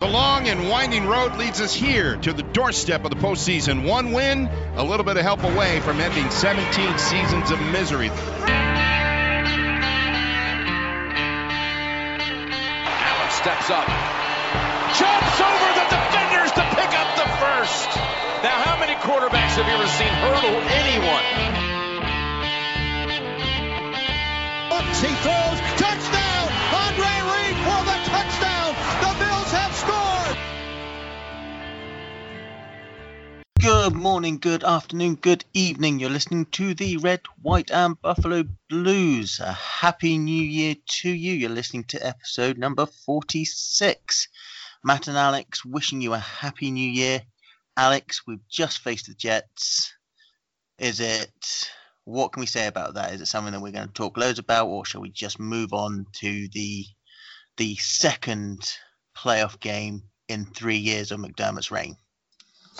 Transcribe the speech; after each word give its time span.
The 0.00 0.08
long 0.08 0.48
and 0.48 0.66
winding 0.66 1.06
road 1.06 1.36
leads 1.36 1.60
us 1.60 1.74
here 1.74 2.16
to 2.16 2.32
the 2.32 2.42
doorstep 2.42 3.04
of 3.04 3.10
the 3.10 3.16
postseason. 3.16 3.86
One 3.86 4.12
win, 4.12 4.48
a 4.76 4.82
little 4.82 5.04
bit 5.04 5.18
of 5.18 5.22
help 5.22 5.42
away 5.42 5.80
from 5.80 6.00
ending 6.00 6.30
17 6.30 6.96
seasons 6.96 7.50
of 7.50 7.60
misery. 7.60 8.08
Allen 8.08 8.50
steps 13.28 13.68
up, 13.68 13.84
jumps 14.96 15.36
over 15.36 15.68
the 15.76 15.84
defenders 15.92 16.50
to 16.56 16.64
pick 16.80 16.96
up 16.96 17.16
the 17.20 17.28
first. 17.36 17.92
Now, 18.40 18.56
how 18.56 18.80
many 18.80 18.94
quarterbacks 19.04 19.60
have 19.60 19.68
you 19.68 19.74
ever 19.74 19.86
seen 19.86 20.08
hurdle 20.08 20.64
anyone? 20.80 21.24
He 25.00 25.12
throws, 25.22 25.60
touchdown! 25.78 26.29
Good 33.60 33.94
morning, 33.94 34.38
good 34.38 34.64
afternoon, 34.64 35.16
good 35.16 35.44
evening. 35.52 36.00
You're 36.00 36.08
listening 36.08 36.46
to 36.46 36.72
the 36.72 36.96
Red, 36.96 37.20
White, 37.42 37.70
and 37.70 38.00
Buffalo 38.00 38.44
Blues. 38.70 39.38
A 39.38 39.52
happy 39.52 40.16
new 40.16 40.42
year 40.42 40.76
to 41.02 41.10
you. 41.10 41.34
You're 41.34 41.50
listening 41.50 41.84
to 41.88 42.06
episode 42.06 42.56
number 42.56 42.86
46. 42.86 44.28
Matt 44.82 45.08
and 45.08 45.18
Alex 45.18 45.62
wishing 45.62 46.00
you 46.00 46.14
a 46.14 46.18
happy 46.18 46.70
new 46.70 46.88
year. 46.88 47.20
Alex, 47.76 48.22
we've 48.26 48.48
just 48.48 48.78
faced 48.78 49.08
the 49.08 49.14
Jets. 49.14 49.92
Is 50.78 51.00
it 51.00 51.70
what 52.04 52.32
can 52.32 52.40
we 52.40 52.46
say 52.46 52.66
about 52.66 52.94
that? 52.94 53.12
Is 53.12 53.20
it 53.20 53.26
something 53.26 53.52
that 53.52 53.60
we're 53.60 53.72
going 53.72 53.88
to 53.88 53.92
talk 53.92 54.16
loads 54.16 54.38
about, 54.38 54.68
or 54.68 54.86
shall 54.86 55.02
we 55.02 55.10
just 55.10 55.38
move 55.38 55.74
on 55.74 56.06
to 56.14 56.48
the 56.54 56.86
the 57.58 57.76
second 57.76 58.72
playoff 59.14 59.60
game 59.60 60.04
in 60.28 60.46
three 60.46 60.78
years 60.78 61.12
of 61.12 61.20
McDermott's 61.20 61.70
reign? 61.70 61.98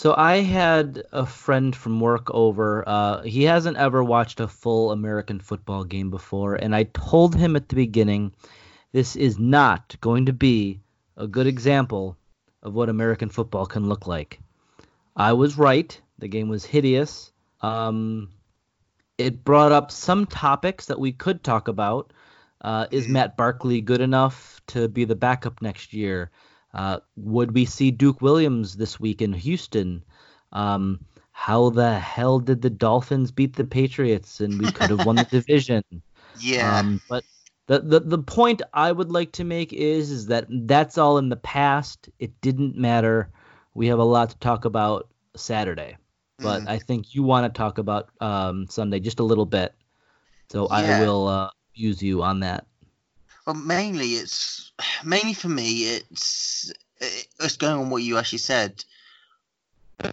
So 0.00 0.14
I 0.16 0.36
had 0.36 1.02
a 1.12 1.26
friend 1.26 1.76
from 1.76 2.01
work 2.01 2.30
over. 2.30 2.82
Uh, 2.88 3.20
he 3.20 3.43
hasn't 3.43 3.76
ever 3.76 4.02
watched 4.02 4.40
a 4.40 4.48
full 4.48 4.92
American 4.92 5.40
football 5.40 5.84
game 5.84 6.09
before, 6.09 6.54
and 6.54 6.74
I 6.74 6.84
told 6.84 7.34
him 7.34 7.54
at 7.54 7.68
the 7.68 7.76
beginning, 7.76 8.32
this 8.92 9.15
is 9.15 9.38
not 9.38 9.95
going 10.01 10.24
to 10.24 10.32
be 10.32 10.80
a 11.18 11.26
good 11.26 11.46
example 11.46 12.16
of 12.62 12.73
what 12.73 12.88
American 12.88 13.29
football 13.29 13.66
can 13.66 13.90
look 13.90 14.07
like. 14.07 14.40
I 15.15 15.34
was 15.34 15.59
right. 15.59 16.01
The 16.18 16.29
game 16.29 16.48
was 16.48 16.64
hideous. 16.64 17.30
Um, 17.60 18.30
it 19.18 19.45
brought 19.45 19.73
up 19.73 19.90
some 19.90 20.24
topics 20.24 20.87
that 20.87 20.98
we 20.98 21.12
could 21.12 21.45
talk 21.45 21.68
about. 21.68 22.14
Uh, 22.62 22.87
is. 22.90 23.07
Matt 23.07 23.37
Barkley 23.37 23.82
good 23.82 24.01
enough 24.01 24.62
to 24.68 24.88
be 24.88 25.04
the 25.04 25.14
backup 25.14 25.60
next 25.60 25.92
year? 25.92 26.30
Uh, 26.74 27.01
would 27.16 27.52
we 27.54 27.65
see 27.65 27.90
Duke 27.90 28.21
Williams 28.23 28.76
this 28.76 29.01
week 29.01 29.23
in 29.23 29.32
Houston? 29.32 30.04
Um, 30.52 31.01
how 31.32 31.71
the 31.71 31.99
hell 31.99 32.38
did 32.40 32.63
the 32.63 32.71
Dolphins 32.71 33.30
beat 33.32 33.57
the 33.57 33.65
Patriots 33.65 34.40
and 34.40 34.59
we 34.60 34.68
could 34.71 34.91
have 34.91 35.01
won 35.02 35.18
the 35.18 35.24
division? 35.30 35.82
Yeah. 36.35 36.80
Um, 36.80 37.01
but 37.09 37.24
the, 37.66 37.80
the 37.80 38.01
the 38.01 38.18
point 38.18 38.63
I 38.74 38.93
would 38.93 39.10
like 39.10 39.32
to 39.32 39.45
make 39.45 39.73
is 39.73 40.10
is 40.10 40.26
that 40.26 40.46
that's 40.66 40.98
all 40.98 41.18
in 41.18 41.29
the 41.29 41.37
past. 41.37 42.09
It 42.18 42.38
didn't 42.41 42.76
matter. 42.76 43.30
We 43.74 43.87
have 43.88 43.98
a 43.98 44.04
lot 44.04 44.30
to 44.30 44.38
talk 44.38 44.65
about 44.65 45.09
Saturday, 45.37 45.96
but 46.41 46.65
Mm. 46.65 46.68
I 46.68 46.79
think 46.79 47.15
you 47.15 47.23
want 47.23 47.52
to 47.52 47.57
talk 47.59 47.79
about 47.79 48.10
um, 48.21 48.66
Sunday 48.68 49.01
just 49.01 49.21
a 49.21 49.24
little 49.24 49.46
bit. 49.46 49.74
So 50.51 50.66
I 50.68 50.91
will 50.91 51.29
uh, 51.29 51.51
use 51.74 52.02
you 52.02 52.23
on 52.23 52.41
that. 52.41 52.66
Well, 53.51 53.60
mainly 53.60 54.10
it's 54.10 54.70
mainly 55.04 55.34
for 55.34 55.48
me. 55.48 55.82
It's 55.82 56.73
it's 57.01 57.57
going 57.57 57.80
on 57.80 57.90
what 57.90 58.04
you 58.04 58.16
actually 58.16 58.38
said. 58.38 58.84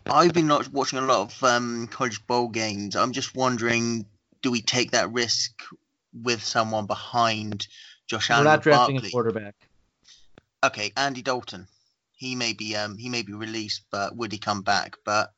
I've 0.08 0.34
been 0.34 0.48
not 0.48 0.74
watching 0.74 0.98
a 0.98 1.04
lot 1.04 1.20
of 1.20 1.44
um, 1.44 1.88
college 1.88 2.26
bowl 2.26 2.48
games. 2.48 2.96
I'm 2.96 3.12
just 3.12 3.36
wondering, 3.36 4.08
do 4.42 4.50
we 4.50 4.64
take 4.64 4.92
that 4.92 5.14
risk 5.14 5.62
with 6.12 6.44
someone 6.44 6.88
behind 6.88 7.68
Josh 8.08 8.32
We're 8.32 8.38
Allen 8.38 8.46
not 8.46 8.60
or 8.60 8.64
drafting 8.64 9.06
a 9.06 9.10
quarterback. 9.12 9.54
Okay, 10.64 10.92
Andy 10.98 11.22
Dalton. 11.22 11.68
He 12.14 12.34
may 12.34 12.54
be 12.54 12.76
um 12.76 12.98
he 12.98 13.08
may 13.08 13.22
be 13.22 13.34
released, 13.34 13.84
but 13.92 14.16
would 14.16 14.32
he 14.32 14.40
come 14.40 14.64
back? 14.64 14.96
But 15.06 15.32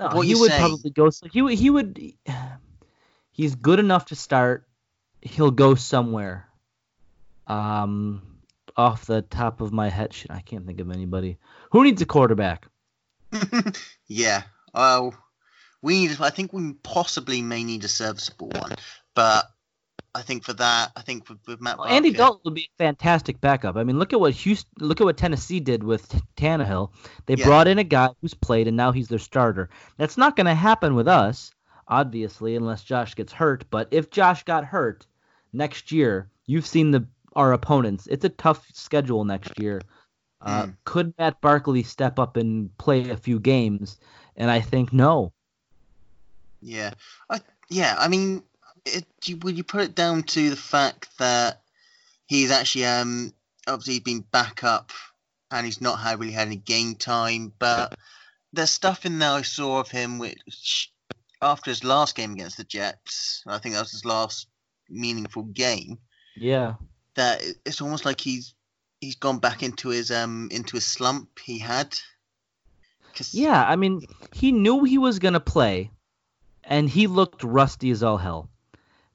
No, 0.00 0.08
What 0.08 0.26
he 0.26 0.32
you 0.32 0.40
would 0.40 0.50
probably 0.50 0.90
go. 0.90 1.08
He. 1.30 1.54
He 1.54 1.70
would. 1.70 2.00
He's 3.30 3.54
good 3.54 3.78
enough 3.78 4.06
to 4.06 4.16
start. 4.16 4.66
He'll 5.20 5.52
go 5.52 5.76
somewhere. 5.76 6.48
Um, 7.46 8.22
off 8.76 9.04
the 9.06 9.22
top 9.22 9.60
of 9.60 9.72
my 9.72 9.88
head, 9.88 10.12
shit, 10.14 10.30
I 10.30 10.40
can't 10.40 10.66
think 10.66 10.80
of 10.80 10.90
anybody. 10.90 11.38
Who 11.72 11.84
needs 11.84 12.00
a 12.02 12.06
quarterback? 12.06 12.66
yeah, 14.06 14.42
well, 14.74 15.14
we 15.82 16.06
need. 16.06 16.20
I 16.20 16.30
think 16.30 16.52
we 16.52 16.74
possibly 16.82 17.42
may 17.42 17.64
need 17.64 17.84
a 17.84 17.88
serviceable 17.88 18.48
one, 18.48 18.72
but 19.14 19.46
I 20.14 20.22
think 20.22 20.44
for 20.44 20.52
that, 20.54 20.92
I 20.96 21.02
think 21.02 21.28
with, 21.28 21.38
with 21.46 21.60
Matt. 21.60 21.78
Well, 21.78 21.86
Andy 21.88 22.10
Barkley- 22.10 22.18
Dalton 22.18 22.40
would 22.44 22.54
be 22.54 22.68
a 22.78 22.82
fantastic 22.84 23.40
backup. 23.40 23.76
I 23.76 23.84
mean, 23.84 23.98
look 23.98 24.12
at 24.12 24.20
what 24.20 24.34
Houston, 24.34 24.70
look 24.78 25.00
at 25.00 25.04
what 25.04 25.16
Tennessee 25.16 25.60
did 25.60 25.82
with 25.82 26.08
Tannehill. 26.36 26.92
They 27.26 27.34
Yeah. 27.34 27.46
brought 27.46 27.68
in 27.68 27.78
a 27.78 27.84
guy 27.84 28.10
who's 28.20 28.34
played, 28.34 28.68
and 28.68 28.76
now 28.76 28.92
he's 28.92 29.08
their 29.08 29.18
starter. 29.18 29.70
That's 29.96 30.16
not 30.18 30.36
going 30.36 30.46
to 30.46 30.54
happen 30.54 30.94
with 30.94 31.08
us, 31.08 31.50
obviously, 31.88 32.54
unless 32.56 32.84
Josh 32.84 33.14
gets 33.14 33.32
hurt. 33.32 33.64
But 33.70 33.88
if 33.90 34.10
Josh 34.10 34.44
got 34.44 34.64
hurt 34.64 35.06
next 35.54 35.90
year, 35.92 36.30
you've 36.46 36.66
seen 36.66 36.90
the 36.90 37.06
our 37.36 37.52
opponents. 37.52 38.06
It's 38.06 38.24
a 38.24 38.30
tough 38.30 38.66
schedule 38.72 39.24
next 39.24 39.58
year. 39.58 39.80
Uh, 40.40 40.66
Mm. 40.66 40.76
Could 40.84 41.14
Matt 41.18 41.40
Barkley 41.40 41.82
step 41.82 42.18
up 42.18 42.36
and 42.36 42.76
play 42.78 43.10
a 43.10 43.16
few 43.16 43.38
games? 43.38 43.98
And 44.36 44.50
I 44.50 44.60
think 44.60 44.92
no. 44.92 45.32
Yeah, 46.60 46.94
I, 47.30 47.40
yeah. 47.68 47.96
I 47.98 48.08
mean, 48.08 48.42
it, 48.84 49.06
you, 49.24 49.36
would 49.38 49.56
you 49.56 49.64
put 49.64 49.82
it 49.82 49.94
down 49.94 50.22
to 50.24 50.50
the 50.50 50.56
fact 50.56 51.08
that 51.18 51.62
he's 52.26 52.50
actually 52.50 52.86
um 52.86 53.32
obviously 53.66 53.94
he's 53.94 54.02
been 54.02 54.24
back 54.32 54.64
up 54.64 54.90
and 55.50 55.66
he's 55.66 55.80
not 55.80 55.96
had 55.96 56.18
really 56.18 56.32
had 56.32 56.46
any 56.46 56.56
game 56.56 56.94
time, 56.94 57.52
but 57.58 57.94
there's 58.52 58.70
stuff 58.70 59.04
in 59.04 59.18
there 59.18 59.30
I 59.30 59.42
saw 59.42 59.80
of 59.80 59.90
him 59.90 60.18
which 60.18 60.92
after 61.40 61.70
his 61.70 61.84
last 61.84 62.14
game 62.14 62.32
against 62.32 62.56
the 62.56 62.64
Jets, 62.64 63.42
I 63.46 63.58
think 63.58 63.74
that 63.74 63.80
was 63.80 63.92
his 63.92 64.04
last 64.04 64.46
meaningful 64.88 65.42
game. 65.42 65.98
Yeah. 66.36 66.74
That 67.16 67.42
it's 67.66 67.80
almost 67.80 68.04
like 68.04 68.20
he's 68.20 68.54
he's 69.00 69.16
gone 69.16 69.38
back 69.38 69.62
into 69.62 69.88
his 69.90 70.10
um 70.10 70.48
into 70.50 70.76
his 70.76 70.86
slump 70.86 71.38
he 71.38 71.58
had. 71.58 71.98
Yeah, 73.32 73.62
I 73.62 73.76
mean, 73.76 74.00
he 74.32 74.52
knew 74.52 74.84
he 74.84 74.96
was 74.96 75.18
going 75.18 75.34
to 75.34 75.40
play, 75.40 75.90
and 76.64 76.88
he 76.88 77.06
looked 77.06 77.44
rusty 77.44 77.90
as 77.90 78.02
all 78.02 78.16
hell. 78.16 78.48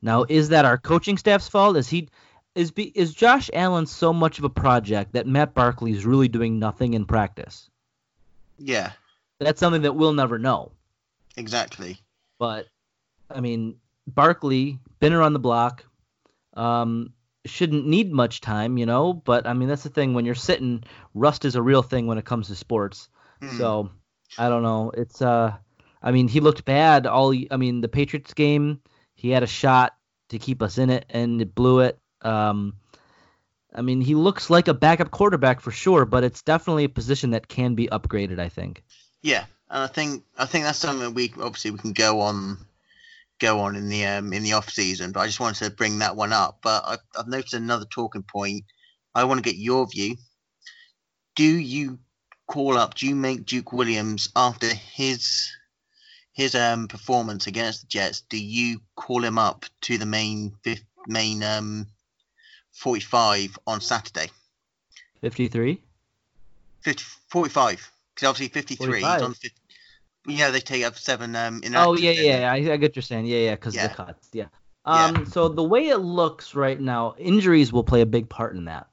Now, 0.02 0.26
is 0.30 0.50
that 0.50 0.66
our 0.66 0.78
coaching 0.78 1.18
staff's 1.18 1.48
fault? 1.48 1.78
Is 1.78 1.90
he 1.90 2.10
is 2.54 2.72
be, 2.72 2.84
is 2.84 3.14
Josh 3.14 3.50
Allen 3.54 3.86
so 3.88 4.14
much 4.14 4.38
of 4.38 4.44
a 4.44 4.50
project 4.50 5.14
that 5.14 5.28
Matt 5.28 5.54
Barkley 5.54 5.92
is 5.92 6.06
really 6.06 6.28
doing 6.28 6.60
nothing 6.60 6.94
in 6.94 7.06
practice? 7.06 7.70
yeah, 8.60 8.92
That's 9.40 9.60
something 9.60 9.84
that 9.84 9.96
we'll 9.96 10.14
never 10.14 10.38
know. 10.38 10.72
exactly. 11.36 12.00
But 12.40 12.68
I 13.30 13.42
mean, 13.42 13.78
Barkley 14.08 14.80
been 15.00 15.14
around 15.14 15.34
the 15.34 15.40
block, 15.40 15.86
um, 16.56 17.14
shouldn't 17.48 17.88
need 17.88 18.12
much 18.12 18.42
time, 18.42 18.78
you 18.78 18.86
know. 18.86 19.14
But 19.14 19.48
I 19.48 19.54
mean, 19.54 19.68
that's 19.68 19.84
the 19.84 19.90
thing 19.90 20.14
when 20.14 20.26
you're 20.26 20.36
sitting, 20.36 20.84
rust 21.14 21.46
is 21.46 21.56
a 21.56 21.62
real 21.62 21.82
thing 21.82 22.08
when 22.08 22.18
it 22.18 22.26
comes 22.26 22.48
to 22.48 22.56
sports. 22.56 23.10
Hmm. 23.42 23.58
So 23.58 23.90
I 24.38 24.50
don't 24.50 24.64
know. 24.64 24.92
It's 24.96 25.22
uh, 25.22 25.56
I 26.02 26.12
mean, 26.12 26.28
he 26.28 26.40
looked 26.40 26.66
bad 26.66 27.06
all. 27.06 27.34
I 27.52 27.58
mean, 27.58 27.82
the 27.82 27.88
Patriots 27.88 28.34
game, 28.34 28.82
he 29.16 29.30
had 29.30 29.44
a 29.44 29.48
shot 29.48 29.96
to 30.30 30.40
keep 30.40 30.62
us 30.62 30.78
in 30.78 30.90
it, 30.90 31.06
and 31.10 31.42
it 31.42 31.56
blew 31.56 31.80
it. 31.80 31.98
Um, 32.22 32.76
I 33.74 33.82
mean, 33.82 34.02
he 34.02 34.16
looks 34.16 34.50
like 34.50 34.68
a 34.68 34.74
backup 34.74 35.12
quarterback 35.12 35.60
for 35.62 35.72
sure, 35.72 36.06
but 36.06 36.24
it's 36.24 36.42
definitely 36.42 36.86
a 36.86 36.90
position 36.90 37.32
that 37.32 37.48
can 37.48 37.76
be 37.76 37.88
upgraded. 37.88 38.40
I 38.40 38.50
think. 38.50 38.84
Yeah, 39.22 39.46
and 39.70 39.84
I 39.84 39.88
think 39.88 40.24
I 40.38 40.46
think 40.46 40.66
that's 40.66 40.80
something 40.80 41.14
we 41.14 41.34
obviously 41.40 41.72
we 41.72 41.80
can 41.80 41.94
go 41.94 42.22
on 42.22 42.58
go 43.40 43.60
on 43.60 43.76
in 43.76 43.90
the 43.90 44.06
um, 44.06 44.34
in 44.34 44.44
the 44.44 44.54
off 44.54 44.70
season. 44.70 45.12
But 45.12 45.22
I 45.22 45.28
just 45.28 45.40
wanted 45.40 45.66
to 45.66 45.72
bring 45.72 46.00
that 46.00 46.16
one 46.16 46.34
up. 46.34 46.60
But 46.64 46.84
I've, 46.86 47.00
I've 47.18 47.28
noticed 47.28 47.54
another 47.54 47.86
talking 47.86 48.24
point. 48.24 48.66
I 49.14 49.24
want 49.24 49.44
to 49.44 49.50
get 49.50 49.60
your 49.60 49.88
view. 49.88 50.18
Do 51.36 51.44
you 51.44 52.00
call 52.48 52.78
up? 52.78 52.96
Do 52.96 53.08
you 53.08 53.16
make 53.16 53.46
Duke 53.46 53.74
Williams 53.74 54.30
after 54.36 54.68
his 54.68 55.52
his 56.34 56.56
um 56.56 56.88
performance 56.88 57.48
against 57.48 57.82
the 57.82 57.88
Jets? 57.88 58.22
Do 58.22 58.38
you 58.38 58.82
call 58.96 59.24
him 59.24 59.38
up 59.38 59.66
to 59.82 59.98
the 59.98 60.06
main 60.06 60.54
fifth, 60.64 60.86
main 61.08 61.44
um 61.44 61.88
forty 62.72 63.02
five 63.02 63.58
on 63.68 63.82
Saturday? 63.82 64.30
Fifty-three. 65.22 65.82
50, 66.82 67.04
45. 67.30 67.92
Because 68.14 68.30
obviously 68.30 68.48
53. 68.54 69.00
He's 69.00 69.06
on 69.06 69.34
50. 69.34 69.52
Yeah, 70.28 70.52
they 70.52 70.60
take 70.60 70.84
up 70.84 70.98
seven 70.98 71.36
um, 71.36 71.62
Oh 71.76 71.96
yeah, 71.96 72.12
yeah, 72.12 72.52
I, 72.52 72.56
I 72.56 72.62
get 72.62 72.82
what 72.82 72.96
you're 72.98 73.04
saying. 73.04 73.26
Yeah, 73.26 73.38
yeah, 73.38 73.56
because 73.56 73.76
Yeah. 73.76 73.88
the 73.88 73.96
cuts. 73.96 74.30
Yeah. 74.34 74.48
Um. 74.86 75.26
So 75.26 75.48
the 75.48 75.64
way 75.64 75.88
it 75.88 75.98
looks 75.98 76.54
right 76.54 76.80
now, 76.80 77.16
injuries 77.18 77.72
will 77.74 77.84
play 77.84 78.02
a 78.02 78.06
big 78.06 78.30
part 78.30 78.56
in 78.56 78.66
that. 78.66 78.88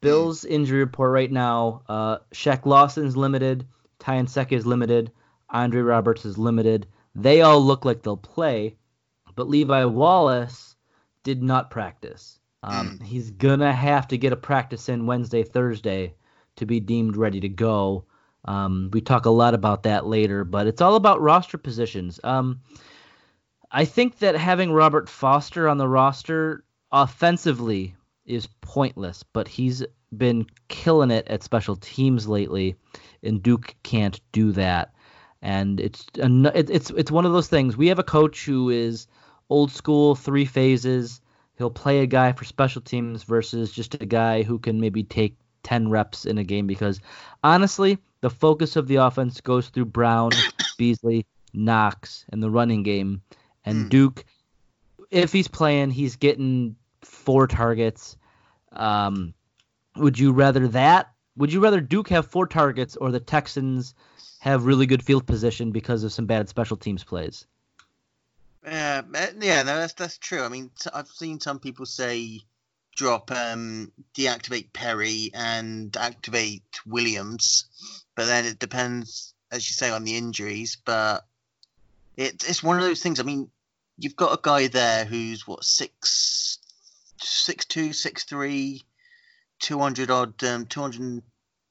Bills 0.00 0.44
injury 0.44 0.80
report 0.80 1.12
right 1.12 1.32
now. 1.32 1.82
Uh, 1.88 2.18
Shaq 2.32 2.66
Lawson's 2.66 3.16
limited. 3.16 3.66
Ty 3.98 4.20
Nsekhe 4.20 4.52
is 4.52 4.66
limited. 4.66 5.10
Andre 5.50 5.80
Roberts 5.80 6.24
is 6.24 6.36
limited. 6.36 6.86
They 7.14 7.40
all 7.40 7.60
look 7.60 7.84
like 7.84 8.02
they'll 8.02 8.16
play, 8.16 8.76
but 9.34 9.48
Levi 9.48 9.84
Wallace 9.84 10.76
did 11.22 11.42
not 11.42 11.70
practice. 11.70 12.38
Um, 12.62 12.98
He's 13.00 13.30
gonna 13.30 13.72
have 13.72 14.08
to 14.08 14.18
get 14.18 14.32
a 14.32 14.36
practice 14.36 14.88
in 14.88 15.06
Wednesday, 15.06 15.42
Thursday 15.42 16.14
to 16.56 16.66
be 16.66 16.80
deemed 16.80 17.16
ready 17.16 17.40
to 17.40 17.48
go. 17.48 18.04
Um, 18.46 18.90
we 18.92 19.00
talk 19.00 19.26
a 19.26 19.30
lot 19.30 19.54
about 19.54 19.82
that 19.84 20.06
later, 20.06 20.44
but 20.44 20.66
it's 20.66 20.80
all 20.80 20.94
about 20.94 21.20
roster 21.20 21.58
positions. 21.58 22.20
Um, 22.22 22.60
I 23.70 23.84
think 23.84 24.18
that 24.20 24.36
having 24.36 24.72
Robert 24.72 25.08
Foster 25.08 25.68
on 25.68 25.78
the 25.78 25.88
roster 25.88 26.64
offensively 26.92 27.94
is 28.24 28.48
pointless, 28.60 29.22
but 29.22 29.48
he's 29.48 29.84
been 30.16 30.46
killing 30.68 31.10
it 31.10 31.26
at 31.28 31.42
special 31.42 31.76
teams 31.76 32.28
lately, 32.28 32.76
and 33.22 33.42
Duke 33.42 33.74
can't 33.82 34.20
do 34.32 34.52
that. 34.52 34.94
And 35.42 35.80
it's 35.80 36.06
it's 36.16 36.90
it's 36.90 37.10
one 37.10 37.26
of 37.26 37.32
those 37.32 37.48
things. 37.48 37.76
We 37.76 37.88
have 37.88 37.98
a 37.98 38.04
coach 38.04 38.44
who 38.44 38.70
is 38.70 39.06
old 39.50 39.70
school, 39.70 40.14
three 40.14 40.44
phases. 40.44 41.20
He'll 41.58 41.70
play 41.70 42.00
a 42.00 42.06
guy 42.06 42.32
for 42.32 42.44
special 42.44 42.82
teams 42.82 43.22
versus 43.22 43.72
just 43.72 43.94
a 43.94 44.06
guy 44.06 44.42
who 44.42 44.58
can 44.58 44.80
maybe 44.80 45.02
take 45.02 45.36
10 45.62 45.88
reps 45.88 46.24
in 46.26 46.38
a 46.38 46.44
game 46.44 46.66
because 46.66 47.00
honestly, 47.42 47.98
the 48.26 48.30
focus 48.30 48.74
of 48.74 48.88
the 48.88 48.96
offense 48.96 49.40
goes 49.40 49.68
through 49.68 49.84
Brown, 49.84 50.32
Beasley, 50.78 51.26
Knox, 51.54 52.24
and 52.30 52.42
the 52.42 52.50
running 52.50 52.82
game. 52.82 53.22
And 53.64 53.84
Hmm. 53.84 53.88
Duke, 53.88 54.24
if 55.12 55.32
he's 55.32 55.46
playing, 55.46 55.92
he's 55.92 56.16
getting 56.16 56.74
four 57.02 57.46
targets. 57.46 58.16
Um, 58.72 59.32
would 59.94 60.18
you 60.18 60.32
rather 60.32 60.66
that? 60.66 61.12
Would 61.36 61.52
you 61.52 61.60
rather 61.60 61.80
Duke 61.80 62.08
have 62.08 62.26
four 62.26 62.48
targets 62.48 62.96
or 62.96 63.12
the 63.12 63.20
Texans 63.20 63.94
have 64.40 64.66
really 64.66 64.86
good 64.86 65.04
field 65.04 65.24
position 65.24 65.70
because 65.70 66.02
of 66.02 66.12
some 66.12 66.26
bad 66.26 66.48
special 66.48 66.76
teams 66.76 67.04
plays? 67.04 67.46
Yeah, 68.64 69.02
uh, 69.14 69.26
yeah, 69.40 69.62
no, 69.62 69.76
that's 69.76 69.92
that's 69.92 70.18
true. 70.18 70.42
I 70.42 70.48
mean, 70.48 70.72
i 70.92 70.98
I've 70.98 71.06
seen 71.06 71.38
some 71.38 71.60
people 71.60 71.86
say 71.86 72.40
drop, 72.96 73.30
um, 73.30 73.92
deactivate 74.14 74.72
Perry 74.72 75.30
and 75.32 75.96
activate 75.96 76.80
Williams, 76.84 77.66
but 78.16 78.26
then 78.26 78.46
it 78.46 78.58
depends, 78.58 79.34
as 79.52 79.68
you 79.68 79.74
say, 79.74 79.90
on 79.90 80.04
the 80.04 80.16
injuries. 80.16 80.78
But 80.84 81.24
it, 82.16 82.44
it's 82.48 82.62
one 82.62 82.76
of 82.76 82.82
those 82.82 83.02
things. 83.02 83.20
I 83.20 83.22
mean, 83.22 83.50
you've 83.98 84.16
got 84.16 84.36
a 84.36 84.40
guy 84.42 84.66
there 84.66 85.04
who's 85.04 85.46
what 85.46 85.62
six, 85.62 86.58
six 87.20 87.64
two, 87.66 87.92
six 87.92 88.24
three, 88.24 88.82
two 89.60 89.78
hundred 89.78 90.10
odd, 90.10 90.42
um, 90.44 90.66
two 90.66 90.80
hundred 90.80 91.22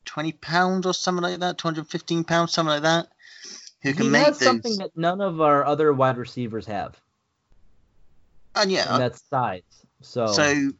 twenty 0.05 0.31
pounds 0.31 0.85
or 0.85 0.93
something 0.93 1.23
like 1.23 1.39
that, 1.39 1.57
two 1.57 1.67
hundred 1.67 1.87
fifteen 1.87 2.23
pounds, 2.23 2.53
something 2.53 2.73
like 2.73 2.83
that. 2.83 3.07
Who 3.81 3.93
can 3.93 4.03
he 4.03 4.09
make 4.09 4.25
has 4.25 4.39
those? 4.39 4.47
something 4.47 4.77
that 4.77 4.95
none 4.95 5.21
of 5.21 5.41
our 5.41 5.65
other 5.65 5.93
wide 5.93 6.17
receivers 6.17 6.65
have, 6.67 6.99
and 8.55 8.71
yeah, 8.71 8.91
and 8.91 9.01
that's 9.01 9.21
size. 9.29 9.61
So, 10.01 10.27
So, 10.27 10.71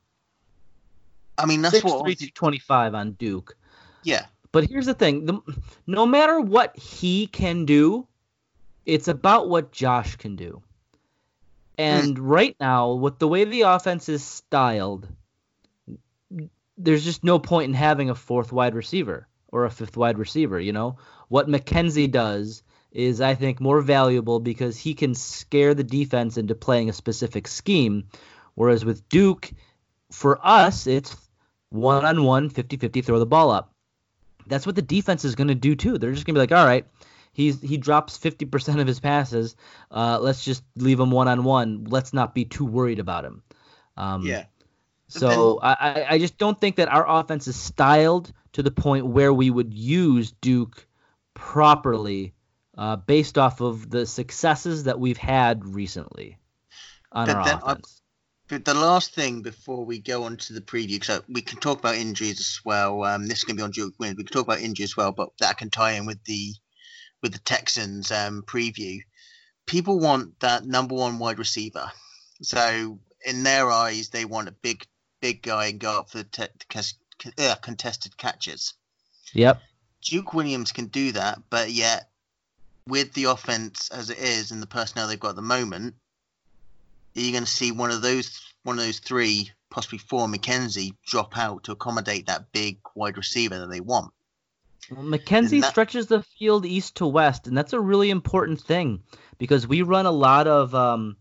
I 1.38 1.46
mean, 1.46 1.62
that's 1.62 1.76
six 1.76 1.92
what. 1.92 2.04
three 2.04 2.16
to 2.16 2.32
twenty 2.32 2.60
five 2.60 2.96
on 2.96 3.12
Duke. 3.14 3.56
Yeah, 4.04 4.26
But 4.56 4.70
here's 4.70 4.86
the 4.86 4.94
thing: 4.94 5.26
the, 5.26 5.42
no 5.86 6.06
matter 6.06 6.40
what 6.40 6.78
he 6.78 7.28
can 7.28 7.66
do, 7.66 8.08
it's 8.86 9.10
about 9.10 9.50
what 9.50 9.74
Josh 9.74 10.16
can 10.16 10.38
do. 10.38 10.64
And 11.78 12.18
hmm. 12.18 12.24
right 12.24 12.56
now, 12.58 12.94
with 12.94 13.20
the 13.20 13.28
way 13.28 13.44
the 13.44 13.64
offense 13.64 14.08
is 14.08 14.24
styled, 14.24 15.10
there's 16.78 17.04
just 17.04 17.22
no 17.22 17.38
point 17.38 17.68
in 17.68 17.74
having 17.74 18.10
a 18.10 18.16
fourth 18.16 18.54
wide 18.54 18.76
receiver 18.76 19.28
or 19.50 19.66
a 19.66 19.70
fifth 19.70 19.98
wide 19.98 20.18
receiver. 20.18 20.58
You 20.58 20.72
know 20.72 21.00
what 21.28 21.50
McKenzie 21.50 22.10
does 22.10 22.64
is, 22.94 23.20
I 23.20 23.36
think, 23.36 23.60
more 23.60 23.82
valuable 23.82 24.40
because 24.40 24.78
he 24.78 24.94
can 24.94 25.16
scare 25.16 25.74
the 25.74 25.84
defense 25.84 26.38
into 26.38 26.56
playing 26.56 26.90
a 26.90 26.94
specific 26.94 27.50
scheme. 27.50 28.06
Whereas 28.54 28.86
with 28.86 29.10
Duke, 29.10 29.52
for 30.14 30.40
us, 30.42 30.88
it's 30.88 31.14
one 31.72 32.06
on 32.06 32.24
one, 32.24 32.50
50 32.50 32.78
50, 32.78 33.02
throw 33.02 33.20
the 33.20 33.26
ball 33.26 33.52
up 33.52 33.75
that's 34.48 34.66
what 34.66 34.76
the 34.76 34.82
defense 34.82 35.26
is 35.26 35.36
going 35.36 35.48
to 35.50 35.56
do 35.56 35.76
too. 35.76 35.98
They're 35.98 36.12
just 36.14 36.26
going 36.26 36.36
to 36.36 36.40
be 36.40 36.42
like, 36.42 36.52
all 36.60 36.66
right, 36.66 36.86
he's 37.34 37.62
he 37.62 37.78
drops 37.78 38.18
50% 38.18 38.80
of 38.80 38.88
his 38.88 39.00
passes. 39.00 39.56
Uh, 39.92 40.20
let's 40.22 40.44
just 40.44 40.64
leave 40.76 41.00
him 41.00 41.12
one 41.12 41.28
on 41.28 41.44
one. 41.44 41.86
Let's 41.86 42.14
not 42.14 42.34
be 42.36 42.46
too 42.46 42.66
worried 42.66 43.00
about 43.00 43.26
him. 43.26 43.44
Um, 43.98 44.26
yeah. 44.26 44.46
So 45.08 45.60
I, 45.62 45.74
I- 45.80 46.06
I 46.12 46.18
just 46.20 46.38
don't 46.38 46.60
think 46.60 46.78
that 46.78 46.88
our 46.92 47.08
offense 47.08 47.48
is 47.48 47.56
styled 47.56 48.32
to 48.54 48.64
the 48.64 48.72
point 48.72 49.06
where 49.06 49.34
we 49.34 49.50
would 49.50 49.74
use 49.74 50.32
Duke 50.32 50.88
properly 51.34 52.34
uh, 52.78 52.96
based 52.98 53.38
off 53.38 53.62
of 53.62 53.90
the 53.90 54.06
successes 54.06 54.86
that 54.86 55.00
we've 55.00 55.18
had 55.18 55.64
recently 55.66 56.38
on 57.12 57.28
our 57.36 57.44
offense. 57.64 58.02
The 58.48 58.74
last 58.74 59.14
thing 59.14 59.42
before 59.42 59.84
we 59.86 60.00
go 60.00 60.24
on 60.24 60.38
to 60.38 60.54
the 60.54 60.62
preview, 60.62 61.04
so 61.04 61.22
we 61.28 61.42
can 61.42 61.60
talk 61.60 61.80
about 61.80 61.96
injuries 61.96 62.40
as 62.40 62.60
well. 62.64 63.04
Um, 63.04 63.28
this 63.28 63.40
is 63.40 63.44
going 63.44 63.58
to 63.58 63.62
be 63.62 63.64
on 63.64 63.72
Duke 63.72 63.96
Win. 64.00 64.16
We 64.18 64.24
can 64.24 64.34
talk 64.34 64.46
about 64.46 64.62
injuries 64.62 64.92
as 64.92 64.98
well, 64.98 65.12
but 65.12 65.30
that 65.40 65.58
can 65.58 65.70
tie 65.70 65.94
in 65.94 66.06
with 66.06 66.24
the 66.26 66.54
with 67.22 67.34
the 67.34 67.40
Texans 67.40 68.12
um, 68.12 68.44
preview. 68.44 69.00
People 69.66 70.00
want 70.00 70.40
that 70.42 70.66
number 70.66 70.94
one 70.94 71.18
wide 71.18 71.40
receiver. 71.40 71.92
So 72.42 73.00
in 73.26 73.44
their 73.44 73.72
eyes, 73.72 74.10
they 74.10 74.26
want 74.26 74.48
a 74.48 74.52
big 74.52 74.86
big 75.22 75.42
guy 75.42 75.68
and 75.68 75.80
go 75.80 76.00
up 76.00 76.12
for 76.12 76.20
the 76.20 76.24
te- 76.26 77.34
uh, 77.40 77.56
contested 77.56 78.16
catches. 78.18 78.74
Yep. 79.34 79.60
Duke 80.04 80.34
Williams 80.34 80.72
can 80.72 80.86
do 80.86 81.14
that, 81.14 81.42
but 81.50 81.72
yet 81.72 82.10
with 82.88 83.14
the 83.14 83.24
offense 83.24 83.90
as 83.90 84.12
it 84.12 84.20
is 84.20 84.52
and 84.52 84.62
the 84.62 84.68
personnel 84.68 85.08
they've 85.08 85.20
got 85.20 85.30
at 85.30 85.36
the 85.36 85.42
moment, 85.42 85.96
you're 87.16 87.32
going 87.32 87.46
to 87.46 87.50
see 87.50 87.72
one 87.72 87.92
of 87.92 88.02
those 88.02 88.42
one 88.64 88.78
of 88.80 88.86
those 88.86 89.00
three, 89.00 89.52
possibly 89.70 90.00
four, 90.00 90.28
McKenzie 90.28 90.94
drop 91.06 91.38
out 91.38 91.64
to 91.64 91.72
accommodate 91.72 92.28
that 92.28 92.52
big 92.52 92.80
wide 92.96 93.16
receiver 93.16 93.60
that 93.60 93.70
they 93.70 93.80
want. 93.80 94.12
Well, 94.92 95.04
McKenzie 95.04 95.62
that- 95.62 95.72
stretches 95.72 96.08
the 96.08 96.24
field 96.24 96.66
east 96.66 96.96
to 96.98 97.08
west, 97.08 97.48
and 97.48 97.58
that's 97.58 97.74
a 97.74 97.80
really 97.80 98.10
important 98.10 98.62
thing 98.62 99.04
because 99.38 99.68
we 99.68 99.82
run 99.82 100.06
a 100.06 100.12
lot 100.12 100.48
of 100.48 100.74
um, 100.76 101.18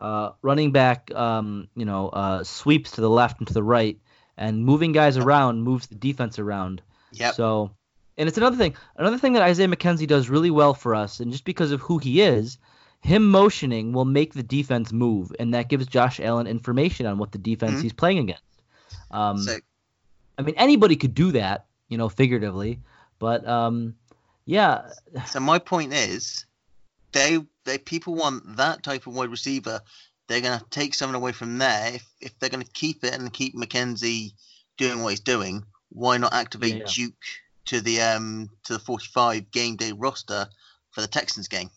uh, 0.00 0.30
running 0.42 0.72
back, 0.72 1.12
um, 1.14 1.68
you 1.74 1.84
know, 1.84 2.08
uh, 2.08 2.44
sweeps 2.44 2.92
to 2.92 3.00
the 3.00 3.10
left 3.10 3.38
and 3.38 3.48
to 3.48 3.54
the 3.54 3.62
right, 3.62 3.98
and 4.36 4.64
moving 4.64 4.92
guys 4.92 5.16
around 5.16 5.62
moves 5.62 5.86
the 5.86 5.96
defense 5.96 6.38
around. 6.38 6.82
Yep. 7.12 7.34
So, 7.34 7.70
and 8.16 8.28
it's 8.28 8.38
another 8.38 8.56
thing. 8.56 8.76
Another 8.96 9.18
thing 9.18 9.32
that 9.32 9.42
Isaiah 9.42 9.68
McKenzie 9.68 10.06
does 10.06 10.28
really 10.28 10.50
well 10.50 10.74
for 10.74 10.94
us, 10.94 11.20
and 11.20 11.32
just 11.32 11.44
because 11.44 11.72
of 11.72 11.80
who 11.80 11.98
he 11.98 12.20
is, 12.20 12.58
him 13.00 13.30
motioning 13.30 13.92
will 13.92 14.04
make 14.04 14.34
the 14.34 14.42
defense 14.42 14.92
move, 14.92 15.32
and 15.38 15.54
that 15.54 15.68
gives 15.68 15.86
Josh 15.86 16.20
Allen 16.20 16.46
information 16.46 17.06
on 17.06 17.18
what 17.18 17.32
the 17.32 17.38
defense 17.38 17.78
Mhm. 17.78 17.82
he's 17.82 17.92
playing 17.92 18.18
against. 18.18 18.42
Um, 19.10 19.38
so 19.38 19.58
I 20.38 20.42
mean, 20.42 20.54
anybody 20.56 20.94
could 20.96 21.14
do 21.14 21.32
that, 21.32 21.66
you 21.88 21.98
know, 21.98 22.08
figuratively, 22.08 22.80
but 23.18 23.46
um, 23.48 23.94
yeah, 24.44 24.90
so 25.26 25.40
my 25.40 25.58
point 25.58 25.92
is, 25.92 26.46
they 27.12 27.38
they 27.64 27.78
people 27.78 28.14
want 28.14 28.56
that 28.56 28.82
type 28.82 29.06
of 29.06 29.14
wide 29.14 29.30
receiver. 29.30 29.80
They're 30.26 30.40
going 30.42 30.58
to 30.58 30.64
take 30.70 30.94
something 30.94 31.14
away 31.14 31.32
from 31.32 31.58
there. 31.58 31.94
If 31.94 32.06
if 32.20 32.38
they're 32.38 32.50
going 32.50 32.64
to 32.64 32.72
keep 32.72 33.04
it 33.04 33.14
and 33.14 33.32
keep 33.32 33.54
McKenzie 33.54 34.32
doing 34.76 35.02
what 35.02 35.10
he's 35.10 35.20
doing, 35.20 35.64
why 35.88 36.18
not 36.18 36.32
activate 36.34 36.76
Yeah. 36.76 36.84
Duke 36.86 37.14
to 37.66 37.80
the 37.80 38.00
um 38.00 38.50
to 38.64 38.74
the 38.74 38.78
45 38.78 39.50
game 39.50 39.76
day 39.76 39.92
roster 39.92 40.48
for 40.90 41.00
the 41.00 41.08
Texans 41.08 41.48
game? 41.48 41.70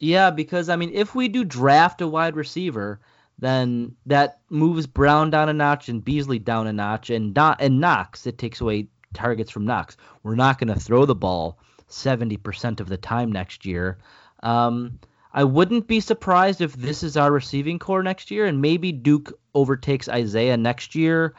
Yeah, 0.00 0.30
because 0.30 0.68
I 0.68 0.76
mean, 0.76 0.90
if 0.94 1.14
we 1.14 1.28
do 1.28 1.44
draft 1.44 2.00
a 2.00 2.08
wide 2.08 2.34
receiver, 2.34 3.00
then 3.38 3.94
that 4.06 4.40
moves 4.48 4.86
Brown 4.86 5.30
down 5.30 5.48
a 5.48 5.52
notch 5.52 5.88
and 5.88 6.04
Beasley 6.04 6.38
down 6.38 6.66
a 6.66 6.72
notch, 6.72 7.10
and 7.10 7.34
not 7.34 7.60
and 7.60 7.80
Knox. 7.80 8.26
It 8.26 8.38
takes 8.38 8.60
away 8.60 8.88
targets 9.14 9.50
from 9.50 9.66
Knox. 9.66 9.96
We're 10.22 10.34
not 10.34 10.58
going 10.58 10.72
to 10.72 10.80
throw 10.80 11.04
the 11.04 11.14
ball 11.14 11.58
70% 11.88 12.80
of 12.80 12.88
the 12.88 12.96
time 12.96 13.30
next 13.30 13.66
year. 13.66 13.98
Um, 14.42 14.98
I 15.32 15.44
wouldn't 15.44 15.86
be 15.86 16.00
surprised 16.00 16.60
if 16.60 16.72
this 16.74 17.02
is 17.02 17.16
our 17.16 17.30
receiving 17.30 17.78
corps 17.78 18.02
next 18.02 18.30
year, 18.30 18.46
and 18.46 18.60
maybe 18.60 18.92
Duke 18.92 19.32
overtakes 19.54 20.08
Isaiah 20.08 20.56
next 20.56 20.94
year. 20.94 21.34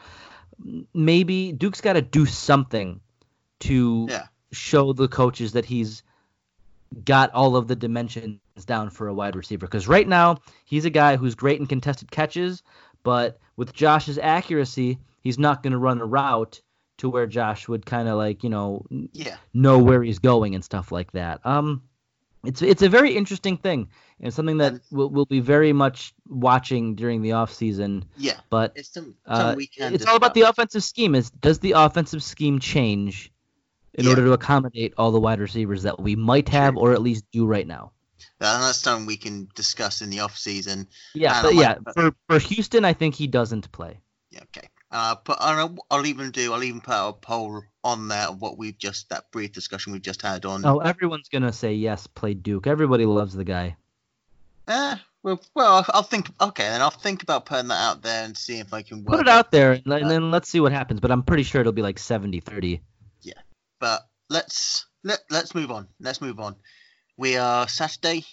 Maybe 0.94 1.52
Duke's 1.52 1.80
got 1.80 1.94
to 1.94 2.02
do 2.02 2.26
something 2.26 3.00
to 3.60 4.06
Yeah. 4.08 4.26
show 4.52 4.92
the 4.92 5.08
coaches 5.08 5.52
that 5.52 5.64
he's 5.64 6.02
got 7.04 7.32
all 7.32 7.56
of 7.56 7.68
the 7.68 7.76
dimensions 7.76 8.38
down 8.66 8.90
for 8.90 9.08
a 9.08 9.14
wide 9.14 9.36
receiver. 9.36 9.66
Because 9.66 9.88
right 9.88 10.06
now, 10.06 10.38
he's 10.64 10.84
a 10.84 10.90
guy 10.90 11.16
who's 11.16 11.34
great 11.34 11.60
in 11.60 11.66
contested 11.66 12.10
catches, 12.10 12.62
but 13.02 13.38
with 13.56 13.72
Josh's 13.72 14.18
accuracy, 14.18 14.98
he's 15.20 15.38
not 15.38 15.62
going 15.62 15.72
to 15.72 15.78
run 15.78 16.00
a 16.00 16.06
route 16.06 16.60
to 16.98 17.08
where 17.08 17.26
Josh 17.26 17.68
would 17.68 17.84
kind 17.86 18.08
of 18.08 18.16
like, 18.16 18.44
you 18.44 18.50
know, 18.50 18.84
Yeah. 19.12 19.36
know 19.54 19.78
where 19.78 20.02
he's 20.02 20.18
going 20.18 20.54
and 20.54 20.64
stuff 20.64 20.92
like 20.92 21.10
that. 21.12 21.44
Um, 21.44 21.82
it's 22.44 22.60
it's 22.60 22.82
a 22.82 22.88
very 22.88 23.16
interesting 23.16 23.56
thing 23.56 23.88
and 24.20 24.34
something 24.34 24.58
that 24.58 24.74
we'll, 24.90 25.08
we'll 25.10 25.26
be 25.26 25.40
very 25.40 25.72
much 25.72 26.12
watching 26.28 26.94
during 26.96 27.22
the 27.22 27.32
off 27.32 27.52
season. 27.52 28.04
Yeah, 28.16 28.40
But 28.50 28.72
it's 28.74 28.88
some, 28.92 29.14
uh, 29.26 29.54
some 29.54 29.66
can 29.66 29.94
it's 29.94 30.06
all 30.06 30.16
about 30.16 30.34
the 30.34 30.42
offensive 30.42 30.82
scheme. 30.82 31.14
Is 31.14 31.30
does 31.30 31.60
the 31.60 31.72
offensive 31.72 32.22
scheme 32.22 32.58
change 32.58 33.32
in 33.94 34.04
Yeah. 34.04 34.10
order 34.10 34.24
to 34.24 34.32
accommodate 34.32 34.94
all 34.96 35.10
the 35.12 35.20
wide 35.20 35.40
receivers 35.40 35.82
that 35.84 36.00
we 36.00 36.16
might 36.16 36.48
have 36.48 36.74
Sure. 36.74 36.88
or 36.88 36.92
at 36.92 37.02
least 37.02 37.24
do 37.32 37.46
right 37.46 37.66
now? 37.66 37.92
That's 38.38 38.78
something 38.78 39.06
we 39.06 39.16
can 39.16 39.48
discuss 39.54 40.02
in 40.02 40.10
the 40.10 40.20
off 40.20 40.36
season. 40.36 40.88
Yeah, 41.14 41.42
but 41.42 41.54
yeah, 41.54 41.76
might- 41.84 41.94
for 41.94 42.14
for 42.28 42.38
Houston, 42.38 42.84
I 42.84 42.92
think 42.92 43.14
he 43.14 43.26
doesn't 43.26 43.70
play. 43.72 44.00
Yeah, 44.30 44.40
okay. 44.56 44.68
Uh, 44.90 45.16
but 45.24 45.38
I'll, 45.40 45.76
I'll 45.90 46.06
even 46.06 46.30
do. 46.32 46.52
I'll 46.52 46.62
even 46.64 46.80
put 46.80 46.92
out 46.94 47.08
a 47.08 47.12
poll 47.14 47.62
on 47.84 48.08
there 48.08 48.28
of 48.28 48.40
what 48.42 48.58
we've 48.58 48.76
just 48.76 49.08
that 49.10 49.30
brief 49.30 49.52
discussion 49.52 49.92
we've 49.92 50.02
just 50.02 50.22
had 50.22 50.44
on. 50.44 50.64
Oh, 50.66 50.78
everyone's 50.78 51.28
gonna 51.28 51.52
say 51.52 51.74
yes, 51.74 52.06
play 52.06 52.34
Duke. 52.34 52.66
Everybody 52.66 53.06
loves 53.06 53.34
the 53.34 53.44
guy. 53.44 53.76
Eh, 54.68 54.96
well, 55.22 55.40
well, 55.54 55.84
I'll- 55.92 56.02
think. 56.02 56.30
Okay, 56.40 56.64
then 56.68 56.82
I'll 56.82 56.90
think 56.90 57.22
about 57.22 57.46
putting 57.46 57.68
that 57.68 57.80
out 57.80 58.02
there 58.02 58.24
and 58.24 58.36
see 58.36 58.58
if 58.58 58.72
I 58.74 58.82
can 58.82 58.98
work 59.04 59.18
Put 59.18 59.20
it 59.20 59.28
out 59.28 59.50
there, 59.50 59.72
and, 59.72 59.86
and 59.92 60.10
then 60.10 60.30
let's 60.30 60.48
see 60.48 60.60
what 60.60 60.72
happens. 60.72 61.00
But 61.00 61.10
I'm 61.10 61.22
pretty 61.22 61.42
sure 61.44 61.60
it'll 61.60 61.72
be 61.72 61.82
like 61.82 61.96
70-30. 61.98 62.80
But 63.82 64.06
let's 64.30 64.86
let 65.02 65.24
let's 65.28 65.56
move 65.56 65.72
on. 65.72 65.88
Let's 65.98 66.20
move 66.20 66.38
on. 66.38 66.54
We 67.16 67.36
are 67.36 67.66
Saturday, 67.66 68.24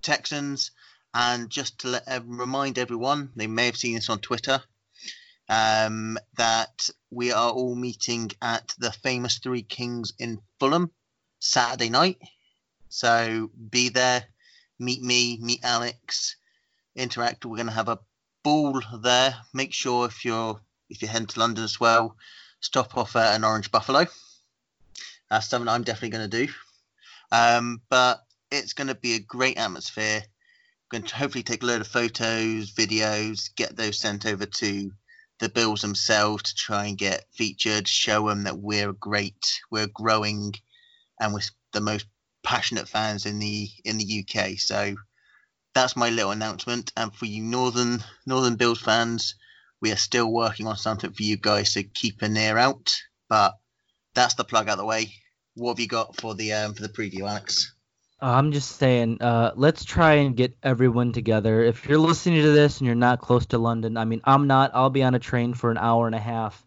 Texans, 0.00 0.70
and 1.12 1.50
just 1.50 1.80
to 1.80 1.88
let, 1.88 2.08
uh, 2.08 2.20
remind 2.24 2.78
everyone, 2.78 3.30
they 3.36 3.46
may 3.46 3.66
have 3.66 3.76
seen 3.76 3.96
this 3.96 4.08
on 4.08 4.20
Twitter, 4.20 4.62
um, 5.50 6.18
that 6.38 6.88
we 7.10 7.30
are 7.30 7.50
all 7.50 7.74
meeting 7.74 8.30
at 8.40 8.74
the 8.78 8.90
famous 8.90 9.36
Three 9.36 9.64
Kings 9.64 10.14
in 10.18 10.40
Fulham 10.58 10.90
Saturday 11.40 11.90
night. 11.90 12.16
So 12.88 13.50
be 13.70 13.90
there, 13.90 14.24
meet 14.78 15.02
me, 15.02 15.36
meet 15.42 15.62
Alex, 15.62 16.36
interact. 16.96 17.44
We're 17.44 17.56
going 17.56 17.66
to 17.66 17.72
have 17.74 17.90
a 17.90 18.00
ball 18.42 18.80
there. 19.02 19.36
Make 19.52 19.74
sure 19.74 20.06
if 20.06 20.24
you're 20.24 20.58
if 20.88 21.02
you're 21.02 21.10
heading 21.10 21.26
to 21.26 21.38
London 21.40 21.64
as 21.64 21.78
well, 21.78 22.16
stop 22.60 22.96
off 22.96 23.14
at 23.14 23.36
an 23.36 23.44
Orange 23.44 23.70
Buffalo. 23.70 24.06
That's 25.30 25.48
something 25.48 25.68
I'm 25.68 25.84
definitely 25.84 26.18
going 26.18 26.30
to 26.30 26.46
do. 26.46 26.52
Um, 27.32 27.80
but 27.88 28.20
it's 28.50 28.72
going 28.72 28.88
to 28.88 28.94
be 28.94 29.14
a 29.14 29.20
great 29.20 29.58
atmosphere. 29.58 30.22
Going 30.90 31.04
to 31.04 31.16
hopefully 31.16 31.44
take 31.44 31.62
a 31.62 31.66
load 31.66 31.80
of 31.80 31.86
photos, 31.86 32.72
videos, 32.72 33.54
get 33.54 33.76
those 33.76 33.98
sent 33.98 34.26
over 34.26 34.44
to 34.44 34.90
the 35.38 35.48
Bills 35.48 35.82
themselves 35.82 36.42
to 36.42 36.54
try 36.54 36.86
and 36.86 36.98
get 36.98 37.24
featured, 37.32 37.86
show 37.86 38.28
them 38.28 38.42
that 38.44 38.58
we're 38.58 38.92
great, 38.92 39.60
we're 39.70 39.86
growing, 39.86 40.52
and 41.20 41.32
we're 41.32 41.40
the 41.72 41.80
most 41.80 42.06
passionate 42.42 42.88
fans 42.88 43.24
in 43.24 43.38
the 43.38 43.68
in 43.84 43.98
the 43.98 44.24
UK. 44.24 44.58
So 44.58 44.96
that's 45.74 45.96
my 45.96 46.10
little 46.10 46.32
announcement. 46.32 46.92
And 46.96 47.14
for 47.14 47.26
you 47.26 47.42
northern 47.42 48.02
northern 48.26 48.56
Bills 48.56 48.80
fans, 48.80 49.36
we 49.80 49.92
are 49.92 49.96
still 49.96 50.30
working 50.30 50.66
on 50.66 50.76
something 50.76 51.12
for 51.12 51.22
you 51.22 51.36
guys, 51.36 51.72
so 51.72 51.82
keep 51.94 52.22
an 52.22 52.36
ear 52.36 52.58
out. 52.58 52.94
But 53.28 53.54
that's 54.14 54.34
the 54.34 54.44
plug 54.44 54.68
out 54.68 54.72
of 54.72 54.78
the 54.78 54.84
way. 54.84 55.14
What 55.60 55.72
have 55.72 55.80
you 55.80 55.88
got 55.88 56.16
for 56.16 56.34
the 56.34 56.54
um, 56.54 56.72
for 56.72 56.80
the 56.80 56.88
preview, 56.88 57.28
Alex? 57.28 57.74
I'm 58.18 58.52
just 58.52 58.76
saying, 58.76 59.20
uh, 59.20 59.52
let's 59.56 59.84
try 59.84 60.14
and 60.14 60.34
get 60.34 60.56
everyone 60.62 61.12
together. 61.12 61.62
If 61.62 61.86
you're 61.86 61.98
listening 61.98 62.40
to 62.40 62.50
this 62.52 62.78
and 62.78 62.86
you're 62.86 62.94
not 62.96 63.20
close 63.20 63.44
to 63.46 63.58
London, 63.58 63.98
I 63.98 64.06
mean, 64.06 64.22
I'm 64.24 64.46
not. 64.46 64.70
I'll 64.72 64.88
be 64.88 65.02
on 65.02 65.14
a 65.14 65.18
train 65.18 65.52
for 65.52 65.70
an 65.70 65.76
hour 65.76 66.06
and 66.06 66.14
a 66.14 66.18
half. 66.18 66.64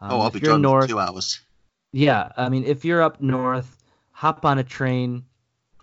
Um, 0.00 0.12
oh, 0.12 0.20
I'll 0.20 0.30
be 0.30 0.38
driving 0.38 0.62
north, 0.62 0.84
for 0.84 0.90
two 0.90 1.00
hours. 1.00 1.40
Yeah, 1.90 2.30
I 2.36 2.48
mean, 2.48 2.62
if 2.62 2.84
you're 2.84 3.02
up 3.02 3.20
north, 3.20 3.82
hop 4.12 4.44
on 4.44 4.58
a 4.58 4.64
train. 4.64 5.24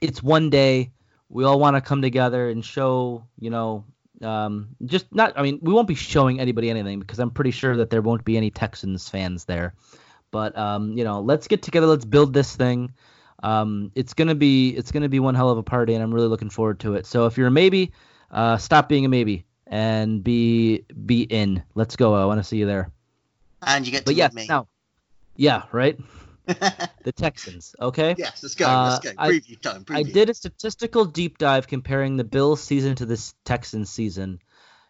It's 0.01 0.23
one 0.23 0.49
day. 0.49 0.93
We 1.27 1.43
all 1.43 1.59
want 1.59 1.75
to 1.75 1.81
come 1.81 2.01
together 2.01 2.47
and 2.47 2.63
show, 2.63 3.25
you 3.37 3.49
know, 3.49 3.83
um, 4.21 4.69
just 4.85 5.13
not. 5.13 5.33
I 5.37 5.41
mean, 5.41 5.59
we 5.61 5.73
won't 5.73 5.89
be 5.89 5.95
showing 5.95 6.39
anybody 6.39 6.69
anything 6.69 7.01
because 7.01 7.19
I'm 7.19 7.31
pretty 7.31 7.51
sure 7.51 7.75
that 7.75 7.89
there 7.89 8.01
won't 8.01 8.23
be 8.23 8.37
any 8.37 8.51
Texans 8.51 9.09
fans 9.09 9.43
there. 9.43 9.73
But 10.33 10.57
um, 10.57 10.97
you 10.97 11.03
know, 11.03 11.21
let's 11.21 11.47
get 11.47 11.61
together. 11.61 11.85
Let's 11.85 12.05
build 12.05 12.33
this 12.33 12.55
thing. 12.55 12.91
Um, 13.43 13.91
it's 13.93 14.15
gonna 14.15 14.33
be 14.35 14.71
it's 14.71 14.91
gonna 14.91 15.07
be 15.09 15.19
one 15.19 15.35
hell 15.35 15.51
of 15.51 15.59
a 15.59 15.63
party, 15.63 15.93
and 15.93 16.03
I'm 16.03 16.11
really 16.13 16.27
looking 16.27 16.49
forward 16.49 16.79
to 16.81 16.95
it. 16.95 17.05
So 17.05 17.27
if 17.27 17.37
you're 17.37 17.47
a 17.47 17.51
maybe, 17.51 17.91
uh, 18.31 18.57
stop 18.57 18.89
being 18.89 19.05
a 19.05 19.09
maybe 19.09 19.45
and 19.67 20.23
be 20.23 20.85
be 21.05 21.21
in. 21.21 21.61
Let's 21.75 21.95
go. 21.95 22.15
I 22.15 22.25
want 22.25 22.39
to 22.39 22.43
see 22.43 22.57
you 22.57 22.65
there. 22.65 22.91
And 23.61 23.85
you 23.85 23.91
get 23.91 23.99
to 23.99 24.05
But 24.05 24.15
meet 24.15 24.17
yes, 24.17 24.33
me. 24.33 24.47
now, 24.49 24.67
yeah, 25.35 25.63
right. 25.71 25.97
The 27.03 27.11
Texans. 27.11 27.75
Okay. 27.79 28.15
yes, 28.17 28.41
let's 28.41 28.55
go. 28.55 28.65
Uh, 28.65 28.89
let's 28.89 28.99
go. 28.99 29.11
I- 29.17 29.29
Preview 29.29 29.61
time. 29.61 29.85
Preview. 29.85 29.97
I 29.97 30.03
did 30.03 30.29
a 30.29 30.33
statistical 30.33 31.05
deep 31.05 31.37
dive 31.37 31.67
comparing 31.67 32.17
the 32.17 32.23
Bills 32.23 32.61
season 32.61 32.95
to 32.95 33.05
this 33.05 33.35
Texans 33.45 33.89
season. 33.89 34.39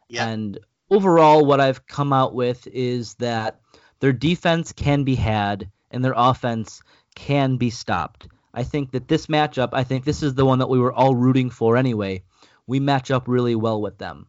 Yeah. 0.09 0.27
And 0.27 0.59
overall, 0.89 1.45
what 1.45 1.59
I've 1.59 1.85
come 1.85 2.13
out 2.13 2.33
with 2.33 2.65
is 2.67 3.15
that 3.15 3.62
their 4.03 4.12
defense 4.12 4.74
can 4.74 5.05
be 5.05 5.15
had 5.15 5.72
and 5.89 6.03
their 6.03 6.13
offense 6.13 6.81
can 7.15 7.55
be 7.55 7.69
stopped. 7.69 8.27
I 8.53 8.63
think 8.63 8.91
that 8.91 9.07
this 9.07 9.27
matchup, 9.27 9.69
I 9.72 9.86
think 9.86 10.03
this 10.03 10.22
is 10.22 10.33
the 10.33 10.45
one 10.45 10.60
that 10.60 10.67
we 10.67 10.77
were 10.77 10.91
all 10.91 11.15
rooting 11.15 11.50
for 11.50 11.77
anyway. 11.77 12.24
We 12.67 12.81
match 12.81 13.12
up 13.12 13.29
really 13.29 13.55
well 13.55 13.81
with 13.81 13.98
them. 14.00 14.27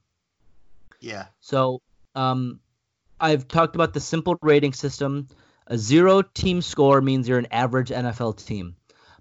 Yeah. 1.00 1.26
So 1.40 1.82
um, 2.14 2.60
I've 3.18 3.48
talked 3.48 3.74
about 3.74 3.92
the 3.92 3.98
simple 3.98 4.38
rating 4.42 4.74
system. 4.74 5.26
A 5.66 5.76
zero 5.76 6.22
team 6.22 6.62
score 6.62 7.00
means 7.00 7.28
you're 7.28 7.40
an 7.40 7.48
average 7.50 7.88
NFL 7.88 8.46
team. 8.46 8.76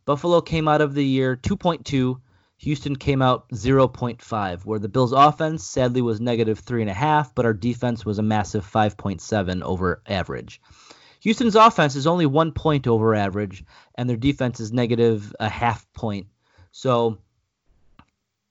Buffalo 0.06 0.40
came 0.40 0.68
out 0.68 0.82
of 0.82 0.94
the 0.94 1.04
year 1.04 1.36
2.2. 1.36 2.22
Houston 2.64 2.96
came 2.96 3.22
out 3.22 3.50
0.5, 3.50 4.66
where 4.66 4.80
the 4.80 4.88
Bills' 4.88 5.12
offense 5.12 5.66
sadly 5.66 6.02
was 6.02 6.22
negative 6.22 6.64
3.5, 6.64 7.32
but 7.36 7.46
our 7.46 7.54
defense 7.54 8.06
was 8.06 8.20
a 8.20 8.24
massive 8.24 8.66
5.7 8.66 9.62
over 9.64 10.02
average. 10.08 10.62
Houston's 11.20 11.58
offense 11.58 11.98
is 11.98 12.08
only 12.08 12.26
one 12.26 12.54
point 12.54 12.88
over 12.88 13.16
average, 13.16 13.66
and 13.96 14.10
their 14.10 14.16
defense 14.16 14.62
is 14.62 14.72
negative 14.72 15.36
a 15.42 15.50
half 15.50 15.86
point. 15.92 16.28
So 16.72 17.18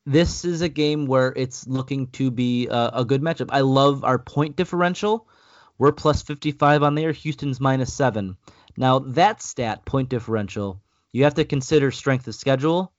this 0.04 0.44
is 0.44 0.60
a 0.60 0.68
game 0.68 1.06
where 1.06 1.32
it's 1.34 1.66
looking 1.66 2.08
to 2.08 2.30
be 2.30 2.68
a, 2.68 2.90
a 2.92 3.04
good 3.06 3.22
matchup. 3.22 3.48
I 3.50 3.60
love 3.60 4.04
our 4.04 4.18
point 4.18 4.56
differential. 4.56 5.26
We're 5.78 5.92
plus 5.92 6.20
55 6.20 6.82
on 6.82 6.96
there. 6.96 7.12
Houston's 7.12 7.60
minus 7.60 7.94
7. 7.94 8.36
Now, 8.76 8.98
that 8.98 9.40
stat, 9.40 9.86
point 9.86 10.10
differential, 10.10 10.82
you 11.12 11.24
have 11.24 11.34
to 11.34 11.46
consider 11.46 11.90
strength 11.90 12.28
of 12.28 12.34
schedule 12.34 12.92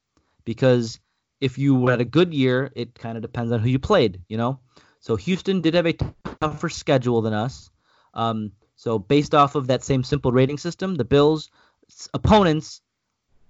because 0.45 0.99
if 1.43 1.57
you 1.57 1.87
had 1.87 1.99
a 1.99 2.05
good 2.05 2.33
year, 2.33 2.71
it 2.73 2.95
kind 2.95 3.17
of 3.17 3.21
depends 3.21 3.51
on 3.51 3.59
who 3.59 3.67
you 3.67 3.77
played, 3.77 4.21
you 4.29 4.37
know? 4.37 4.59
So 5.01 5.17
Houston 5.17 5.59
did 5.59 5.73
have 5.73 5.85
a 5.85 5.97
tougher 6.39 6.69
schedule 6.69 7.21
than 7.21 7.33
us. 7.33 7.69
Um, 8.13 8.53
so 8.77 8.97
based 8.97 9.35
off 9.35 9.55
of 9.55 9.67
that 9.67 9.83
same 9.83 10.05
simple 10.05 10.31
rating 10.31 10.57
system, 10.57 10.95
the 10.95 11.03
Bills' 11.03 11.49
opponents 12.13 12.79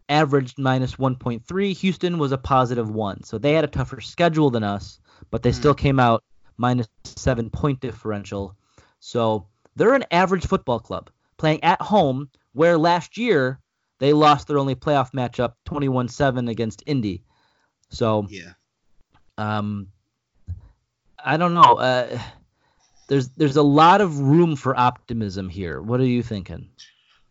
averaged 0.10 0.58
minus 0.58 0.96
1.3. 0.96 1.74
Houston 1.74 2.18
was 2.18 2.32
a 2.32 2.38
positive 2.38 2.90
one. 2.90 3.24
So 3.24 3.38
they 3.38 3.54
had 3.54 3.64
a 3.64 3.68
tougher 3.68 4.02
schedule 4.02 4.50
than 4.50 4.64
us, 4.64 5.00
but 5.30 5.44
they 5.44 5.52
Hmm. 5.52 5.58
still 5.58 5.76
came 5.76 6.00
out 6.00 6.24
minus 6.58 6.88
seven 7.04 7.52
point 7.52 7.80
differential. 7.80 8.56
So 9.00 9.46
they're 9.76 9.94
an 9.94 10.06
average 10.10 10.48
football 10.48 10.80
club 10.80 11.12
playing 11.38 11.64
at 11.64 11.82
home, 11.82 12.30
where 12.54 12.76
last 12.76 13.18
year 13.18 13.60
they 14.00 14.14
lost 14.14 14.48
their 14.48 14.58
only 14.58 14.74
playoff 14.76 15.12
matchup 15.12 15.54
21 15.66 16.08
7 16.08 16.48
against 16.48 16.82
Indy. 16.88 17.24
So 17.94 18.28
Yeah. 18.30 18.54
um, 19.38 19.88
I 21.24 21.38
don't 21.38 21.54
know. 21.54 21.62
Uh, 21.62 22.20
there's 23.08 23.30
there's 23.30 23.56
a 23.56 23.64
lot 23.64 24.02
of 24.02 24.20
room 24.20 24.56
for 24.56 24.78
optimism 24.78 25.48
here. 25.48 25.82
What 25.82 26.00
are 26.00 26.06
you 26.06 26.24
thinking? 26.24 26.70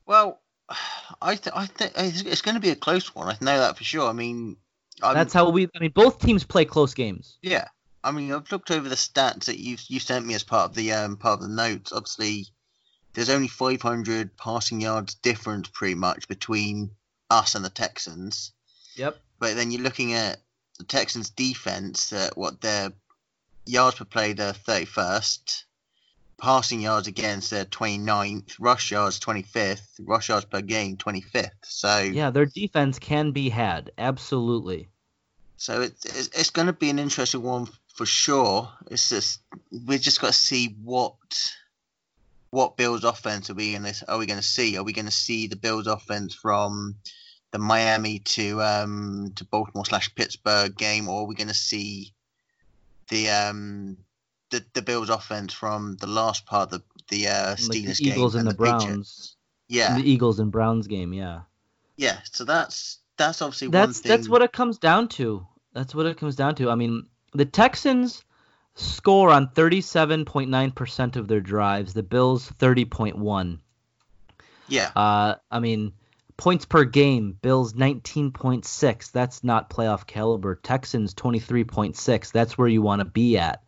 Well, 0.07 0.41
I 1.21 1.35
th- 1.35 1.55
I 1.55 1.67
think 1.67 1.93
it's, 1.97 2.41
going 2.41 2.55
to 2.55 2.61
be 2.61 2.71
a 2.71 2.77
close 2.77 3.15
one. 3.15 3.29
I 3.29 3.37
know 3.41 3.59
that 3.59 3.77
for 3.77 3.85
sure. 3.85 4.09
I 4.09 4.13
mean, 4.13 4.57
I'm, 5.03 5.15
That's 5.15 5.35
how 5.35 5.51
we. 5.51 5.69
I 5.75 5.79
mean, 5.81 5.93
both 5.95 6.21
teams 6.21 6.45
play 6.45 6.65
close 6.65 6.95
games. 6.95 7.39
Yeah, 7.43 7.67
I 8.05 8.13
mean, 8.13 8.33
I've 8.33 8.51
looked 8.51 8.71
over 8.71 8.89
the 8.89 8.95
stats 8.95 9.47
that 9.47 9.59
you 9.59 9.77
you 9.89 9.99
sent 10.01 10.27
me 10.27 10.35
as 10.35 10.45
part 10.45 10.71
of 10.71 10.77
the 10.77 10.93
um 10.93 11.17
part 11.17 11.41
of 11.41 11.49
the 11.49 11.55
notes. 11.55 11.93
Obviously, 11.93 12.47
there's 13.15 13.31
only 13.31 13.49
500 13.49 14.37
passing 14.37 14.81
yards 14.81 15.15
difference 15.15 15.69
pretty 15.69 15.97
much 15.97 16.29
between 16.29 16.93
us 17.31 17.55
and 17.55 17.65
the 17.65 17.71
Texans. 17.71 18.53
Yep. 18.97 19.19
But 19.39 19.57
then 19.57 19.71
you're 19.71 19.83
looking 19.83 20.15
at 20.15 20.39
the 20.83 20.89
Texans' 20.89 21.31
defense. 21.31 22.13
At 22.13 22.37
what 22.37 22.61
their 22.61 22.93
yards 23.65 23.97
per 23.97 24.05
play, 24.05 24.33
they're 24.33 24.53
31st. 24.53 25.65
Passing 26.41 26.81
yards 26.81 27.07
against 27.07 27.51
their 27.51 27.65
29th. 27.65 28.57
Rush 28.59 28.91
yards 28.91 29.21
25th. 29.21 30.01
Rush 30.01 30.29
yards 30.29 30.47
per 30.47 30.61
game 30.61 30.97
25th. 30.97 31.51
So 31.63 31.99
Yeah, 31.99 32.31
their 32.31 32.47
defense 32.47 32.99
can 32.99 33.31
be 33.31 33.49
had. 33.49 33.93
Absolutely. 33.97 34.89
So 35.57 35.83
it's 35.83 36.05
it's, 36.05 36.29
it's 36.37 36.51
going 36.51 36.67
to 36.67 36.73
be 36.73 36.91
an 36.91 36.99
interesting 36.99 37.43
one 37.43 37.69
for 37.95 38.05
sure. 38.05 38.69
It's 38.91 39.11
just 39.11 39.41
we've 39.87 40.01
just 40.01 40.21
got 40.21 40.29
to 40.29 40.33
see 40.33 40.77
what 40.83 41.15
what 42.51 42.77
Bills 42.77 43.05
offense 43.05 43.49
are 43.49 43.55
we 43.55 43.71
going 43.71 43.93
to 43.93 44.11
are 44.11 44.19
we 44.19 44.27
going 44.27 44.41
to 44.41 44.45
see? 44.45 44.77
Are 44.77 44.83
we 44.83 44.93
going 44.93 45.07
to 45.07 45.13
see 45.13 45.47
the 45.47 45.55
Bills 45.55 45.87
offense 45.87 46.35
from 46.35 46.97
the 47.53 47.59
Miami 47.59 48.19
to 48.21 48.61
um, 48.63 49.33
to 49.37 49.45
Baltimore 49.45 49.87
slash 49.87 50.15
Pittsburgh 50.15 50.77
game, 50.77 51.09
or 51.09 51.23
are 51.23 51.27
we 51.27 51.35
going 51.35 51.49
to 51.49 51.55
see 51.55 52.13
the 53.09 53.31
um, 53.31 53.97
the 54.51 54.65
the 54.75 54.83
Bills 54.83 55.11
offense 55.11 55.53
from 55.53 55.97
the 56.01 56.07
last 56.07 56.45
part 56.47 56.73
of 56.73 56.81
the 56.81 56.83
the 57.09 57.29
uh, 57.29 57.55
Steelers 57.57 57.69
like 57.69 57.99
the 57.99 58.09
Eagles 58.09 58.35
game 58.35 58.41
and 58.41 58.51
the, 58.51 58.55
Patriots? 58.55 58.85
Browns. 58.87 59.37
Yeah, 59.69 59.97
The 59.97 60.11
Eagles 60.11 60.39
and 60.39 60.53
Browns 60.53 60.87
game, 60.87 61.15
yeah. 61.15 61.41
yeah. 61.97 62.19
So 62.31 62.45
that's 62.45 62.99
that's 63.17 63.41
obviously 63.41 63.69
one 63.69 63.73
That's 63.73 64.01
thing. 64.01 64.11
that's 64.11 64.29
what 64.29 64.43
it 64.43 64.53
comes 64.53 64.79
down 64.79 65.09
to. 65.09 65.47
That's 65.73 65.95
what 65.95 66.05
it 66.07 66.19
comes 66.19 66.37
down 66.37 66.57
to. 66.57 66.69
I 66.69 66.75
mean, 66.75 67.07
the 67.33 67.47
Texans 67.47 68.23
score 68.75 69.31
on 69.31 69.49
37.9% 69.49 71.17
of 71.17 71.29
their 71.29 71.41
drives, 71.41 71.95
the 71.95 72.03
Bills 72.03 72.51
30.1. 72.59 73.59
Yeah, 74.69 74.91
Uh, 74.95 75.35
I 75.51 75.61
mean, 75.61 75.93
points 76.37 76.65
per 76.65 76.85
game, 76.85 77.39
Bills 77.41 77.75
19.6. 77.75 79.11
That's 79.13 79.45
not 79.45 79.71
playoff 79.71 80.07
caliber. 80.07 80.55
Texans 80.57 81.15
23.6. 81.15 82.33
That's 82.33 82.57
where 82.59 82.69
you 82.69 82.83
want 82.83 83.01
to 83.01 83.05
be 83.05 83.39
at. 83.39 83.63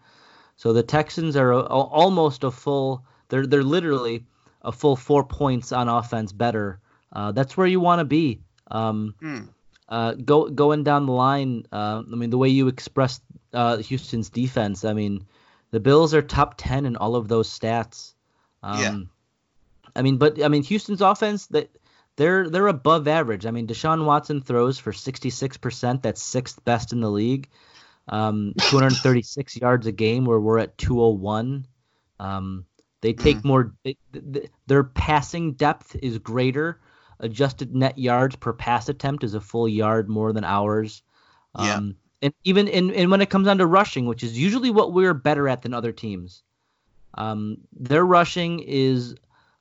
So 0.57 0.73
the 0.73 0.83
Texans 0.83 1.37
are 1.37 1.53
a, 1.53 1.59
a- 1.59 1.63
almost 1.63 2.45
a 2.45 2.51
full. 2.51 3.05
They're 3.29 3.47
they're 3.47 3.63
literally 3.63 4.25
a 4.63 4.73
full 4.73 4.97
four 4.97 5.25
points 5.25 5.73
on 5.73 5.89
offense 5.89 6.33
better. 6.33 6.81
Uh, 7.13 7.33
that's 7.33 7.57
where 7.57 7.67
you 7.67 7.81
want 7.81 8.01
to 8.01 8.05
be. 8.05 8.41
Um, 8.71 9.15
Hmm. 9.21 9.41
uh, 9.89 10.15
go 10.15 10.49
going 10.49 10.85
down 10.85 11.07
the 11.07 11.13
line. 11.13 11.67
Uh, 11.73 12.03
I 12.11 12.15
mean, 12.17 12.31
the 12.31 12.39
way 12.39 12.49
you 12.49 12.69
expressed 12.69 13.23
uh, 13.53 13.77
Houston's 13.79 14.31
defense. 14.31 14.85
I 14.85 14.93
mean, 14.95 15.27
the 15.71 15.81
Bills 15.81 16.15
are 16.15 16.23
top 16.23 16.55
ten 16.57 16.87
in 16.87 16.97
all 16.97 17.17
of 17.17 17.29
those 17.29 17.49
stats. 17.49 18.15
Um, 18.63 18.81
Yeah. 18.81 18.99
I 19.97 20.03
mean, 20.03 20.17
but 20.19 20.43
I 20.43 20.49
mean, 20.49 20.63
Houston's 20.65 21.03
offense 21.03 21.47
that 21.49 21.71
they're 22.17 22.49
they're 22.49 22.67
above 22.69 23.09
average. 23.09 23.47
I 23.47 23.51
mean, 23.51 23.67
Deshaun 23.67 24.05
Watson 24.05 24.41
throws 24.41 24.79
for 24.79 24.93
66%. 24.93 26.03
That's 26.03 26.23
sixth 26.23 26.65
best 26.65 26.93
in 26.93 27.01
the 27.01 27.11
league. 27.11 27.49
Um, 28.09 28.55
236 28.61 29.57
yards 29.57 29.87
a 29.87 29.93
game, 29.93 30.25
where 30.25 30.41
we're 30.41 30.59
at 30.59 30.79
201. 30.79 31.67
Um, 32.21 32.65
they 33.01 33.13
take 33.13 33.45
more. 33.45 33.75
They, 33.83 33.97
th- 34.13 34.51
their 34.67 34.85
passing 34.85 35.53
depth 35.53 35.97
is 36.03 36.19
greater. 36.19 36.81
Adjusted 37.21 37.75
net 37.75 37.99
yards 37.99 38.37
per 38.37 38.53
pass 38.53 38.89
attempt 38.89 39.25
is 39.25 39.35
a 39.35 39.41
full 39.41 39.69
yard 39.69 40.09
more 40.09 40.33
than 40.33 40.45
ours. 40.45 41.03
Yeah. 41.59 41.75
Um, 41.75 41.97
and 42.23 42.33
even 42.45 42.69
in, 42.69 42.91
and 42.93 43.11
when 43.11 43.21
it 43.21 43.29
comes 43.29 43.47
down 43.47 43.59
to 43.59 43.67
rushing, 43.67 44.07
which 44.07 44.23
is 44.23 44.39
usually 44.39 44.71
what 44.71 44.93
we're 44.93 45.15
better 45.15 45.49
at 45.49 45.63
than 45.63 45.75
other 45.75 45.93
teams, 45.93 46.43
um, 47.13 47.59
their 47.73 48.05
rushing 48.05 48.61
is 48.61 49.15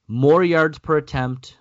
more 0.08 0.44
yards 0.44 0.80
per 0.80 0.98
attempt, 0.98 1.58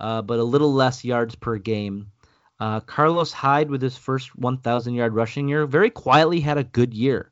uh, 0.00 0.22
but 0.22 0.38
a 0.38 0.44
little 0.44 0.72
less 0.72 1.04
yards 1.04 1.34
per 1.34 1.58
game. 1.58 2.10
Uh, 2.58 2.80
Carlos 2.80 3.32
Hyde, 3.32 3.70
with 3.70 3.80
his 3.80 3.96
first 3.96 4.36
1,000 4.36 4.94
yard 4.94 5.14
rushing 5.14 5.48
year, 5.48 5.66
very 5.66 5.90
quietly 5.90 6.40
had 6.40 6.58
a 6.58 6.64
good 6.64 6.92
year. 6.92 7.30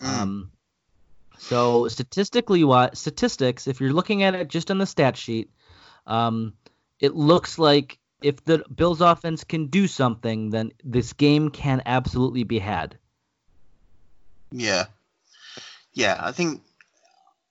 Mm. 0.00 0.08
Um, 0.08 0.52
so 1.38 1.88
statistically, 1.88 2.64
what 2.64 2.96
statistics? 2.96 3.66
If 3.66 3.80
you're 3.80 3.92
looking 3.92 4.22
at 4.22 4.34
it 4.34 4.48
just 4.48 4.70
on 4.70 4.78
the 4.78 4.86
stat 4.86 5.16
sheet, 5.16 5.50
um, 6.06 6.54
it 7.00 7.14
looks 7.14 7.58
like 7.58 7.98
if 8.22 8.44
the 8.44 8.64
Bills' 8.74 9.00
offense 9.00 9.44
can 9.44 9.66
do 9.66 9.88
something, 9.88 10.50
then 10.50 10.72
this 10.84 11.12
game 11.12 11.50
can 11.50 11.82
absolutely 11.84 12.44
be 12.44 12.58
had. 12.58 12.96
Yeah, 14.52 14.84
yeah. 15.92 16.16
I 16.20 16.32
think 16.32 16.62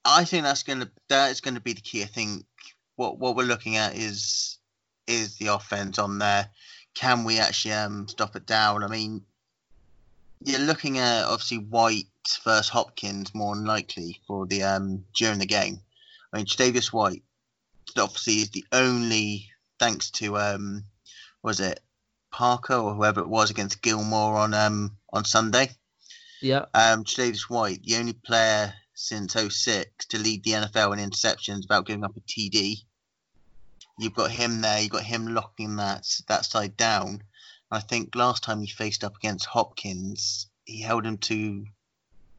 I 0.04 0.24
think 0.24 0.44
that's 0.44 0.62
gonna 0.62 0.90
that 1.08 1.30
is 1.30 1.40
gonna 1.40 1.60
be 1.60 1.74
the 1.74 1.80
key. 1.80 2.02
I 2.02 2.06
think 2.06 2.44
what 2.96 3.18
what 3.18 3.36
we're 3.36 3.44
looking 3.44 3.76
at 3.76 3.96
is 3.96 4.51
is 5.06 5.36
the 5.36 5.48
offense 5.48 5.98
on 5.98 6.18
there. 6.18 6.48
Can 6.94 7.24
we 7.24 7.38
actually 7.38 7.72
um 7.72 8.08
stop 8.08 8.36
it 8.36 8.46
down? 8.46 8.84
I 8.84 8.88
mean, 8.88 9.22
you're 10.44 10.60
looking 10.60 10.98
at 10.98 11.24
obviously 11.24 11.58
White 11.58 12.06
versus 12.44 12.68
Hopkins 12.68 13.34
more 13.34 13.54
than 13.54 13.64
likely 13.64 14.20
for 14.26 14.46
the 14.46 14.62
um 14.62 15.04
during 15.14 15.38
the 15.38 15.46
game. 15.46 15.80
I 16.32 16.38
mean, 16.38 16.46
Davis 16.56 16.92
White 16.92 17.22
obviously 17.96 18.34
is 18.34 18.50
the 18.50 18.64
only 18.72 19.48
thanks 19.78 20.10
to 20.10 20.38
um 20.38 20.84
was 21.42 21.60
it 21.60 21.80
Parker 22.30 22.74
or 22.74 22.94
whoever 22.94 23.20
it 23.20 23.28
was 23.28 23.50
against 23.50 23.82
Gilmore 23.82 24.36
on 24.36 24.54
um 24.54 24.96
on 25.12 25.24
Sunday. 25.24 25.70
Yeah, 26.40 26.64
Um, 26.74 27.04
Davis 27.04 27.48
White, 27.48 27.84
the 27.84 27.96
only 27.96 28.14
player 28.14 28.74
since 28.94 29.34
06 29.34 30.06
to 30.06 30.18
lead 30.18 30.42
the 30.42 30.52
NFL 30.52 30.98
in 30.98 31.10
interceptions 31.10 31.62
without 31.62 31.86
giving 31.86 32.02
up 32.04 32.16
a 32.16 32.20
TD. 32.20 32.82
You've 33.98 34.14
got 34.14 34.30
him 34.30 34.60
there. 34.60 34.80
You've 34.80 34.90
got 34.90 35.04
him 35.04 35.34
locking 35.34 35.76
that 35.76 36.06
that 36.28 36.44
side 36.44 36.76
down. 36.76 37.22
I 37.70 37.80
think 37.80 38.14
last 38.14 38.42
time 38.42 38.60
he 38.60 38.66
faced 38.66 39.04
up 39.04 39.16
against 39.16 39.46
Hopkins, 39.46 40.46
he 40.64 40.82
held 40.82 41.06
him 41.06 41.16
to, 41.18 41.64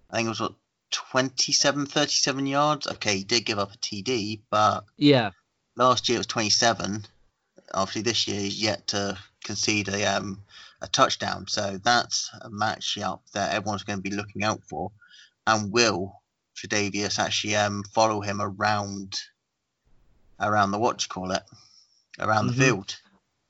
I 0.09 0.17
think 0.17 0.27
it 0.27 0.29
was 0.29 0.41
what, 0.41 0.53
27, 0.91 1.87
37 1.87 2.45
yards. 2.45 2.87
Okay, 2.87 3.17
he 3.17 3.23
did 3.23 3.45
give 3.45 3.57
up 3.57 3.73
a 3.73 3.77
TD, 3.77 4.41
but 4.51 4.85
yeah, 4.97 5.31
last 5.75 6.07
year 6.07 6.17
it 6.17 6.19
was 6.19 6.27
27. 6.27 7.05
Obviously, 7.73 8.03
this 8.03 8.27
year 8.27 8.39
he's 8.39 8.61
yet 8.61 8.85
to 8.87 9.17
concede 9.43 9.89
a 9.89 10.05
um 10.05 10.43
a 10.81 10.87
touchdown. 10.87 11.47
So 11.47 11.79
that's 11.83 12.29
a 12.41 12.49
matchup 12.49 13.21
that 13.33 13.53
everyone's 13.53 13.83
going 13.83 13.99
to 13.99 14.09
be 14.09 14.15
looking 14.15 14.43
out 14.43 14.61
for. 14.69 14.91
And 15.47 15.71
will 15.71 16.21
Tredavious 16.55 17.17
actually 17.19 17.55
um 17.55 17.83
follow 17.93 18.21
him 18.21 18.39
around 18.39 19.15
around 20.39 20.71
the 20.71 20.79
what 20.79 21.01
you 21.01 21.07
call 21.09 21.31
it 21.31 21.43
around 22.19 22.45
Mhm. 22.49 22.55
the 22.55 22.63
field? 22.65 22.95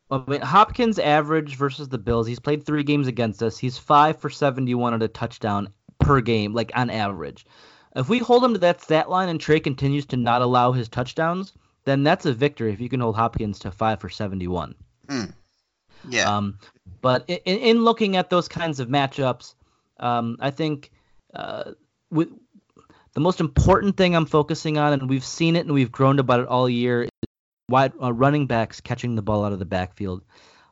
Well, 0.09 0.23
I 0.27 0.31
mean, 0.31 0.41
Hopkins 0.41 0.99
average 0.99 1.55
versus 1.55 1.89
the 1.89 1.97
Bills. 1.97 2.27
He's 2.27 2.39
played 2.39 2.65
three 2.65 2.83
games 2.83 3.07
against 3.07 3.41
us. 3.41 3.57
He's 3.57 3.77
five 3.77 4.19
for 4.19 4.29
71 4.29 4.93
at 4.93 5.01
a 5.01 5.07
touchdown 5.07 5.69
per 5.99 6.21
game, 6.21 6.53
like 6.53 6.71
on 6.75 6.89
average. 6.89 7.45
If 7.95 8.09
we 8.09 8.19
hold 8.19 8.43
him 8.43 8.53
to 8.53 8.59
that 8.59 8.81
stat 8.81 9.09
line 9.09 9.29
and 9.29 9.39
Trey 9.39 9.59
continues 9.59 10.05
to 10.07 10.17
not 10.17 10.41
allow 10.41 10.71
his 10.71 10.89
touchdowns, 10.89 11.53
then 11.85 12.03
that's 12.03 12.25
a 12.25 12.33
victory 12.33 12.73
if 12.73 12.79
you 12.81 12.89
can 12.89 12.99
hold 12.99 13.15
Hopkins 13.15 13.59
to 13.59 13.71
five 13.71 13.99
for 13.99 14.09
71. 14.09 14.75
Yeah, 16.09 16.35
Um, 16.37 16.57
but 17.01 17.23
in, 17.27 17.37
in 17.45 17.83
looking 17.83 18.17
at 18.17 18.29
those 18.29 18.47
kinds 18.47 18.79
of 18.79 18.89
matchups, 18.89 19.55
um, 19.99 20.37
I 20.39 20.51
think 20.51 20.91
uh, 21.33 21.71
with, 22.11 22.29
the 23.13 23.21
most 23.21 23.39
important 23.39 23.97
thing 23.97 24.15
I'm 24.15 24.25
focusing 24.25 24.77
on, 24.77 24.93
and 24.93 25.09
we've 25.09 25.25
seen 25.25 25.55
it 25.55 25.65
and 25.65 25.73
we've 25.73 25.91
groaned 25.91 26.19
about 26.19 26.39
it 26.39 26.47
all 26.47 26.69
year, 26.69 27.03
is 27.03 27.09
wide 27.69 27.93
uh, 28.01 28.11
running 28.11 28.47
backs 28.47 28.81
catching 28.81 29.15
the 29.15 29.21
ball 29.21 29.45
out 29.45 29.53
of 29.53 29.59
the 29.59 29.65
backfield. 29.65 30.23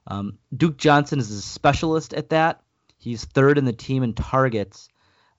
Um, 0.08 0.40
Duke 0.56 0.78
Johnson 0.78 1.20
is 1.20 1.32
a 1.32 1.42
specialist 1.42 2.14
at 2.14 2.30
that. 2.30 2.62
He's 2.98 3.26
third 3.26 3.58
in 3.58 3.66
the 3.66 3.74
team 3.74 4.04
in 4.04 4.14
targets, 4.14 4.90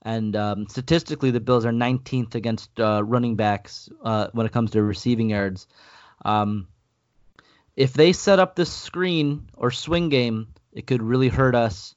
and 0.01 0.35
um, 0.35 0.67
statistically, 0.67 1.31
the 1.31 1.39
Bills 1.39 1.65
are 1.65 1.71
19th 1.71 2.35
against 2.35 2.77
uh, 2.79 3.03
running 3.03 3.35
backs 3.35 3.89
uh, 4.03 4.27
when 4.33 4.45
it 4.45 4.51
comes 4.51 4.71
to 4.71 4.83
receiving 4.83 5.29
yards. 5.29 5.67
Um, 6.25 6.67
if 7.75 7.93
they 7.93 8.13
set 8.13 8.39
up 8.39 8.55
this 8.55 8.71
screen 8.71 9.49
or 9.55 9.71
swing 9.71 10.09
game, 10.09 10.49
it 10.73 10.87
could 10.87 11.01
really 11.01 11.29
hurt 11.29 11.55
us. 11.55 11.95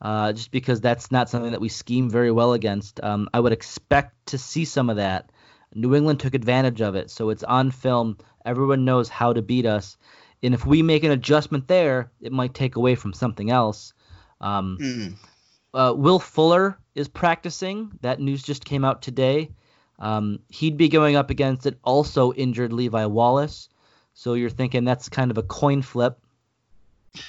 Uh, 0.00 0.32
just 0.32 0.50
because 0.50 0.80
that's 0.80 1.10
not 1.10 1.30
something 1.30 1.52
that 1.52 1.60
we 1.60 1.70
scheme 1.70 2.10
very 2.10 2.30
well 2.30 2.52
against. 2.52 3.02
Um, 3.02 3.28
I 3.32 3.40
would 3.40 3.52
expect 3.52 4.26
to 4.26 4.38
see 4.38 4.64
some 4.66 4.90
of 4.90 4.96
that. 4.96 5.30
New 5.74 5.94
England 5.94 6.20
took 6.20 6.34
advantage 6.34 6.80
of 6.82 6.94
it, 6.94 7.10
so 7.10 7.30
it's 7.30 7.42
on 7.42 7.70
film. 7.70 8.18
Everyone 8.44 8.84
knows 8.84 9.08
how 9.08 9.32
to 9.32 9.40
beat 9.42 9.64
us, 9.66 9.96
and 10.42 10.52
if 10.54 10.66
we 10.66 10.82
make 10.82 11.02
an 11.04 11.10
adjustment 11.12 11.66
there, 11.66 12.10
it 12.20 12.32
might 12.32 12.54
take 12.54 12.76
away 12.76 12.94
from 12.94 13.12
something 13.14 13.50
else. 13.50 13.94
Um, 14.40 14.78
Mm. 14.80 15.16
uh, 15.72 15.94
Will 15.96 16.18
Fuller 16.18 16.78
is 16.94 17.08
practicing. 17.08 17.90
That 18.02 18.20
news 18.20 18.42
just 18.42 18.64
came 18.64 18.84
out 18.84 19.02
today. 19.02 19.50
Um, 19.98 20.40
he'd 20.50 20.76
be 20.76 20.88
going 20.88 21.16
up 21.16 21.30
against 21.30 21.64
an 21.66 21.76
also 21.82 22.32
injured 22.34 22.72
Levi 22.72 23.06
Wallace. 23.06 23.70
So 24.12 24.34
you're 24.34 24.50
thinking 24.50 24.84
that's 24.84 25.08
kind 25.08 25.30
of 25.30 25.38
a 25.38 25.42
coin 25.42 25.80
flip. 25.82 26.18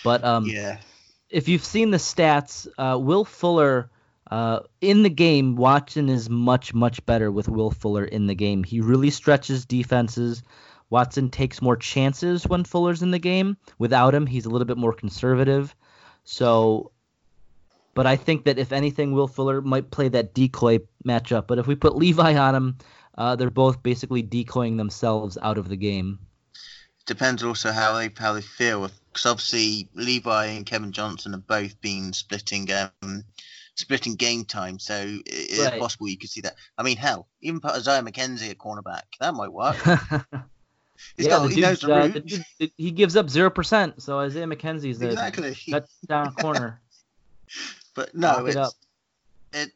But 0.04 0.24
um, 0.24 0.46
yeah, 0.46 0.80
if 1.30 1.48
you've 1.48 1.64
seen 1.64 1.92
the 1.92 1.98
stats, 1.98 2.68
uh, 2.78 2.98
Will 2.98 3.26
Fuller 3.26 3.90
uh, 4.30 4.62
in 4.82 5.04
the 5.04 5.10
game, 5.10 5.56
Watson 5.56 6.10
is 6.10 6.30
much, 6.30 6.74
much 6.74 7.06
better 7.06 7.32
with 7.32 7.48
Will 7.50 7.72
Fuller 7.72 8.06
in 8.06 8.28
the 8.28 8.36
game. 8.36 8.64
He 8.64 8.82
really 8.82 9.10
stretches 9.10 9.66
defenses. 9.66 10.44
Watson 10.90 11.30
takes 11.30 11.62
more 11.62 11.76
chances 11.76 12.48
when 12.48 12.64
Fuller's 12.64 13.02
in 13.02 13.12
the 13.12 13.20
game. 13.20 13.58
Without 13.78 14.16
him, 14.16 14.26
he's 14.26 14.46
a 14.46 14.50
little 14.50 14.66
bit 14.66 14.78
more 14.78 14.94
conservative. 14.94 15.76
So, 16.24 16.92
but 17.94 18.06
I 18.06 18.16
think 18.16 18.46
that 18.46 18.58
if 18.58 18.72
anything, 18.72 19.12
Will 19.12 19.28
Fuller 19.28 19.62
might 19.62 19.92
play 19.92 20.08
that 20.10 20.34
decoy 20.34 20.80
matchup. 21.06 21.48
But 21.48 21.60
if 21.60 21.68
we 21.68 21.76
put 21.76 21.96
Levi 21.96 22.38
on 22.38 22.56
him, 22.56 22.78
uh, 23.18 23.36
they're 23.36 23.50
both 23.50 23.84
basically 23.84 24.22
decoying 24.22 24.78
themselves 24.78 25.38
out 25.42 25.58
of 25.58 25.68
the 25.68 25.76
game. 25.76 26.20
It 26.54 27.06
depends 27.06 27.44
also 27.44 27.72
how 27.72 27.98
they 27.98 28.12
how 28.18 28.34
they 28.34 28.42
feel. 28.42 28.90
Because 29.18 29.32
obviously 29.32 29.90
Levi 29.96 30.46
and 30.46 30.64
Kevin 30.64 30.92
Johnson 30.92 31.32
have 31.34 31.48
both 31.48 31.82
been 31.82 32.14
splitting 32.14 32.70
um 32.72 33.24
splitting 33.74 34.14
game 34.14 34.46
time, 34.46 34.78
so 34.78 34.94
it 35.26 35.50
is 35.50 35.66
Right. 35.66 35.80
possible 35.80 36.08
you 36.08 36.20
could 36.20 36.30
see 36.30 36.42
that. 36.42 36.54
I 36.78 36.84
mean, 36.84 36.98
hell, 36.98 37.28
even 37.42 37.60
put 37.60 37.72
Isaiah 37.72 38.04
McKenzie 38.04 38.52
at 38.52 38.60
cornerback, 38.60 39.02
that 39.20 39.34
might 39.34 39.52
work. 39.52 39.76
He's 41.18 41.26
yeah, 41.26 41.40
got, 41.40 41.52
he 41.52 41.62
knows 41.62 41.80
the 41.80 41.88
uh, 41.88 41.98
route. 41.98 42.14
the 42.14 42.20
dude- 42.20 42.72
he 42.78 42.92
gives 42.92 43.16
up 43.16 43.28
zero 43.28 43.50
percent. 43.50 44.04
So 44.04 44.20
Isaiah 44.20 44.46
McKenzie's 44.46 45.00
the 45.00 45.08
exactly. 45.08 45.58
touchdown 45.72 46.32
corner. 46.34 46.80
But 47.96 48.14
no, 48.14 48.34
Lock 48.34 48.50
it 48.50 48.50
it's 48.50 48.58
up. 48.58 48.74
it 49.54 49.72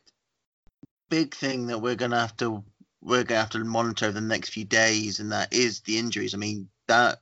big 1.10 1.34
thing 1.34 1.66
that 1.68 1.80
we're 1.80 1.96
gonna 1.96 2.20
have 2.20 2.38
to 2.38 2.64
we're 3.02 3.24
gonna 3.24 3.40
have 3.40 3.50
to 3.52 3.64
monitor 3.64 4.12
the 4.12 4.22
next 4.22 4.50
few 4.50 4.66
days, 4.66 5.20
and 5.20 5.32
that 5.32 5.52
is 5.52 5.80
the 5.82 5.98
injuries. 5.98 6.36
I 6.36 6.38
mean 6.38 6.70
that 6.88 7.22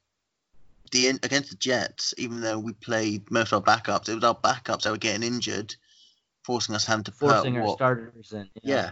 the 0.92 1.08
against 1.08 1.50
the 1.52 1.56
Jets, 1.58 2.14
even 2.18 2.42
though 2.42 2.60
we 2.60 2.74
played 2.74 3.30
most 3.32 3.52
of 3.52 3.68
our 3.68 3.78
backups, 3.78 4.10
it 4.10 4.16
was 4.16 4.24
our 4.24 4.36
backups 4.36 4.84
that 4.84 4.92
were 4.92 4.98
getting 4.98 5.24
injured, 5.24 5.76
forcing 6.44 6.76
us 6.76 6.86
having 6.86 7.04
to 7.06 7.12
forcing 7.12 7.58
our 7.58 7.64
what, 7.64 7.78
starters 7.78 8.32
in. 8.34 8.50
yeah. 8.64 8.92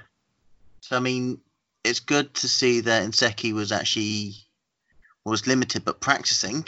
So 0.82 0.98
I 0.98 1.00
mean, 1.00 1.40
it's 1.84 2.00
good 2.00 2.34
to 2.36 2.48
see 2.48 2.82
that 2.82 3.08
Nsekhe 3.08 3.54
was 3.54 3.72
actually 3.72 4.36
was 5.26 5.48
limited 5.48 5.84
but 5.84 6.00
practicing, 6.00 6.66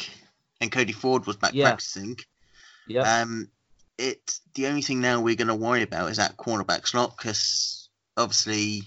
and 0.61 0.71
Cody 0.71 0.93
Ford 0.93 1.25
was 1.25 1.37
back 1.37 1.53
Yeah. 1.53 1.65
practicing. 1.65 2.17
Yeah. 2.87 3.21
Um, 3.21 3.49
it 3.97 4.39
the 4.55 4.67
only 4.67 4.81
thing 4.81 5.01
now 5.01 5.21
we're 5.21 5.35
going 5.35 5.47
to 5.47 5.55
worry 5.55 5.83
about 5.83 6.09
is 6.09 6.17
that 6.17 6.37
cornerback 6.37 6.87
slot 6.87 7.15
because 7.17 7.89
obviously 8.17 8.83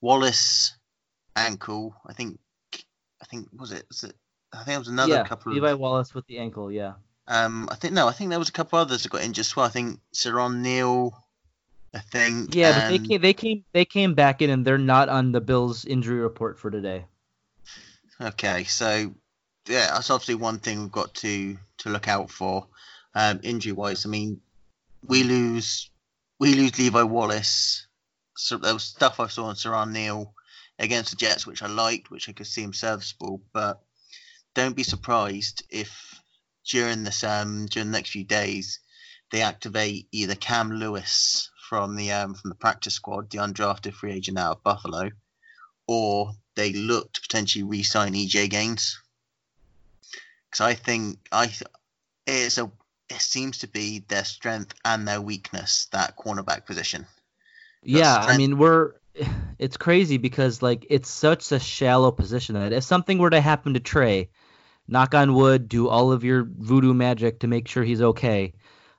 Wallace 0.00 0.76
ankle. 1.36 1.94
I 2.06 2.12
think 2.12 2.38
I 3.22 3.26
think 3.26 3.48
was 3.52 3.72
it 3.72 3.86
was 3.88 4.04
it. 4.04 4.16
I 4.52 4.64
think 4.64 4.76
it 4.76 4.78
was 4.78 4.88
another 4.88 5.14
yeah. 5.14 5.24
couple 5.24 5.52
Levi 5.52 5.70
of. 5.70 5.78
Wallace 5.78 6.14
with 6.14 6.26
the 6.26 6.38
ankle. 6.38 6.72
Yeah. 6.72 6.94
Um, 7.28 7.68
I 7.70 7.76
think 7.76 7.94
no, 7.94 8.08
I 8.08 8.12
think 8.12 8.30
there 8.30 8.38
was 8.38 8.48
a 8.48 8.52
couple 8.52 8.78
others 8.78 9.02
that 9.02 9.12
got 9.12 9.22
injured 9.22 9.46
as 9.46 9.54
well. 9.54 9.66
I 9.66 9.70
think 9.70 10.00
Siran 10.14 10.58
Neal. 10.58 11.14
I 11.92 11.98
think. 11.98 12.54
Yeah, 12.54 12.78
but 12.78 12.88
they 12.88 12.98
came, 12.98 13.20
they 13.20 13.32
came 13.32 13.64
they 13.72 13.84
came 13.84 14.14
back 14.14 14.42
in 14.42 14.50
and 14.50 14.64
they're 14.64 14.78
not 14.78 15.08
on 15.08 15.32
the 15.32 15.40
Bills 15.40 15.84
injury 15.84 16.20
report 16.20 16.58
for 16.58 16.70
today. 16.70 17.04
Okay, 18.20 18.64
so 18.64 19.14
yeah, 19.66 19.92
that's 19.92 20.10
obviously 20.10 20.34
one 20.36 20.58
thing 20.58 20.80
we've 20.80 20.92
got 20.92 21.14
to 21.14 21.56
to 21.78 21.88
look 21.88 22.08
out 22.08 22.30
for, 22.30 22.66
um, 23.14 23.40
injury 23.42 23.72
wise. 23.72 24.06
I 24.06 24.08
mean, 24.08 24.40
we 25.06 25.22
lose 25.22 25.90
we 26.38 26.54
lose 26.54 26.78
Levi 26.78 27.02
Wallace. 27.02 27.86
So 28.36 28.56
there 28.56 28.74
was 28.74 28.84
stuff 28.84 29.20
I 29.20 29.26
saw 29.26 29.46
on 29.46 29.54
Siran 29.54 29.92
Neal 29.92 30.34
against 30.78 31.10
the 31.10 31.16
Jets, 31.16 31.46
which 31.46 31.62
I 31.62 31.66
liked, 31.66 32.10
which 32.10 32.28
I 32.28 32.32
could 32.32 32.46
see 32.46 32.62
him 32.62 32.72
serviceable. 32.72 33.42
But 33.52 33.80
don't 34.54 34.76
be 34.76 34.82
surprised 34.82 35.62
if 35.70 36.20
during 36.66 37.04
this 37.04 37.24
um 37.24 37.66
during 37.66 37.90
the 37.90 37.96
next 37.98 38.10
few 38.10 38.24
days 38.24 38.80
they 39.30 39.42
activate 39.42 40.08
either 40.12 40.34
Cam 40.34 40.72
Lewis 40.72 41.50
from 41.68 41.96
the 41.96 42.12
um 42.12 42.34
from 42.34 42.48
the 42.50 42.56
practice 42.56 42.94
squad, 42.94 43.30
the 43.30 43.38
undrafted 43.38 43.94
free 43.94 44.12
agent 44.12 44.38
out 44.38 44.56
of 44.56 44.62
Buffalo, 44.62 45.10
or 45.86 46.32
they 46.56 46.72
look 46.72 47.12
to 47.12 47.20
potentially 47.20 47.62
re-sign 47.62 48.14
EJ 48.14 48.50
Gaines. 48.50 49.00
Because 50.50 50.60
I 50.60 50.74
think 50.74 51.18
I 51.30 51.52
it's 52.26 52.58
a 52.58 52.70
it 53.08 53.20
seems 53.20 53.58
to 53.58 53.68
be 53.68 54.04
their 54.08 54.24
strength 54.24 54.74
and 54.84 55.06
their 55.06 55.20
weakness 55.20 55.86
that 55.92 56.16
cornerback 56.16 56.66
position. 56.66 57.06
Yeah, 57.82 58.16
I 58.16 58.36
mean 58.36 58.58
we're 58.58 58.94
it's 59.58 59.76
crazy 59.76 60.16
because 60.16 60.60
like 60.60 60.86
it's 60.90 61.08
such 61.08 61.52
a 61.52 61.60
shallow 61.60 62.10
position 62.10 62.56
that 62.56 62.72
if 62.72 62.84
something 62.84 63.18
were 63.18 63.30
to 63.30 63.40
happen 63.40 63.74
to 63.74 63.80
Trey, 63.80 64.28
knock 64.90 65.14
on 65.14 65.34
wood, 65.34 65.68
do 65.68 65.88
all 65.88 66.12
of 66.12 66.24
your 66.24 66.44
voodoo 66.46 66.92
magic 66.92 67.40
to 67.40 67.46
make 67.46 67.68
sure 67.68 67.82
he's 67.82 68.02
okay. 68.02 68.52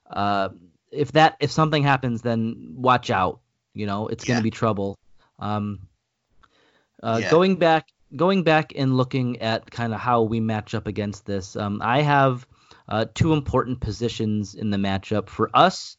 Uh, 0.10 0.50
if 0.92 1.12
that 1.12 1.38
if 1.40 1.52
something 1.52 1.84
happens, 1.84 2.22
then 2.22 2.74
watch 2.76 3.10
out. 3.12 3.42
You 3.74 3.86
know 3.86 4.08
it's 4.08 4.28
Yeah. 4.28 4.36
gonna 4.36 4.44
be 4.44 4.52
trouble. 4.52 4.98
Um, 5.40 5.88
uh, 7.04 7.20
Yeah. 7.22 7.30
Going 7.32 7.56
back, 7.58 7.88
going 8.16 8.44
back 8.44 8.74
and 8.76 8.96
looking 8.98 9.42
at 9.42 9.70
kind 9.72 9.94
of 9.94 10.00
how 10.00 10.24
we 10.24 10.40
match 10.40 10.74
up 10.74 10.88
against 10.88 11.26
this, 11.26 11.56
um, 11.56 11.82
I 11.84 12.02
have 12.02 12.46
uh, 12.88 13.06
two 13.14 13.32
important 13.34 13.80
positions 13.80 14.54
in 14.56 14.70
the 14.70 14.78
matchup 14.78 15.30
for 15.30 15.50
us. 15.54 15.96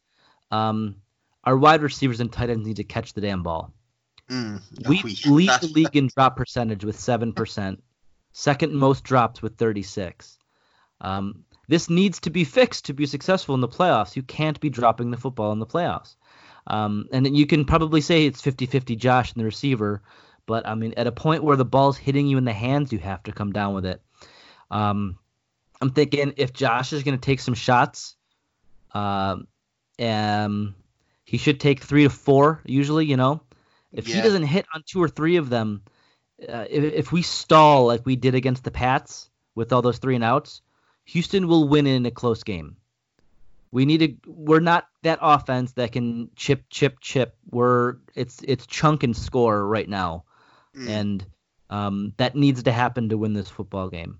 Um, 0.51 0.97
our 1.43 1.57
wide 1.57 1.81
receivers 1.81 2.19
and 2.19 2.31
tight 2.31 2.49
ends 2.51 2.67
need 2.67 2.75
to 2.77 2.83
catch 2.83 3.13
the 3.13 3.21
damn 3.21 3.41
ball. 3.43 3.73
Mm, 4.29 4.61
We 4.87 5.01
we- 5.03 5.17
lead 5.25 5.49
the 5.61 5.67
league 5.73 5.95
in 5.95 6.07
drop 6.15 6.37
percentage 6.37 6.85
with 6.85 6.99
seven 6.99 7.33
percent, 7.33 7.83
second 8.33 8.73
most 8.73 9.03
drops 9.03 9.41
with 9.41 9.57
thirty-six. 9.57 10.37
Um, 11.01 11.45
this 11.67 11.89
needs 11.89 12.19
to 12.21 12.29
be 12.29 12.43
fixed 12.43 12.85
to 12.85 12.93
be 12.93 13.05
successful 13.05 13.55
in 13.55 13.61
the 13.61 13.67
playoffs. 13.67 14.15
You 14.15 14.23
can't 14.23 14.59
be 14.59 14.69
dropping 14.69 15.11
the 15.11 15.17
football 15.17 15.51
in 15.51 15.59
the 15.59 15.65
playoffs. 15.65 16.15
Um, 16.67 17.07
and 17.11 17.25
then 17.25 17.35
you 17.35 17.45
can 17.45 17.65
probably 17.65 18.01
say 18.01 18.25
it's 18.25 18.41
50-50 18.41 18.97
Josh 18.97 19.33
and 19.33 19.41
the 19.41 19.45
receiver, 19.45 20.01
but 20.45 20.65
I 20.65 20.75
mean 20.75 20.93
at 20.95 21.07
a 21.07 21.11
point 21.11 21.43
where 21.43 21.57
the 21.57 21.65
ball's 21.65 21.97
hitting 21.97 22.27
you 22.27 22.37
in 22.37 22.45
the 22.45 22.53
hands, 22.53 22.91
you 22.91 22.99
have 22.99 23.23
to 23.23 23.31
come 23.31 23.51
down 23.51 23.73
with 23.73 23.85
it. 23.85 24.01
Um, 24.71 25.17
I'm 25.81 25.91
thinking 25.91 26.33
if 26.37 26.53
Josh 26.53 26.93
is 26.93 27.03
going 27.03 27.17
to 27.17 27.25
take 27.25 27.41
some 27.41 27.53
shots, 27.53 28.15
um, 28.93 29.47
um, 29.99 30.75
he 31.25 31.37
should 31.37 31.59
take 31.59 31.81
three 31.81 32.03
to 32.03 32.09
four 32.09 32.61
usually. 32.65 33.05
You 33.05 33.17
know, 33.17 33.41
if 33.91 34.07
he 34.07 34.13
doesn't 34.13 34.43
hit 34.43 34.65
on 34.73 34.83
two 34.85 35.01
or 35.03 35.09
three 35.09 35.35
of 35.35 35.49
them, 35.49 35.83
uh, 36.49 36.65
if, 36.69 36.93
if 36.93 37.11
we 37.11 37.21
stall 37.21 37.87
like 37.87 38.05
we 38.05 38.15
did 38.15 38.35
against 38.35 38.63
the 38.63 38.71
Pats 38.71 39.29
with 39.55 39.71
all 39.73 39.81
those 39.81 39.97
three 39.99 40.15
and 40.15 40.23
outs, 40.23 40.61
Houston 41.05 41.47
will 41.47 41.67
win 41.67 41.87
in 41.87 42.05
a 42.05 42.11
close 42.11 42.43
game. 42.43 42.77
We 43.71 43.85
need 43.85 43.97
to. 43.99 44.31
We're 44.31 44.59
not 44.59 44.87
that 45.01 45.19
offense 45.21 45.71
that 45.73 45.91
can 45.91 46.29
chip, 46.35 46.65
chip, 46.69 46.99
chip. 46.99 47.35
We're 47.49 47.95
it's 48.13 48.39
it's 48.43 48.67
chunk 48.67 49.03
and 49.03 49.15
score 49.17 49.65
right 49.67 49.89
now, 49.89 50.25
Mm. 50.75 50.89
and 50.89 51.25
um, 51.69 52.13
that 52.17 52.35
needs 52.35 52.63
to 52.63 52.71
happen 52.71 53.09
to 53.09 53.17
win 53.17 53.33
this 53.33 53.49
football 53.49 53.89
game. 53.89 54.19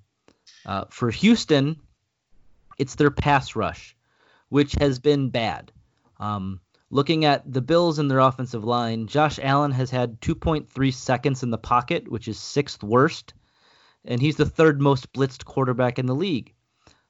Uh, 0.66 0.86
for 0.90 1.10
Houston, 1.12 1.80
it's 2.78 2.96
their 2.96 3.12
pass 3.12 3.56
rush, 3.56 3.96
which 4.50 4.74
has 4.74 5.00
been 5.00 5.30
bad. 5.30 5.72
Um, 6.20 6.60
looking 6.94 7.26
at 7.26 7.52
the 7.52 7.62
Bills 7.62 7.98
and 7.98 8.10
their 8.10 8.20
offensive 8.20 8.64
line, 8.64 9.08
Josh 9.08 9.40
Allen 9.42 9.72
has 9.72 9.90
had 9.90 10.22
2.3 10.22 10.94
seconds 10.94 11.42
in 11.42 11.50
the 11.50 11.58
pocket, 11.58 12.10
which 12.10 12.28
is 12.28 12.38
sixth 12.38 12.84
worst, 12.84 13.34
and 14.06 14.22
he's 14.22 14.36
the 14.36 14.46
third 14.46 14.80
most 14.80 15.12
blitzed 15.12 15.44
quarterback 15.44 15.98
in 15.98 16.06
the 16.06 16.14
league. 16.14 16.54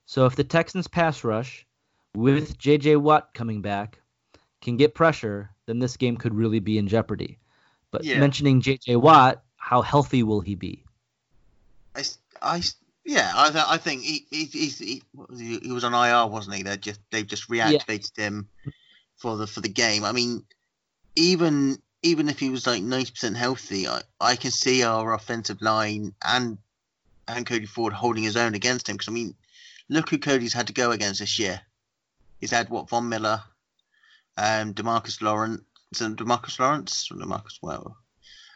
So 0.06 0.26
if 0.26 0.38
the 0.38 0.46
Texans 0.46 0.88
pass 0.88 1.26
rush 1.26 1.68
with 2.16 2.58
J.J. 2.58 2.96
Watt 2.96 3.34
coming 3.34 3.62
back 3.62 4.00
can 4.62 4.78
get 4.78 4.96
pressure, 4.96 5.50
then 5.66 5.80
this 5.80 5.98
game 5.98 6.16
could 6.16 6.34
really 6.34 6.60
be 6.60 6.78
in 6.78 6.88
jeopardy. 6.88 7.38
But 7.92 8.06
Yeah. 8.06 8.22
mentioning 8.22 8.62
J.J. 8.62 8.96
Watt, 8.96 9.44
how 9.58 9.82
healthy 9.82 10.24
will 10.24 10.40
he 10.40 10.56
be? 10.56 10.86
I, 11.94 12.04
I 12.42 12.62
yeah, 13.04 13.34
I, 13.36 13.50
th- 13.52 13.66
I 13.68 13.78
think 13.78 14.04
he, 14.04 14.26
he, 14.30 14.46
he, 14.46 15.04
was 15.14 15.40
he, 15.40 15.60
he 15.60 15.72
was 15.74 15.84
on 15.84 15.94
IR, 15.94 16.32
wasn't 16.32 16.56
he? 16.56 16.64
They 16.64 16.78
just 16.78 17.02
they've 17.12 17.28
just 17.28 17.50
reactivated 17.50 18.18
him 18.18 18.48
for 19.18 19.38
the 19.38 19.48
for 19.48 19.62
the 19.62 19.70
game. 19.70 20.04
I 20.04 20.12
mean, 20.12 20.44
even 21.16 21.82
even 22.02 22.30
if 22.30 22.40
he 22.40 22.50
was 22.50 22.68
like 22.68 22.84
ninety 22.84 23.12
percent 23.12 23.38
healthy, 23.38 23.88
I, 23.88 24.02
I 24.20 24.36
can 24.36 24.52
see 24.52 24.84
our 24.84 25.14
offensive 25.14 25.62
line 25.62 26.14
and 26.26 26.58
and 27.28 27.46
Cody 27.46 27.66
Ford 27.66 27.94
holding 27.94 28.24
his 28.24 28.38
own 28.38 28.54
against 28.54 28.90
him. 28.90 28.96
Because 28.96 29.08
I 29.08 29.12
mean, 29.12 29.36
look 29.90 30.10
who 30.10 30.18
Cody's 30.18 30.54
had 30.54 30.68
to 30.68 30.74
go 30.74 30.92
against 30.92 31.20
this 31.20 31.40
year. 31.40 31.62
He's 32.40 32.52
had 32.52 32.70
what 32.70 32.90
Von 32.90 33.08
Miller, 33.08 33.42
um, 34.38 34.74
Demarcus 34.74 35.22
Lawrence, 35.22 35.62
is 35.94 36.02
it 36.02 36.16
Demarcus 36.18 36.60
Lawrence 36.60 37.08
Demarcus 37.10 37.60
well, 37.62 37.98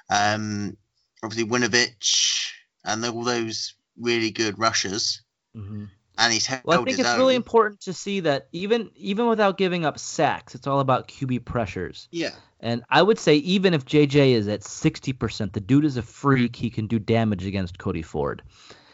um, 0.09 0.75
obviously 1.23 1.49
Winovich 1.49 2.51
and 2.83 3.05
all 3.05 3.23
those 3.23 3.75
really 3.97 4.31
good 4.31 4.59
rushers, 4.59 5.21
hmm 5.53 5.85
and 6.17 6.33
he's 6.33 6.45
held 6.45 6.61
Well, 6.65 6.81
I 6.81 6.83
think 6.83 6.99
it's 6.99 7.09
own. 7.09 7.17
really 7.17 7.35
important 7.35 7.81
to 7.81 7.93
see 7.93 8.19
that 8.21 8.47
even 8.51 8.89
even 8.95 9.27
without 9.27 9.57
giving 9.57 9.85
up 9.85 9.99
sacks, 9.99 10.55
it's 10.55 10.67
all 10.67 10.79
about 10.79 11.07
QB 11.07 11.45
pressures. 11.45 12.07
Yeah, 12.11 12.31
And 12.59 12.83
I 12.89 13.01
would 13.03 13.19
say 13.19 13.35
even 13.37 13.73
if 13.73 13.85
JJ 13.85 14.31
is 14.31 14.47
at 14.47 14.61
60%, 14.61 15.53
the 15.53 15.59
dude 15.59 15.85
is 15.85 15.97
a 15.97 16.01
freak. 16.01 16.55
He 16.55 16.69
can 16.69 16.87
do 16.87 16.99
damage 16.99 17.45
against 17.45 17.77
Cody 17.77 18.01
Ford. 18.01 18.41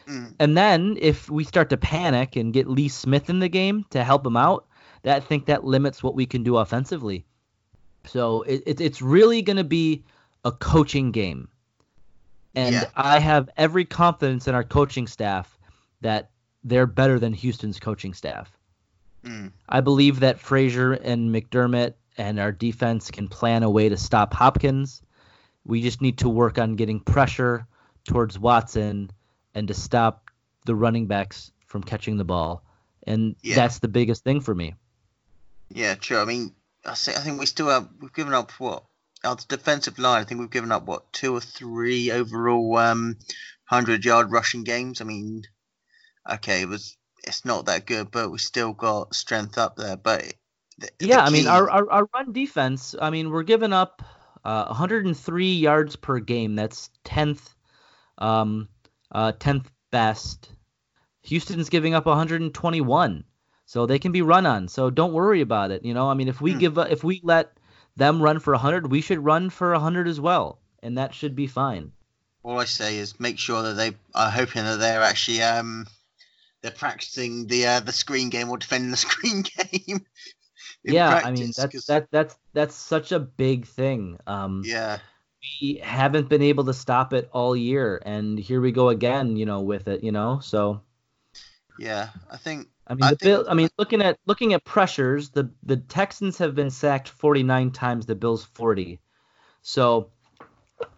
Mm. 0.07 0.35
And 0.39 0.57
then 0.57 0.97
if 0.99 1.29
we 1.29 1.43
start 1.45 1.69
to 1.69 1.77
panic 1.77 2.35
and 2.35 2.51
get 2.53 2.67
Lee 2.67 2.89
Smith 2.89 3.29
in 3.29 3.39
the 3.39 3.47
game 3.49 3.85
to 3.91 4.03
help 4.03 4.25
him 4.25 4.35
out, 4.35 4.65
that 5.03 5.15
I 5.15 5.19
think 5.21 5.45
that 5.45 5.63
limits 5.63 6.03
what 6.03 6.15
we 6.15 6.25
can 6.25 6.43
do 6.43 6.57
offensively. 6.57 7.25
So 8.05 8.41
it, 8.41 8.63
it, 8.65 8.81
it's 8.81 9.01
really 9.01 9.41
going 9.41 9.57
to 9.57 9.63
be 9.63 10.03
a 10.43 10.51
coaching 10.51 11.11
game. 11.11 11.47
And 12.53 12.75
Yeah. 12.75 12.89
I 12.95 13.19
have 13.19 13.49
every 13.55 13.85
confidence 13.85 14.47
in 14.47 14.55
our 14.55 14.63
coaching 14.65 15.07
staff 15.07 15.57
that 16.01 16.29
they're 16.63 16.87
better 16.87 17.19
than 17.19 17.33
Houston's 17.33 17.79
coaching 17.79 18.13
staff. 18.13 18.51
Mm. 19.25 19.51
I 19.69 19.81
believe 19.81 20.19
that 20.21 20.39
Frazier 20.39 20.93
and 20.93 21.33
McDermott 21.33 21.93
and 22.17 22.39
our 22.39 22.51
defense 22.51 23.09
can 23.11 23.27
plan 23.27 23.63
a 23.63 23.69
way 23.69 23.89
to 23.89 23.97
stop 23.97 24.33
Hopkins. 24.33 25.01
We 25.65 25.81
just 25.81 26.01
need 26.01 26.17
to 26.19 26.29
work 26.29 26.57
on 26.59 26.75
getting 26.75 26.99
pressure 26.99 27.65
towards 28.03 28.37
Watson 28.37 29.11
and 29.55 29.67
to 29.69 29.73
stop 29.73 30.29
the 30.65 30.75
running 30.75 31.07
backs 31.07 31.51
from 31.65 31.83
catching 31.83 32.17
the 32.17 32.25
ball. 32.25 32.63
And 33.07 33.35
Yeah. 33.41 33.55
that's 33.55 33.79
the 33.79 33.87
biggest 33.87 34.23
thing 34.23 34.41
for 34.41 34.53
me. 34.53 34.75
yeah, 35.69 35.95
true. 35.95 36.19
I 36.19 36.25
mean, 36.25 36.53
I 36.85 36.93
say, 36.93 37.15
I 37.15 37.19
think 37.19 37.39
we 37.39 37.45
still 37.45 37.69
have 37.69 37.87
we've 37.99 38.13
given 38.13 38.33
up 38.33 38.51
what 38.59 38.83
our 39.23 39.37
defensive 39.47 39.97
line. 39.97 40.21
I 40.21 40.25
think 40.25 40.39
we've 40.41 40.49
given 40.49 40.71
up 40.71 40.83
what 40.85 41.11
two 41.13 41.33
or 41.35 41.39
three 41.41 42.11
overall 42.11 42.77
um, 42.77 43.17
hundred 43.65 44.03
yard 44.05 44.31
rushing 44.31 44.63
games. 44.65 45.01
I 45.01 45.05
mean, 45.05 45.45
okay, 46.29 46.61
it 46.61 46.67
was 46.67 46.97
it's 47.23 47.45
not 47.45 47.65
that 47.65 47.85
good, 47.85 48.11
but 48.11 48.31
we 48.31 48.37
still 48.37 48.73
got 48.73 49.15
strength 49.15 49.57
up 49.57 49.75
there. 49.75 49.97
But 49.97 50.33
the, 50.77 50.89
yeah, 50.99 51.17
the 51.17 51.23
I 51.23 51.29
mean, 51.29 51.47
our, 51.47 51.69
our, 51.69 51.89
our 51.91 52.09
run 52.13 52.33
defense. 52.33 52.95
I 53.01 53.09
mean, 53.09 53.29
we're 53.29 53.43
giving 53.43 53.73
up 53.73 54.03
uh, 54.43 54.65
103 54.65 55.53
yards 55.53 55.95
per 55.95 56.19
game. 56.19 56.55
That's 56.55 56.89
10th, 57.05 57.41
um, 58.17 58.67
uh, 59.11 59.33
10th 59.33 59.65
best. 59.91 60.49
Houston's 61.23 61.69
giving 61.69 61.93
up 61.93 62.05
121, 62.05 63.23
so 63.65 63.85
they 63.85 63.99
can 63.99 64.11
be 64.11 64.21
run 64.21 64.45
on. 64.45 64.67
So 64.67 64.89
don't 64.89 65.13
worry 65.13 65.39
about 65.39 65.71
it. 65.71 65.85
You 65.85 65.93
know, 65.93 66.09
I 66.09 66.13
mean, 66.15 66.27
if 66.27 66.41
we 66.41 66.51
hmm. 66.53 66.59
give 66.59 66.77
if 66.77 67.03
we 67.03 67.21
let 67.23 67.57
them 67.95 68.21
run 68.21 68.39
for 68.39 68.51
100, 68.53 68.91
we 68.91 69.01
should 69.01 69.23
run 69.23 69.49
for 69.49 69.71
100 69.71 70.07
as 70.07 70.19
well, 70.19 70.59
and 70.81 70.97
that 70.97 71.13
should 71.13 71.35
be 71.35 71.47
fine. 71.47 71.93
All 72.43 72.59
I 72.59 72.65
say 72.65 72.97
is 72.97 73.21
make 73.21 73.39
sure 73.39 73.63
that 73.63 73.75
they 73.75 73.93
are 74.13 74.29
hoping 74.29 74.65
that 74.65 74.79
they're 74.79 75.01
actually 75.01 75.41
um 75.41 75.87
they're 76.63 76.71
practicing 76.71 77.45
the 77.45 77.67
uh, 77.67 77.79
the 77.81 77.91
screen 77.91 78.29
game 78.29 78.49
or 78.49 78.57
defending 78.57 78.89
the 78.89 78.97
screen 79.07 79.43
game 79.43 80.05
yeah, 80.83 81.11
practice, 81.11 81.27
I 81.27 81.31
mean 81.31 81.51
that's 81.55 81.73
cause... 81.73 81.85
that 81.85 82.07
that's 82.11 82.35
that's 82.53 82.75
such 82.75 83.11
a 83.11 83.19
big 83.19 83.65
thing. 83.65 84.17
Um, 84.27 84.63
yeah, 84.65 84.99
we 85.61 85.81
haven't 85.83 86.29
been 86.29 86.41
able 86.41 86.65
to 86.65 86.73
stop 86.73 87.13
it 87.13 87.29
all 87.31 87.55
year, 87.55 88.01
and 88.05 88.37
here 88.37 88.61
we 88.61 88.71
go 88.71 88.89
again. 88.89 89.37
You 89.37 89.45
know, 89.45 89.61
with 89.61 89.87
it. 89.87 90.03
You 90.03 90.11
know, 90.11 90.39
so. 90.39 90.81
Yeah, 91.79 92.09
I 92.29 92.37
think. 92.37 92.67
I 92.85 92.93
mean, 92.93 93.03
I, 93.03 93.09
the 93.11 93.15
think... 93.15 93.21
Bill, 93.21 93.45
I 93.49 93.53
mean, 93.53 93.69
looking 93.77 94.01
at 94.01 94.19
looking 94.25 94.53
at 94.53 94.63
pressures, 94.65 95.29
the 95.29 95.49
the 95.63 95.77
Texans 95.77 96.37
have 96.37 96.53
been 96.53 96.69
sacked 96.69 97.09
49 97.09 97.71
times, 97.71 98.05
the 98.05 98.15
Bills 98.15 98.43
40. 98.43 98.99
So, 99.61 100.11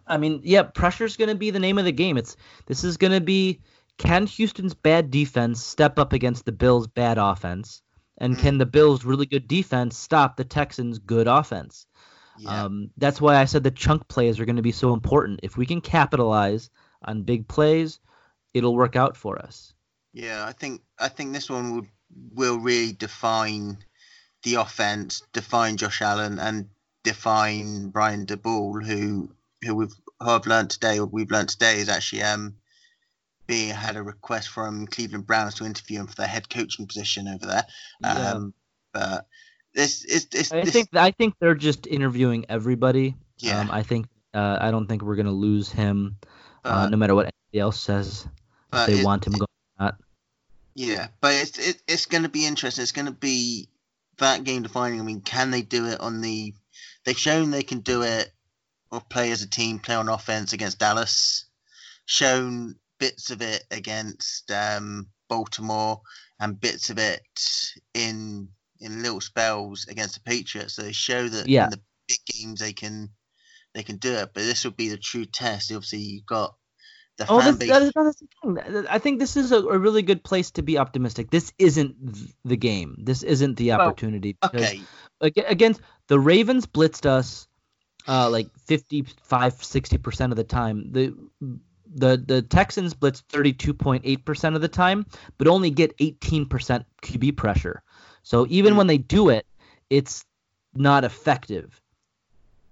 I 0.06 0.18
mean, 0.18 0.40
yeah, 0.42 0.64
pressure's 0.64 1.16
going 1.16 1.28
to 1.28 1.36
be 1.36 1.50
the 1.50 1.60
name 1.60 1.78
of 1.78 1.84
the 1.84 1.92
game. 1.92 2.18
It's 2.18 2.36
this 2.66 2.82
is 2.84 2.96
going 2.96 3.12
to 3.12 3.20
be 3.20 3.60
can 3.98 4.26
Houston's 4.26 4.74
bad 4.74 5.10
defense 5.10 5.62
step 5.62 5.98
up 5.98 6.12
against 6.12 6.44
the 6.44 6.52
Bills' 6.52 6.86
bad 6.86 7.18
offense? 7.18 7.82
And 8.18 8.38
can 8.38 8.58
the 8.58 8.66
Bills' 8.66 9.04
really 9.04 9.26
good 9.26 9.46
defense 9.46 9.96
stop 9.96 10.36
the 10.36 10.44
Texans' 10.44 10.98
good 10.98 11.28
offense? 11.28 11.86
Yeah. 12.38 12.64
Um, 12.64 12.90
that's 12.96 13.20
why 13.20 13.36
I 13.36 13.44
said 13.44 13.62
the 13.62 13.70
chunk 13.70 14.08
plays 14.08 14.40
are 14.40 14.44
going 14.44 14.56
to 14.56 14.62
be 14.62 14.72
so 14.72 14.92
important. 14.92 15.40
If 15.42 15.56
we 15.56 15.66
can 15.66 15.80
capitalize 15.80 16.70
on 17.02 17.22
big 17.22 17.48
plays, 17.48 18.00
it'll 18.54 18.74
work 18.74 18.96
out 18.96 19.16
for 19.16 19.38
us. 19.38 19.74
Yeah, 20.12 20.46
I 20.46 20.52
think 20.52 20.82
I 20.98 21.08
think 21.08 21.32
this 21.32 21.50
one 21.50 21.74
will 21.74 21.86
will 22.34 22.58
really 22.58 22.92
define 22.92 23.78
the 24.42 24.54
offense, 24.54 25.22
define 25.32 25.76
Josh 25.76 26.00
Allen, 26.00 26.38
and 26.38 26.68
define 27.02 27.88
Brian 27.88 28.24
Daboll, 28.24 28.82
who 28.82 29.30
who 29.62 29.74
we've 29.74 29.94
who 30.20 30.30
I've 30.30 30.46
learned 30.46 30.70
today, 30.70 30.98
or 30.98 31.06
we've 31.06 31.30
learned 31.30 31.50
today, 31.50 31.78
is 31.78 31.88
actually 31.88 32.22
um 32.22 32.56
B 33.46 33.68
had 33.68 33.96
a 33.96 34.02
request 34.02 34.48
from 34.48 34.86
Cleveland 34.86 35.26
Browns 35.26 35.54
to 35.56 35.64
interview 35.64 36.00
him 36.00 36.06
for 36.06 36.14
their 36.16 36.26
head 36.26 36.48
coaching 36.48 36.86
position 36.86 37.28
over 37.28 37.46
there. 37.46 37.64
Yeah. 38.00 38.30
Um, 38.30 38.54
but 38.92 39.26
this 39.74 40.04
is. 40.04 40.52
I 40.52 40.64
think 40.64 40.88
I 40.94 41.10
think 41.10 41.34
they're 41.38 41.54
just 41.54 41.86
interviewing 41.86 42.46
everybody. 42.48 43.14
Yeah. 43.38 43.60
Um, 43.60 43.70
I 43.70 43.82
think 43.82 44.06
uh, 44.34 44.58
I 44.60 44.70
don't 44.70 44.86
think 44.86 45.02
we're 45.02 45.16
gonna 45.16 45.32
lose 45.32 45.70
him, 45.70 46.16
uh, 46.64 46.68
uh, 46.68 46.88
no 46.88 46.96
matter 46.96 47.14
what 47.14 47.26
anybody 47.26 47.60
else 47.60 47.80
says. 47.80 48.26
If 48.72 48.86
they 48.86 49.00
it, 49.00 49.04
want 49.04 49.26
him 49.26 49.34
it, 49.34 49.38
going. 49.38 49.48
Not. 49.78 49.96
Yeah, 50.74 51.08
but 51.20 51.34
it's 51.34 51.58
it, 51.58 51.82
it's 51.86 52.06
gonna 52.06 52.28
be 52.28 52.46
interesting. 52.46 52.82
It's 52.82 52.92
gonna 52.92 53.12
be 53.12 53.68
that 54.18 54.44
game 54.44 54.62
defining. 54.62 55.00
I 55.00 55.04
mean, 55.04 55.20
can 55.20 55.50
they 55.50 55.62
do 55.62 55.86
it 55.86 56.00
on 56.00 56.20
the? 56.20 56.54
They've 57.04 57.18
shown 57.18 57.50
they 57.50 57.62
can 57.62 57.80
do 57.80 58.02
it 58.02 58.30
or 58.90 59.00
play 59.00 59.30
as 59.30 59.42
a 59.42 59.48
team, 59.48 59.78
play 59.78 59.94
on 59.94 60.08
offense 60.08 60.52
against 60.52 60.78
Dallas. 60.78 61.44
Shown 62.06 62.76
bits 62.98 63.30
of 63.30 63.42
it 63.42 63.64
against 63.70 64.50
um, 64.50 65.08
Baltimore 65.28 66.00
and 66.40 66.60
bits 66.60 66.90
of 66.90 66.98
it 66.98 67.22
in 67.94 68.48
in 68.80 69.02
little 69.02 69.20
spells 69.20 69.86
against 69.88 70.14
the 70.14 70.20
Patriots. 70.20 70.74
So 70.74 70.82
they 70.82 70.92
show 70.92 71.28
that 71.28 71.48
yeah. 71.48 71.64
in 71.64 71.70
the 71.70 71.80
big 72.08 72.18
games 72.26 72.60
they 72.60 72.72
can 72.72 73.10
they 73.74 73.82
can 73.82 73.96
do 73.96 74.12
it. 74.12 74.30
But 74.34 74.42
this 74.42 74.64
will 74.64 74.72
be 74.72 74.88
the 74.88 74.98
true 74.98 75.24
test. 75.24 75.72
Obviously, 75.72 76.00
you've 76.00 76.26
got 76.26 76.54
the 77.18 77.26
oh, 77.28 77.40
this, 77.40 77.68
that 77.68 77.82
is, 77.82 77.92
that's 77.94 78.20
the 78.20 78.28
thing. 78.42 78.86
I 78.90 78.98
think 78.98 79.18
this 79.20 79.36
is 79.36 79.50
a, 79.50 79.56
a, 79.56 79.78
really 79.78 80.02
good 80.02 80.22
place 80.22 80.50
to 80.52 80.62
be 80.62 80.76
optimistic. 80.76 81.30
This 81.30 81.50
isn't 81.58 81.96
the 82.44 82.56
game. 82.56 82.96
This 82.98 83.22
isn't 83.22 83.56
the 83.56 83.72
opportunity. 83.72 84.36
Well, 84.42 84.62
okay. 85.22 85.44
Against 85.44 85.80
the 86.08 86.20
Ravens 86.20 86.66
blitzed 86.66 87.06
us 87.06 87.48
uh, 88.06 88.28
like 88.30 88.48
55, 88.66 89.54
60% 89.54 90.30
of 90.30 90.36
the 90.36 90.44
time. 90.44 90.92
The 90.92 91.14
the 91.94 92.22
the 92.24 92.42
Texans 92.42 92.94
blitz 92.94 93.22
32.8% 93.32 94.54
of 94.54 94.60
the 94.60 94.68
time, 94.68 95.06
but 95.38 95.48
only 95.48 95.70
get 95.70 95.96
18% 95.98 96.84
QB 97.02 97.36
pressure. 97.36 97.82
So 98.22 98.46
even 98.48 98.74
mm 98.74 98.76
when 98.76 98.86
they 98.86 98.98
do 98.98 99.28
it, 99.28 99.46
it's 99.88 100.24
not 100.74 101.04
effective. 101.04 101.80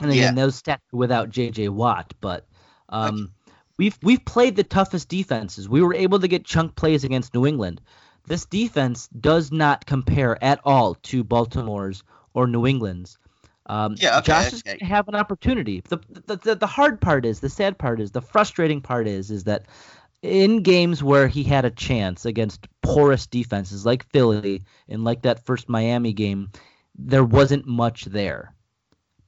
And 0.00 0.11
again, 0.11 0.37
yeah. 0.37 0.42
those 0.42 0.61
stats 0.61 0.81
without 0.92 1.31
JJ 1.31 1.70
Watt, 1.70 2.12
but 2.20 2.46
um, 2.88 3.33
we've 3.79 3.98
we've 4.03 4.24
played 4.24 4.57
the 4.57 4.64
toughest 4.64 5.09
defenses. 5.09 5.68
We 5.68 5.83
were 5.83 5.94
able 5.94 6.18
to 6.18 6.29
get 6.29 6.44
chunk 6.44 6.74
plays 6.74 7.05
against 7.05 7.35
New 7.35 7.46
England. 7.46 7.81
This 8.27 8.46
defense 8.46 9.09
does 9.09 9.53
not 9.53 9.87
compare 9.87 10.42
at 10.42 10.61
all 10.64 10.94
to 10.94 11.24
Baltimore's 11.24 12.03
or 12.33 12.46
New 12.46 12.66
England's. 12.66 13.18
Um, 13.66 13.96
yeah, 13.98 14.18
okay, 14.18 14.27
Josh 14.27 14.53
is 14.53 14.62
going 14.62 14.79
to 14.79 14.85
have 14.85 15.09
an 15.09 15.14
opportunity. 15.14 15.83
The, 15.88 15.98
the, 16.09 16.37
the 16.37 16.55
the 16.57 16.66
hard 16.66 17.00
part 17.00 17.24
is, 17.24 17.40
the 17.40 17.48
sad 17.48 17.79
part 17.79 18.00
is, 18.00 18.11
the 18.11 18.20
frustrating 18.20 18.83
part 18.83 19.09
is, 19.09 19.31
is 19.31 19.44
that 19.44 19.66
in 20.22 20.62
games 20.62 21.03
where 21.03 21.29
he 21.29 21.42
had 21.42 21.64
a 21.64 21.70
chance 21.70 22.24
against 22.24 22.66
porous 22.83 23.27
defenses 23.27 23.85
like 23.85 24.11
Philly 24.11 24.62
and 24.88 25.05
like 25.05 25.22
that 25.22 25.44
first 25.44 25.68
Miami 25.68 26.12
game, 26.12 26.50
there 26.94 27.24
wasn't 27.24 27.66
much 27.66 28.05
there. 28.07 28.55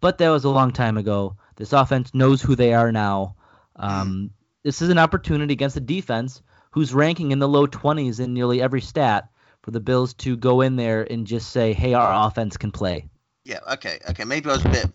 But 0.01 0.18
that 0.18 0.31
was 0.31 0.44
a 0.44 0.51
long 0.51 0.72
time 0.72 0.96
ago. 0.99 1.37
This 1.57 1.72
offense 1.72 2.14
knows 2.14 2.42
who 2.42 2.55
they 2.55 2.75
are 2.75 2.92
now. 2.92 3.37
Um, 3.77 4.31
this 4.62 4.83
is 4.83 4.88
an 4.88 4.99
opportunity 4.99 5.53
against 5.53 5.77
a 5.77 5.81
defense 5.81 6.42
who's 6.70 6.94
ranking 6.94 7.31
in 7.31 7.38
the 7.38 7.49
low 7.49 7.66
20s 7.66 8.20
in 8.20 8.35
nearly 8.35 8.61
every 8.61 8.81
stat 8.81 9.31
for 9.62 9.70
the 9.70 9.81
Bills 9.81 10.14
to 10.14 10.37
go 10.37 10.61
in 10.61 10.77
there 10.77 11.03
and 11.11 11.27
just 11.27 11.51
say, 11.51 11.72
hey, 11.72 11.94
our 11.94 12.27
offense 12.27 12.57
can 12.57 12.72
play. 12.72 13.09
Yeah. 13.46 13.61
Okay. 13.74 14.00
Okay. 14.11 14.24
Maybe 14.24 14.50
I 14.50 14.54
was 14.54 14.64
a 14.64 14.68
bit, 14.68 14.88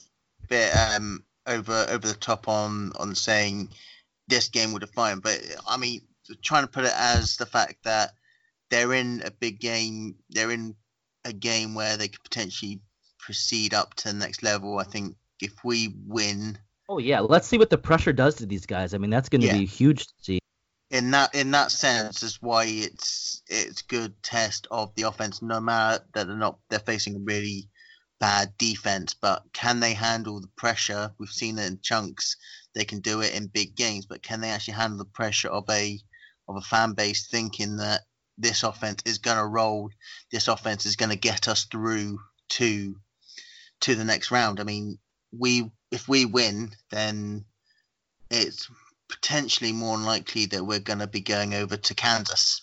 bit 0.50 0.76
um 0.76 1.24
over 1.48 1.86
over 1.90 2.06
the 2.06 2.14
top 2.14 2.50
on 2.50 2.92
on 3.00 3.16
saying 3.16 3.70
this 4.28 4.50
game 4.50 4.74
will 4.74 4.80
define, 4.80 5.20
but 5.20 5.42
I 5.68 5.78
mean, 5.78 6.02
trying 6.42 6.64
to 6.64 6.70
put 6.70 6.84
it 6.84 6.94
as 6.96 7.38
the 7.38 7.46
fact 7.46 7.84
that 7.86 8.12
they're 8.70 8.94
in 8.94 9.22
a 9.26 9.32
big 9.32 9.60
game, 9.60 10.16
they're 10.30 10.52
in 10.52 10.76
a 11.24 11.32
game 11.32 11.76
where 11.76 11.96
they 11.96 12.10
could 12.10 12.24
potentially 12.24 12.82
proceed 13.20 13.74
up 13.74 13.94
to 13.96 14.10
the 14.10 14.14
next 14.14 14.44
level. 14.44 14.80
I 14.80 14.84
think 14.84 15.16
if 15.40 15.64
we 15.64 15.96
win. 16.06 16.58
Oh 16.90 16.98
yeah, 16.98 17.22
let's 17.22 17.48
see 17.48 17.58
what 17.58 17.70
the 17.70 17.78
pressure 17.78 18.14
does 18.14 18.36
to 18.36 18.46
these 18.46 18.66
guys. 18.66 18.94
I 18.94 18.98
mean, 18.98 19.12
that's 19.12 19.30
going 19.30 19.42
to 19.42 19.48
yeah. 19.48 19.58
be 19.58 19.66
huge 19.66 20.08
to 20.08 20.14
see. 20.20 20.40
In 20.90 21.12
that 21.12 21.34
in 21.34 21.52
that 21.52 21.72
sense, 21.72 22.22
is 22.22 22.42
why 22.42 22.66
it's 22.66 23.42
it's 23.48 23.82
good 23.82 24.22
test 24.22 24.68
of 24.70 24.94
the 24.96 25.04
offense. 25.04 25.42
No 25.42 25.62
matter 25.62 26.04
that 26.14 26.28
they're 26.28 26.36
not 26.36 26.60
they're 26.70 26.80
facing 26.80 27.16
a 27.16 27.20
really 27.20 27.70
bad 28.22 28.56
defense, 28.60 29.16
but 29.16 29.44
can 29.52 29.80
they 29.80 29.96
handle 29.96 30.40
the 30.40 30.48
pressure? 30.56 31.12
We've 31.18 31.28
seen 31.28 31.58
it 31.58 31.66
in 31.66 31.80
chunks. 31.82 32.38
They 32.76 32.86
can 32.86 33.00
do 33.00 33.22
it 33.22 33.34
in 33.34 33.48
big 33.48 33.76
games, 33.76 34.06
but 34.06 34.22
can 34.22 34.40
they 34.40 34.52
actually 34.52 34.76
handle 34.76 35.00
the 35.00 35.06
pressure 35.06 35.50
of 35.50 35.66
a 35.70 36.00
of 36.48 36.56
a 36.56 36.62
fan 36.62 36.94
base 36.94 37.28
thinking 37.28 37.78
that 37.78 38.02
this 38.38 38.64
offense 38.64 39.02
is 39.06 39.18
going 39.18 39.38
to 39.38 39.46
roll, 39.46 39.90
this 40.32 40.48
offense 40.48 40.86
is 40.86 40.96
going 40.96 41.10
to 41.10 41.18
get 41.18 41.48
us 41.48 41.66
through 41.66 42.20
to 42.50 42.96
to 43.82 43.96
the 43.96 44.06
next 44.06 44.30
round? 44.30 44.60
I 44.60 44.64
mean, 44.64 45.00
we 45.38 45.72
if 45.90 46.08
we 46.08 46.26
win, 46.26 46.72
then 46.92 47.44
it's 48.30 48.70
potentially 49.10 49.74
more 49.74 49.98
likely 49.98 50.46
that 50.46 50.64
we're 50.64 50.80
going 50.80 51.00
to 51.00 51.08
be 51.08 51.22
going 51.22 51.56
over 51.56 51.76
to 51.76 51.96
Kansas. 51.96 52.62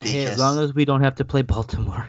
Hey, 0.00 0.26
as 0.26 0.38
long 0.38 0.58
as 0.58 0.74
we 0.74 0.84
don't 0.84 1.02
have 1.02 1.14
to 1.16 1.24
play 1.24 1.40
Baltimore 1.40 2.06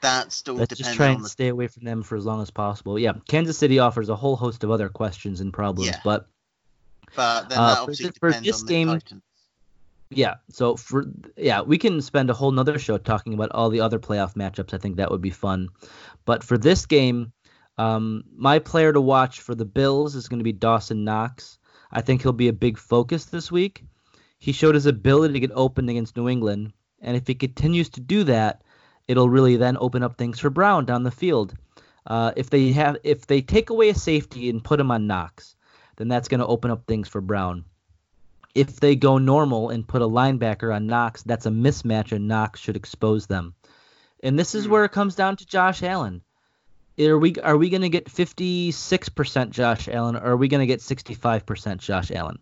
that 0.00 0.32
still 0.32 0.54
Let's 0.54 0.76
just 0.76 0.94
try 0.94 1.08
and 1.08 1.24
the... 1.24 1.28
stay 1.28 1.48
away 1.48 1.66
from 1.66 1.84
them 1.84 2.02
for 2.02 2.16
as 2.16 2.24
long 2.24 2.42
as 2.42 2.50
possible. 2.50 2.98
Yeah, 2.98 3.12
Kansas 3.28 3.58
City 3.58 3.78
offers 3.78 4.08
a 4.08 4.16
whole 4.16 4.36
host 4.36 4.64
of 4.64 4.70
other 4.70 4.88
questions 4.88 5.40
and 5.40 5.52
problems, 5.52 5.90
yeah. 5.90 6.00
but 6.04 6.26
but 7.14 7.48
then 7.48 7.58
uh, 7.58 7.84
for, 7.84 7.94
this, 7.94 8.12
for 8.18 8.32
this 8.32 8.62
game, 8.62 9.00
yeah. 10.10 10.36
So 10.50 10.76
for 10.76 11.06
yeah, 11.36 11.62
we 11.62 11.78
can 11.78 12.00
spend 12.00 12.30
a 12.30 12.34
whole 12.34 12.50
nother 12.50 12.78
show 12.78 12.98
talking 12.98 13.34
about 13.34 13.52
all 13.52 13.70
the 13.70 13.80
other 13.80 13.98
playoff 13.98 14.34
matchups. 14.34 14.74
I 14.74 14.78
think 14.78 14.96
that 14.96 15.10
would 15.10 15.22
be 15.22 15.30
fun. 15.30 15.68
But 16.24 16.44
for 16.44 16.58
this 16.58 16.86
game, 16.86 17.32
um, 17.76 18.24
my 18.36 18.58
player 18.58 18.92
to 18.92 19.00
watch 19.00 19.40
for 19.40 19.54
the 19.54 19.64
Bills 19.64 20.14
is 20.14 20.28
going 20.28 20.40
to 20.40 20.44
be 20.44 20.52
Dawson 20.52 21.04
Knox. 21.04 21.58
I 21.90 22.02
think 22.02 22.22
he'll 22.22 22.32
be 22.32 22.48
a 22.48 22.52
big 22.52 22.76
focus 22.76 23.26
this 23.26 23.50
week. 23.50 23.84
He 24.38 24.52
showed 24.52 24.74
his 24.74 24.86
ability 24.86 25.34
to 25.34 25.40
get 25.40 25.50
open 25.54 25.88
against 25.88 26.16
New 26.16 26.28
England, 26.28 26.72
and 27.00 27.16
if 27.16 27.26
he 27.26 27.34
continues 27.34 27.88
to 27.90 28.00
do 28.00 28.24
that, 28.24 28.62
it'll 29.08 29.28
really 29.28 29.56
then 29.56 29.76
open 29.80 30.02
up 30.02 30.16
things 30.16 30.38
for 30.38 30.50
Brown 30.50 30.84
down 30.84 31.02
the 31.02 31.10
field. 31.10 31.54
Uh, 32.06 32.32
if 32.36 32.48
they 32.50 32.70
have 32.72 32.96
if 33.04 33.26
they 33.26 33.40
take 33.42 33.70
away 33.70 33.88
a 33.88 33.94
safety 33.94 34.48
and 34.48 34.62
put 34.62 34.80
him 34.80 34.90
on 34.90 35.06
Knox, 35.06 35.56
then 35.96 36.08
that's 36.08 36.28
going 36.28 36.40
to 36.40 36.46
open 36.46 36.70
up 36.70 36.86
things 36.86 37.08
for 37.08 37.20
Brown. 37.20 37.64
If 38.54 38.80
they 38.80 38.96
go 38.96 39.18
normal 39.18 39.70
and 39.70 39.86
put 39.86 40.02
a 40.02 40.08
linebacker 40.08 40.74
on 40.74 40.86
Knox, 40.86 41.22
that's 41.22 41.46
a 41.46 41.50
mismatch, 41.50 42.12
and 42.12 42.28
Knox 42.28 42.60
should 42.60 42.76
expose 42.76 43.26
them. 43.26 43.54
And 44.22 44.38
this 44.38 44.54
is 44.54 44.64
Hmm. 44.64 44.70
where 44.72 44.84
it 44.84 44.92
comes 44.92 45.14
down 45.14 45.36
to 45.36 45.46
Josh 45.46 45.82
Allen. 45.82 46.22
Are 46.98 47.18
we 47.18 47.34
are 47.36 47.56
we 47.56 47.68
going 47.70 47.82
to 47.82 47.88
get 47.88 48.08
56% 48.08 49.50
Josh 49.50 49.88
Allen, 49.88 50.16
or 50.16 50.24
are 50.32 50.36
we 50.36 50.48
going 50.48 50.60
to 50.60 50.66
get 50.66 50.80
65% 50.80 51.78
Josh 51.78 52.10
Allen? 52.10 52.38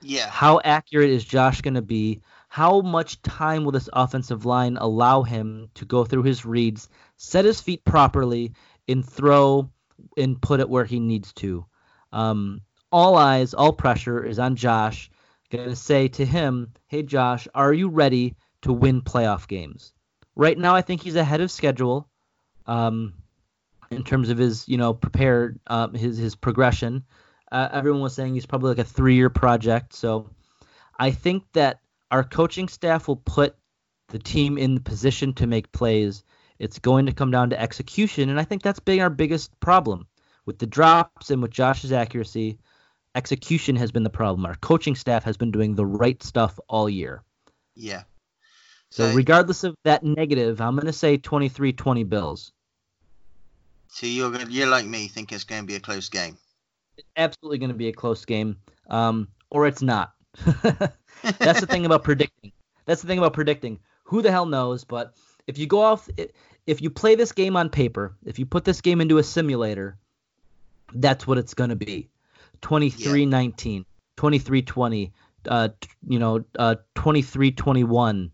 Yeah. 0.00 0.28
How 0.30 0.60
accurate 0.64 1.10
is 1.10 1.24
Josh 1.24 1.60
going 1.60 1.74
to 1.74 1.82
be? 1.82 2.22
How 2.50 2.80
much 2.80 3.22
time 3.22 3.62
will 3.62 3.70
this 3.70 3.88
offensive 3.92 4.44
line 4.44 4.76
allow 4.76 5.22
him 5.22 5.70
to 5.74 5.84
go 5.84 6.04
through 6.04 6.24
his 6.24 6.44
reads, 6.44 6.88
set 7.16 7.44
his 7.44 7.60
feet 7.60 7.84
properly, 7.84 8.54
and 8.88 9.08
throw 9.08 9.70
and 10.16 10.42
put 10.42 10.58
it 10.58 10.68
where 10.68 10.84
he 10.84 10.98
needs 10.98 11.32
to? 11.34 11.64
Um, 12.12 12.62
all 12.90 13.16
eyes, 13.16 13.54
all 13.54 13.72
pressure 13.72 14.24
is 14.24 14.40
on 14.40 14.56
Josh. 14.56 15.12
To 15.52 15.76
say 15.76 16.08
to 16.08 16.26
him, 16.26 16.72
"Hey 16.88 17.04
Josh, 17.04 17.46
are 17.54 17.72
you 17.72 17.88
ready 17.88 18.34
to 18.62 18.72
win 18.72 19.00
playoff 19.02 19.46
games?" 19.46 19.92
Right 20.34 20.58
now, 20.58 20.74
I 20.74 20.82
think 20.82 21.02
he's 21.02 21.14
ahead 21.14 21.40
of 21.40 21.52
schedule. 21.52 22.08
Um, 22.66 23.14
in 23.92 24.02
terms 24.02 24.28
of 24.28 24.38
his, 24.38 24.68
you 24.68 24.76
know, 24.76 24.92
prepared 24.92 25.60
uh, 25.68 25.88
his 25.90 26.18
his 26.18 26.34
progression. 26.34 27.04
Uh, 27.52 27.68
everyone 27.70 28.00
was 28.00 28.14
saying 28.14 28.34
he's 28.34 28.46
probably 28.46 28.70
like 28.70 28.78
a 28.78 28.84
three 28.84 29.14
year 29.14 29.30
project. 29.30 29.92
So 29.94 30.30
I 30.98 31.12
think 31.12 31.44
that 31.52 31.78
our 32.10 32.24
coaching 32.24 32.68
staff 32.68 33.08
will 33.08 33.16
put 33.16 33.56
the 34.08 34.18
team 34.18 34.58
in 34.58 34.74
the 34.74 34.80
position 34.80 35.32
to 35.34 35.46
make 35.46 35.70
plays. 35.72 36.24
It's 36.58 36.78
going 36.78 37.06
to 37.06 37.12
come 37.12 37.30
down 37.30 37.50
to 37.50 37.60
execution, 37.60 38.28
and 38.28 38.38
I 38.38 38.44
think 38.44 38.62
that's 38.62 38.80
been 38.80 39.00
our 39.00 39.10
biggest 39.10 39.58
problem 39.60 40.06
with 40.46 40.58
the 40.58 40.66
drops 40.66 41.30
and 41.30 41.40
with 41.40 41.50
Josh's 41.52 41.92
accuracy. 41.92 42.58
Execution 43.14 43.76
has 43.76 43.90
been 43.90 44.02
the 44.02 44.10
problem. 44.10 44.44
Our 44.46 44.56
coaching 44.56 44.94
staff 44.94 45.24
has 45.24 45.36
been 45.36 45.50
doing 45.50 45.74
the 45.74 45.86
right 45.86 46.22
stuff 46.22 46.58
all 46.68 46.88
year. 46.88 47.22
Yeah. 47.74 48.02
So, 48.90 49.08
So- 49.08 49.14
regardless 49.16 49.64
of 49.64 49.76
that 49.84 50.02
negative, 50.04 50.60
I'm 50.60 50.74
going 50.74 50.86
to 50.86 50.92
say 50.92 51.16
23-20 51.18 52.08
Bills. 52.08 52.52
So 53.88 54.06
you're 54.06 54.30
gonna- 54.30 54.50
you're 54.50 54.68
like 54.68 54.86
me, 54.86 55.08
think 55.08 55.32
it's 55.32 55.44
going 55.44 55.62
to 55.62 55.66
be 55.66 55.74
a 55.74 55.80
close 55.80 56.08
game. 56.08 56.36
It's 56.96 57.08
absolutely 57.16 57.58
going 57.58 57.70
to 57.70 57.76
be 57.76 57.88
a 57.88 57.92
close 57.92 58.24
game, 58.24 58.56
um, 58.88 59.28
or 59.50 59.66
it's 59.66 59.82
not. 59.82 60.12
That's 61.38 61.60
the 61.60 61.66
thing 61.66 61.86
about 61.86 62.04
predicting. 62.04 62.52
That's 62.86 63.02
the 63.02 63.08
thing 63.08 63.18
about 63.18 63.34
predicting. 63.34 63.80
Who 64.04 64.22
the 64.22 64.30
hell 64.30 64.46
knows? 64.46 64.84
But 64.84 65.14
if 65.46 65.58
you 65.58 65.66
go 65.66 65.80
off, 65.80 66.08
if 66.66 66.82
you 66.82 66.90
play 66.90 67.14
this 67.14 67.32
game 67.32 67.56
on 67.56 67.70
paper, 67.70 68.16
if 68.24 68.38
you 68.38 68.46
put 68.46 68.64
this 68.64 68.80
game 68.80 69.00
into 69.00 69.18
a 69.18 69.22
simulator, 69.22 69.98
that's 70.92 71.26
what 71.26 71.38
it's 71.38 71.54
going 71.54 71.70
to 71.70 71.76
be. 71.76 72.08
23-19, 72.62 73.84
23-20, 74.16 75.12
uh, 75.48 75.68
you 76.06 76.18
know, 76.18 76.44
uh, 76.58 76.76
23-21, 76.96 78.30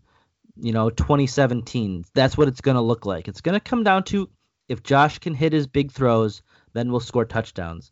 you 0.59 0.73
know, 0.73 0.89
2017. 0.89 2.05
That's 2.13 2.37
what 2.37 2.47
it's 2.47 2.61
going 2.61 2.75
to 2.75 2.81
look 2.81 3.05
like. 3.05 3.27
It's 3.27 3.41
going 3.41 3.53
to 3.53 3.59
come 3.59 3.83
down 3.83 4.03
to 4.05 4.29
if 4.67 4.83
Josh 4.83 5.19
can 5.19 5.33
hit 5.33 5.53
his 5.53 5.67
big 5.67 5.91
throws, 5.91 6.41
then 6.73 6.91
we'll 6.91 6.99
score 6.99 7.25
touchdowns. 7.25 7.91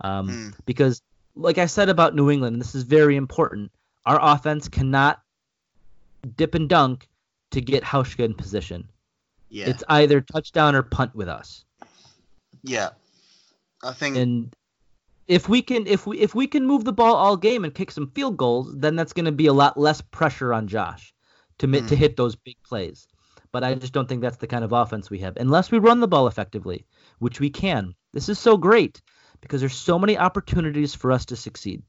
Um, 0.00 0.28
Hmm. 0.28 0.48
Because, 0.66 1.02
like 1.34 1.58
I 1.58 1.66
said 1.66 1.88
about 1.88 2.14
New 2.14 2.30
England, 2.30 2.60
this 2.60 2.74
is 2.74 2.82
very 2.82 3.16
important. 3.16 3.70
Our 4.06 4.18
offense 4.20 4.68
cannot 4.68 5.20
dip 6.36 6.54
and 6.54 6.68
dunk 6.68 7.08
to 7.52 7.60
get 7.60 7.84
Hauschka 7.84 8.24
in 8.24 8.34
position. 8.34 8.88
Yeah. 9.48 9.68
It's 9.68 9.84
either 9.88 10.20
touchdown 10.20 10.74
or 10.74 10.82
punt 10.82 11.14
with 11.14 11.28
us. 11.28 11.64
yeah. 12.62 12.90
I 13.84 13.92
think 13.92 14.16
And 14.16 14.54
if 15.26 15.48
we 15.48 15.60
can 15.62 15.86
if 15.86 16.06
we 16.06 16.18
if 16.20 16.34
we 16.34 16.46
can 16.46 16.66
move 16.66 16.84
the 16.84 16.92
ball 16.92 17.14
all 17.16 17.36
game 17.36 17.64
and 17.64 17.74
kick 17.74 17.90
some 17.90 18.10
field 18.10 18.36
goals, 18.36 18.72
then 18.76 18.94
that's 18.96 19.12
going 19.12 19.24
to 19.24 19.32
be 19.32 19.46
a 19.46 19.52
lot 19.52 19.78
less 19.78 20.00
pressure 20.00 20.52
on 20.54 20.68
Josh 20.68 21.12
to 21.58 21.66
mi- 21.66 21.80
to 21.80 21.88
Hmm. 21.88 21.94
hit 21.94 22.16
those 22.16 22.36
big 22.36 22.56
plays. 22.64 23.08
But 23.50 23.64
I 23.64 23.74
just 23.74 23.92
don't 23.92 24.08
think 24.08 24.22
that's 24.22 24.36
the 24.38 24.46
kind 24.46 24.64
of 24.64 24.72
offense 24.72 25.10
we 25.10 25.18
have 25.18 25.36
unless 25.36 25.70
we 25.70 25.78
run 25.78 26.00
the 26.00 26.08
ball 26.08 26.26
effectively, 26.28 26.86
which 27.18 27.40
we 27.40 27.50
can. 27.50 27.94
This 28.12 28.28
is 28.28 28.38
so 28.38 28.56
great 28.56 29.02
because 29.42 29.60
there's 29.60 29.76
so 29.76 29.98
many 29.98 30.16
opportunities 30.16 30.94
for 30.94 31.12
us 31.12 31.26
to 31.26 31.36
succeed. 31.36 31.82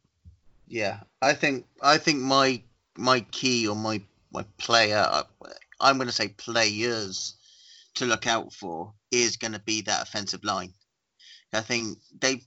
Yeah, 0.67 0.99
I 1.21 1.33
think 1.33 1.65
I 1.81 1.97
think 1.97 2.19
my 2.19 2.61
my 2.97 3.21
key 3.21 3.67
or 3.67 3.75
my 3.75 4.01
my 4.33 4.43
player, 4.57 5.05
uh, 5.07 5.23
I'm 5.79 5.97
going 5.97 6.07
to 6.07 6.13
say 6.13 6.29
players 6.29 7.35
to 7.95 8.05
look 8.05 8.27
out 8.27 8.51
for 8.51 8.93
is 9.11 9.37
going 9.37 9.53
to 9.53 9.59
be 9.59 9.81
that 9.81 10.01
offensive 10.01 10.43
line. 10.43 10.73
I 11.53 11.61
think 11.61 11.99
they, 12.19 12.41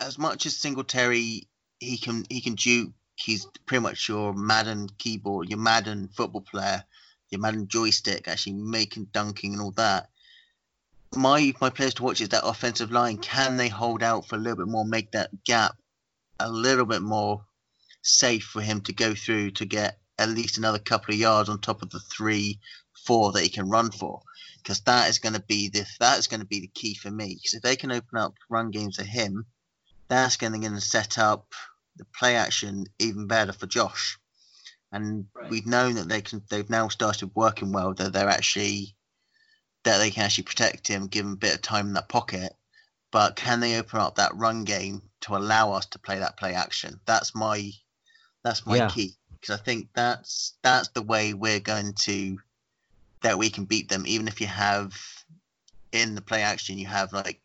as 0.00 0.18
much 0.18 0.44
as 0.44 0.54
Singletary, 0.54 1.48
he 1.80 1.96
can 1.96 2.24
he 2.28 2.40
can 2.40 2.54
duke. 2.54 2.92
He's 3.16 3.46
pretty 3.66 3.82
much 3.82 4.08
your 4.08 4.32
Madden 4.34 4.88
keyboard, 4.98 5.48
your 5.48 5.58
Madden 5.58 6.08
football 6.08 6.42
player, 6.42 6.84
your 7.30 7.40
Madden 7.40 7.66
joystick, 7.66 8.28
actually 8.28 8.52
making 8.52 9.06
dunking 9.06 9.54
and 9.54 9.62
all 9.62 9.72
that. 9.72 10.10
My 11.14 11.52
my 11.60 11.70
players 11.70 11.94
to 11.94 12.02
watch 12.02 12.20
is 12.20 12.28
that 12.30 12.46
offensive 12.46 12.90
line. 12.92 13.18
Can 13.18 13.56
they 13.56 13.68
hold 13.68 14.02
out 14.02 14.26
for 14.26 14.36
a 14.36 14.38
little 14.38 14.58
bit 14.58 14.68
more, 14.68 14.84
make 14.84 15.12
that 15.12 15.30
gap 15.44 15.76
a 16.38 16.50
little 16.50 16.86
bit 16.86 17.02
more 17.02 17.44
safe 18.02 18.44
for 18.44 18.60
him 18.60 18.80
to 18.82 18.92
go 18.92 19.14
through 19.14 19.52
to 19.52 19.64
get 19.64 19.98
at 20.18 20.28
least 20.28 20.58
another 20.58 20.78
couple 20.78 21.14
of 21.14 21.20
yards 21.20 21.48
on 21.48 21.60
top 21.60 21.82
of 21.82 21.90
the 21.90 22.00
three, 22.00 22.60
four 23.06 23.32
that 23.32 23.42
he 23.42 23.48
can 23.48 23.68
run 23.68 23.90
for. 23.90 24.20
Because 24.58 24.80
that 24.82 25.08
is 25.08 25.18
going 25.18 25.34
to 25.34 25.40
be 25.40 25.68
the 25.68 25.86
that 26.00 26.18
is 26.18 26.26
going 26.26 26.40
to 26.40 26.46
be 26.46 26.60
the 26.60 26.70
key 26.74 26.94
for 26.94 27.10
me. 27.10 27.34
Because 27.34 27.54
if 27.54 27.62
they 27.62 27.76
can 27.76 27.92
open 27.92 28.18
up 28.18 28.34
run 28.50 28.70
games 28.70 28.96
for 28.96 29.04
him, 29.04 29.46
that's 30.08 30.36
going 30.36 30.60
to 30.60 30.80
set 30.80 31.18
up 31.18 31.52
the 31.96 32.04
play 32.18 32.36
action 32.36 32.86
even 32.98 33.26
better 33.26 33.52
for 33.52 33.66
Josh. 33.66 34.18
And 34.92 35.26
Right. 35.34 35.50
we've 35.50 35.66
known 35.66 35.94
that 35.94 36.08
they 36.08 36.22
can. 36.22 36.42
They've 36.48 36.68
now 36.68 36.88
started 36.88 37.30
working 37.34 37.72
well. 37.72 37.94
That 37.94 38.12
they're 38.12 38.28
actually 38.28 38.96
that 39.88 39.98
they 39.98 40.10
can 40.10 40.24
actually 40.24 40.44
protect 40.44 40.86
him, 40.86 41.06
give 41.06 41.24
him 41.24 41.32
a 41.32 41.36
bit 41.36 41.54
of 41.54 41.62
time 41.62 41.86
in 41.86 41.92
that 41.94 42.10
pocket. 42.10 42.52
But 43.10 43.36
can 43.36 43.60
they 43.60 43.78
open 43.78 44.00
up 44.00 44.16
that 44.16 44.36
run 44.36 44.64
game 44.64 45.00
to 45.22 45.34
allow 45.34 45.72
us 45.72 45.86
to 45.86 45.98
play 45.98 46.18
that 46.18 46.36
play 46.36 46.52
action? 46.52 47.00
That's 47.06 47.34
my 47.34 47.72
that's 48.44 48.66
my 48.66 48.76
Yeah. 48.76 48.88
key 48.88 49.14
because 49.32 49.58
I 49.58 49.62
think 49.62 49.88
that's 49.94 50.58
that's 50.62 50.88
the 50.88 51.00
way 51.00 51.32
we're 51.32 51.60
going 51.60 51.94
to 52.00 52.38
that 53.22 53.38
we 53.38 53.48
can 53.48 53.64
beat 53.64 53.88
them. 53.88 54.04
Even 54.06 54.28
if 54.28 54.42
you 54.42 54.46
have 54.46 54.94
in 55.92 56.14
the 56.14 56.20
play 56.20 56.42
action, 56.42 56.76
you 56.76 56.86
have 56.86 57.14
like 57.14 57.40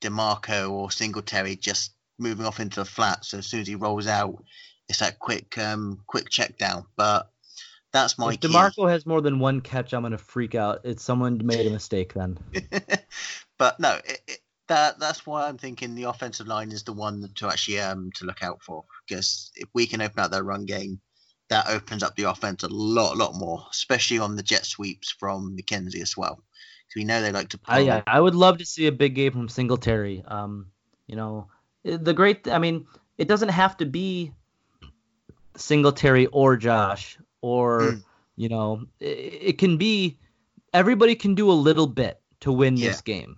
Demarco 0.00 0.70
or 0.70 0.90
Singletary 0.90 1.56
just 1.56 1.92
moving 2.18 2.46
off 2.46 2.58
into 2.58 2.80
the 2.80 2.86
flat. 2.86 3.26
So 3.26 3.38
as 3.38 3.46
soon 3.46 3.60
as 3.60 3.66
he 3.66 3.74
rolls 3.74 4.06
out, 4.06 4.42
it's 4.88 5.00
that 5.00 5.18
quick 5.18 5.58
um 5.58 6.00
quick 6.06 6.30
check 6.30 6.56
down. 6.56 6.86
But 6.96 7.30
that's 7.92 8.18
my 8.18 8.32
if 8.32 8.40
key. 8.40 8.48
DeMarco 8.48 8.90
has 8.90 9.06
more 9.06 9.20
than 9.20 9.38
one 9.38 9.60
catch, 9.60 9.92
I'm 9.92 10.02
gonna 10.02 10.18
freak 10.18 10.54
out. 10.54 10.80
It's 10.84 11.02
someone 11.02 11.40
made 11.44 11.66
a 11.66 11.70
mistake 11.70 12.14
then. 12.14 12.38
but 13.58 13.78
no, 13.78 13.98
it, 14.04 14.20
it, 14.26 14.38
that 14.68 14.98
that's 14.98 15.26
why 15.26 15.46
I'm 15.46 15.58
thinking 15.58 15.94
the 15.94 16.04
offensive 16.04 16.46
line 16.46 16.72
is 16.72 16.82
the 16.84 16.92
one 16.92 17.28
to 17.36 17.48
actually 17.48 17.80
um 17.80 18.10
to 18.16 18.24
look 18.24 18.42
out 18.42 18.62
for 18.62 18.84
because 19.06 19.52
if 19.56 19.68
we 19.74 19.86
can 19.86 20.00
open 20.00 20.20
up 20.20 20.30
that 20.30 20.44
run 20.44 20.64
game, 20.64 21.00
that 21.50 21.68
opens 21.68 22.02
up 22.02 22.16
the 22.16 22.24
offense 22.24 22.62
a 22.62 22.68
lot, 22.68 23.14
a 23.14 23.18
lot 23.18 23.34
more, 23.34 23.66
especially 23.70 24.18
on 24.18 24.36
the 24.36 24.42
jet 24.42 24.64
sweeps 24.64 25.10
from 25.10 25.56
McKenzie 25.56 26.00
as 26.00 26.16
well. 26.16 26.42
Because 26.88 26.96
we 26.96 27.04
know 27.04 27.20
they 27.20 27.32
like 27.32 27.50
to. 27.50 27.60
I, 27.66 27.84
pull- 27.84 28.02
I 28.06 28.20
would 28.20 28.34
love 28.34 28.58
to 28.58 28.64
see 28.64 28.86
a 28.86 28.92
big 28.92 29.14
game 29.14 29.32
from 29.32 29.48
Singletary. 29.48 30.24
Um, 30.26 30.68
you 31.06 31.16
know, 31.16 31.48
the 31.84 32.14
great. 32.14 32.48
I 32.48 32.58
mean, 32.58 32.86
it 33.18 33.28
doesn't 33.28 33.50
have 33.50 33.76
to 33.78 33.86
be 33.86 34.32
Singletary 35.56 36.26
or 36.26 36.56
Josh 36.56 37.18
or 37.42 37.92
Hmm. 37.92 37.98
you 38.36 38.48
know, 38.48 38.86
it, 38.98 39.06
it 39.42 39.58
can 39.58 39.76
be. 39.76 40.18
Everybody 40.72 41.14
can 41.14 41.34
do 41.34 41.50
a 41.50 41.52
little 41.52 41.86
bit 41.86 42.18
to 42.40 42.50
win 42.50 42.76
Yeah. 42.76 42.88
this 42.88 43.02
game. 43.02 43.36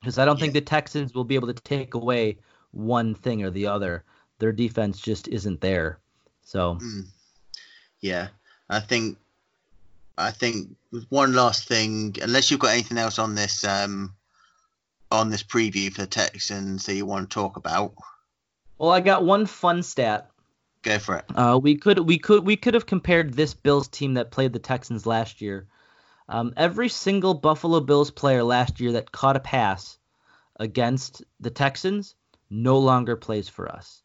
Because 0.00 0.18
I 0.18 0.26
don't 0.26 0.38
think 0.38 0.52
the 0.52 0.60
Texans 0.60 1.14
will 1.14 1.24
be 1.24 1.34
able 1.34 1.48
to 1.48 1.54
take 1.54 1.94
away 1.94 2.38
one 2.72 3.14
thing 3.14 3.42
or 3.42 3.50
the 3.50 3.66
other. 3.66 4.04
Their 4.38 4.52
defense 4.52 5.00
just 5.00 5.28
isn't 5.28 5.60
there. 5.62 5.98
So 6.42 6.74
Mm. 6.74 7.06
Yeah, 8.00 8.28
I 8.68 8.80
think. 8.80 9.18
I 10.18 10.30
think 10.30 10.76
one 11.08 11.32
last 11.32 11.66
thing, 11.66 12.14
unless 12.20 12.50
you've 12.50 12.60
got 12.60 12.72
anything 12.72 12.98
else 12.98 13.18
on 13.18 13.34
this 13.34 13.64
um 13.64 14.14
on 15.10 15.30
this 15.30 15.42
preview 15.42 15.90
for 15.90 16.02
the 16.02 16.06
Texans 16.06 16.84
that 16.86 16.94
you 16.94 17.06
want 17.06 17.30
to 17.30 17.34
talk 17.34 17.56
about, 17.56 17.94
well, 18.78 18.90
I 18.90 19.00
got 19.00 19.24
one 19.24 19.46
fun 19.46 19.82
stat. 19.82 20.29
Go 20.82 20.98
for 20.98 21.16
it. 21.16 21.24
Uh, 21.34 21.58
we 21.62 21.76
could 21.76 21.98
we 21.98 22.18
could 22.18 22.44
we 22.44 22.56
could 22.56 22.74
have 22.74 22.86
compared 22.86 23.34
this 23.34 23.52
Bills 23.52 23.88
team 23.88 24.14
that 24.14 24.30
played 24.30 24.52
the 24.52 24.58
Texans 24.58 25.06
last 25.06 25.40
year. 25.40 25.66
Um, 26.28 26.54
every 26.56 26.88
single 26.88 27.34
Buffalo 27.34 27.80
Bills 27.80 28.10
player 28.10 28.42
last 28.42 28.80
year 28.80 28.92
that 28.92 29.12
caught 29.12 29.36
a 29.36 29.40
pass 29.40 29.98
against 30.58 31.22
the 31.40 31.50
Texans 31.50 32.14
no 32.48 32.78
longer 32.78 33.16
plays 33.16 33.48
for 33.48 33.70
us. 33.70 34.02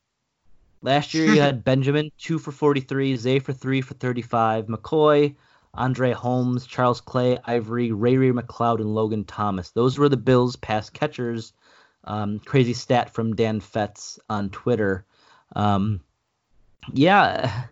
Last 0.81 1.13
year 1.13 1.27
you 1.27 1.41
had 1.47 1.63
Benjamin 1.63 2.11
two 2.17 2.39
for 2.39 2.51
forty 2.51 2.81
three, 2.81 3.15
Zay 3.15 3.39
for 3.39 3.53
three 3.53 3.81
for 3.81 3.93
thirty 3.93 4.21
five, 4.21 4.65
McCoy, 4.65 5.35
Andre 5.73 6.11
Holmes, 6.11 6.65
Charles 6.65 6.99
Clay, 6.99 7.37
Ivory, 7.45 7.91
Ray 7.91 8.17
Ray 8.17 8.31
McCloud, 8.31 8.81
and 8.81 8.93
Logan 8.93 9.23
Thomas. 9.23 9.71
Those 9.71 9.97
were 9.97 10.09
the 10.09 10.17
Bills 10.17 10.55
pass 10.57 10.89
catchers 10.89 11.53
Um, 12.03 12.39
crazy 12.39 12.73
stat 12.73 13.13
from 13.13 13.35
Dan 13.35 13.59
Fetes 13.61 14.19
on 14.29 14.49
Twitter. 14.49 15.05
Um, 15.55 16.01
yeah, 16.93 17.65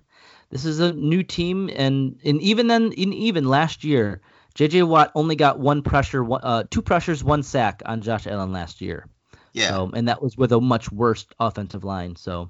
this 0.49 0.66
is 0.66 0.80
a 0.80 0.93
new 0.93 1.24
team, 1.24 1.70
and 1.76 2.20
and 2.24 2.41
even 2.41 2.68
then, 2.68 2.91
in 2.93 3.14
even 3.14 3.47
last 3.47 3.84
year, 3.84 4.22
J.J. 4.55 4.84
Watt 4.84 5.11
only 5.16 5.36
got 5.36 5.59
one 5.59 5.82
pressure, 5.82 6.26
uh, 6.32 6.64
two 6.70 6.82
pressures, 6.82 7.24
one 7.24 7.43
sack 7.43 7.82
on 7.86 8.01
Josh 8.01 8.28
Allen 8.28 8.51
last 8.51 8.82
year. 8.82 9.07
Yeah. 9.53 9.70
So, 9.70 9.91
and 9.93 10.07
that 10.07 10.22
was 10.22 10.38
with 10.38 10.51
a 10.51 10.59
much 10.59 10.91
worse 10.91 11.26
offensive 11.39 11.84
line. 11.84 12.16
So 12.16 12.49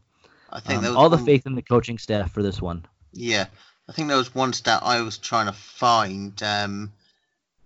I 0.49 0.59
think 0.59 0.83
um, 0.83 0.97
all 0.97 1.09
the 1.09 1.17
faith 1.17 1.45
in 1.45 1.55
the 1.55 1.61
coaching 1.61 1.97
staff 1.97 2.31
for 2.31 2.41
this 2.41 2.61
one. 2.61 2.85
Yeah, 3.11 3.45
I 3.87 3.91
think 3.91 4.07
there 4.07 4.17
was 4.17 4.33
one 4.33 4.53
stat 4.53 4.81
I 4.83 5.01
was 5.01 5.17
trying 5.17 5.47
to 5.47 5.53
find. 5.53 6.41
Um, 6.41 6.91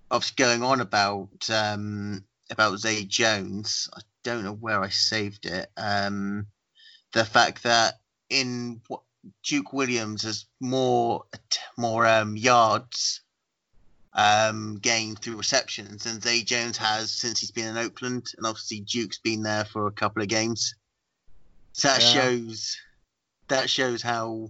obviously 0.10 0.44
going 0.44 0.64
on 0.64 0.82
about 0.82 1.50
um, 1.52 2.24
about 2.50 2.80
Zay 2.80 3.04
Jones. 3.04 3.90
I 3.96 4.02
don't 4.24 4.44
know 4.44 4.54
where 4.54 4.82
I 4.82 4.90
saved 4.90 5.46
it. 5.46 5.70
Um, 5.78 6.48
the 7.14 7.26
fact 7.26 7.64
that 7.64 7.96
in 8.30 8.82
Duke 9.44 9.74
Williams 9.74 10.24
has 10.24 10.46
more 10.60 11.26
more 11.78 12.06
um, 12.06 12.38
yards 12.38 13.22
um, 14.14 14.80
gained 14.82 15.20
through 15.20 15.38
receptions 15.38 16.04
than 16.04 16.22
Zay 16.22 16.44
Jones 16.44 16.78
has 16.78 17.12
since 17.14 17.40
he's 17.40 17.52
been 17.52 17.68
in 17.68 17.78
Oakland, 17.78 18.34
and 18.38 18.46
obviously 18.46 18.80
Duke's 18.82 19.20
been 19.20 19.44
there 19.44 19.66
for 19.66 19.88
a 19.88 19.92
couple 19.92 20.22
of 20.22 20.28
games. 20.28 20.76
So 21.74 21.88
that 21.90 22.02
yeah. 22.02 22.08
shows 22.10 22.78
that 23.48 23.70
shows 23.70 24.02
how 24.02 24.50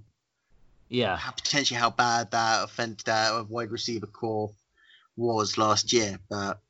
yeah 0.90 1.18
how, 1.18 1.32
potentially 1.32 1.80
how 1.80 1.90
bad 1.90 2.32
that 2.32 2.64
offense 2.64 3.04
that 3.04 3.50
wide 3.50 3.72
receiver 3.72 4.08
corps 4.08 4.54
was 5.18 5.58
last 5.58 5.92
year. 5.92 6.20
But 6.30 6.62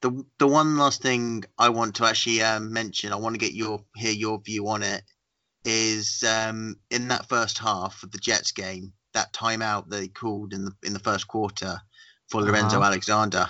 the 0.00 0.24
the 0.38 0.46
one 0.46 0.78
last 0.78 1.02
thing 1.02 1.44
I 1.58 1.70
want 1.70 1.96
to 1.96 2.04
actually 2.04 2.42
um, 2.42 2.72
mention, 2.72 3.12
I 3.12 3.16
want 3.16 3.34
to 3.34 3.40
get 3.40 3.54
your 3.54 3.82
hear 3.96 4.12
your 4.12 4.40
view 4.40 4.68
on 4.68 4.82
it, 4.82 5.02
is 5.64 6.24
um, 6.24 6.76
in 6.90 7.08
that 7.08 7.28
first 7.28 7.58
half 7.58 8.02
of 8.02 8.10
the 8.10 8.18
Jets 8.18 8.52
game, 8.52 8.92
that 9.12 9.32
timeout 9.32 9.88
they 9.88 10.08
called 10.08 10.52
in 10.52 10.64
the 10.64 10.72
in 10.82 10.92
the 10.92 10.98
first 10.98 11.28
quarter 11.28 11.80
for 12.28 12.42
Lorenzo 12.42 12.78
uh-huh. 12.78 12.86
Alexander. 12.86 13.48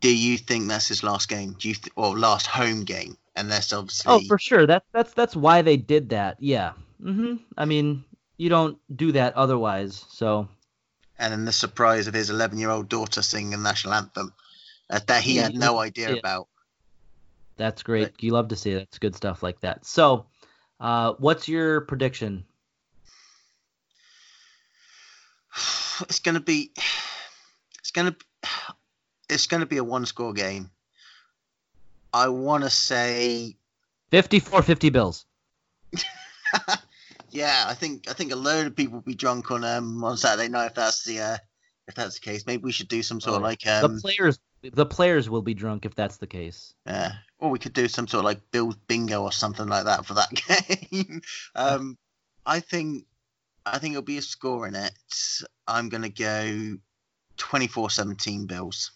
Do 0.00 0.14
you 0.14 0.36
think 0.36 0.68
that's 0.68 0.88
his 0.88 1.02
last 1.02 1.28
game? 1.28 1.56
Do 1.58 1.68
you 1.68 1.74
th- 1.74 1.92
or 1.96 2.18
last 2.18 2.46
home 2.46 2.84
game? 2.84 3.16
Unless 3.36 3.72
obviously. 3.72 4.12
Oh, 4.12 4.20
for 4.28 4.38
sure. 4.38 4.66
That's 4.66 4.86
that's 4.92 5.12
that's 5.14 5.34
why 5.34 5.62
they 5.62 5.76
did 5.76 6.10
that. 6.10 6.36
Yeah. 6.40 6.72
hmm 7.02 7.36
I 7.56 7.64
mean, 7.64 8.04
you 8.36 8.48
don't 8.48 8.78
do 8.94 9.12
that 9.12 9.34
otherwise. 9.34 10.04
So 10.10 10.48
and 11.18 11.32
then 11.32 11.44
the 11.44 11.52
surprise 11.52 12.06
of 12.06 12.14
his 12.14 12.30
11 12.30 12.58
year 12.58 12.70
old 12.70 12.88
daughter 12.88 13.22
singing 13.22 13.50
the 13.50 13.56
national 13.58 13.94
anthem 13.94 14.32
uh, 14.90 15.00
that 15.06 15.22
he 15.22 15.36
had 15.36 15.54
no 15.54 15.78
idea 15.78 16.16
about. 16.16 16.48
That's 17.56 17.82
great. 17.82 18.12
But, 18.12 18.22
you 18.22 18.32
love 18.32 18.48
to 18.48 18.56
see 18.56 18.72
it. 18.72 18.82
It's 18.82 18.98
good 18.98 19.14
stuff 19.14 19.42
like 19.42 19.60
that. 19.60 19.84
So, 19.84 20.26
uh, 20.80 21.14
what's 21.18 21.48
your 21.48 21.82
prediction? 21.82 22.44
It's 26.08 26.18
gonna 26.18 26.40
be, 26.40 26.72
it's 27.78 27.92
gonna, 27.92 28.16
it's 29.28 29.46
gonna 29.46 29.66
be 29.66 29.76
a 29.76 29.84
one 29.84 30.06
score 30.06 30.32
game. 30.32 30.70
I 32.12 32.28
want 32.28 32.64
to 32.64 32.70
say 32.70 33.56
54-50 34.10 34.92
Bills. 34.92 35.24
Yeah, 37.34 37.64
I 37.66 37.74
think 37.74 38.08
I 38.08 38.12
think 38.12 38.30
a 38.30 38.36
load 38.36 38.68
of 38.68 38.76
people 38.76 38.94
will 38.94 39.02
be 39.02 39.16
drunk 39.16 39.50
on 39.50 39.64
um 39.64 40.04
on 40.04 40.16
Saturday 40.16 40.46
night 40.48 40.66
if 40.66 40.74
that's 40.74 41.02
the 41.02 41.18
uh, 41.18 41.36
if 41.88 41.94
that's 41.94 42.18
the 42.18 42.20
case. 42.20 42.46
Maybe 42.46 42.62
we 42.62 42.72
should 42.72 42.88
do 42.88 43.02
some 43.02 43.20
sort 43.20 43.34
oh, 43.34 43.36
of 43.36 43.42
like 43.42 43.66
um, 43.66 43.94
the 43.94 44.00
players 44.00 44.38
the 44.62 44.86
players 44.86 45.28
will 45.28 45.42
be 45.42 45.54
drunk 45.54 45.84
if 45.84 45.94
that's 45.94 46.16
the 46.16 46.26
case. 46.26 46.74
Yeah, 46.86 47.12
or 47.38 47.50
we 47.50 47.58
could 47.58 47.72
do 47.72 47.88
some 47.88 48.08
sort 48.08 48.20
of 48.20 48.24
like 48.24 48.50
Bills 48.50 48.76
bingo 48.88 49.22
or 49.22 49.32
something 49.32 49.66
like 49.66 49.84
that 49.84 50.06
for 50.06 50.14
that 50.14 50.30
game. 50.90 51.20
um, 51.54 51.98
I 52.46 52.60
think 52.60 53.04
I 53.66 53.78
think 53.78 53.92
it'll 53.92 54.02
be 54.02 54.18
a 54.18 54.22
score 54.22 54.66
in 54.66 54.74
it. 54.74 54.92
I'm 55.66 55.88
gonna 55.88 56.08
go 56.08 56.76
24-17 57.36 58.46
Bills. 58.46 58.92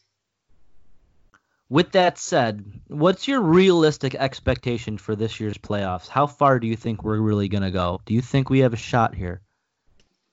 With 1.71 1.93
that 1.93 2.17
said, 2.17 2.65
what's 2.87 3.29
your 3.29 3.43
realistic 3.43 4.15
expectation 4.15 4.97
for 4.97 5.15
this 5.15 5.39
year's 5.39 5.59
playoffs? 5.59 6.09
How 6.09 6.27
far 6.27 6.59
do 6.59 6.67
you 6.67 6.77
think 6.77 7.05
we're 7.05 7.21
really 7.21 7.49
going 7.49 7.63
to 7.63 7.71
go? 7.71 8.01
Do 8.07 8.15
you 8.15 8.23
think 8.23 8.49
we 8.49 8.61
have 8.61 8.73
a 8.73 8.79
shot 8.79 9.15
here? 9.15 9.43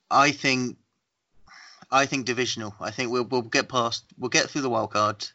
I 0.09 0.31
think 0.31 0.77
I 1.91 2.05
think 2.05 2.25
divisional. 2.25 2.75
I 2.79 2.91
think 2.91 3.11
we'll 3.11 3.25
we'll 3.25 3.41
get 3.41 3.69
past 3.69 4.05
we'll 4.17 4.29
get 4.29 4.49
through 4.49 4.61
the 4.61 4.69
wild 4.69 4.91
card. 4.91 5.27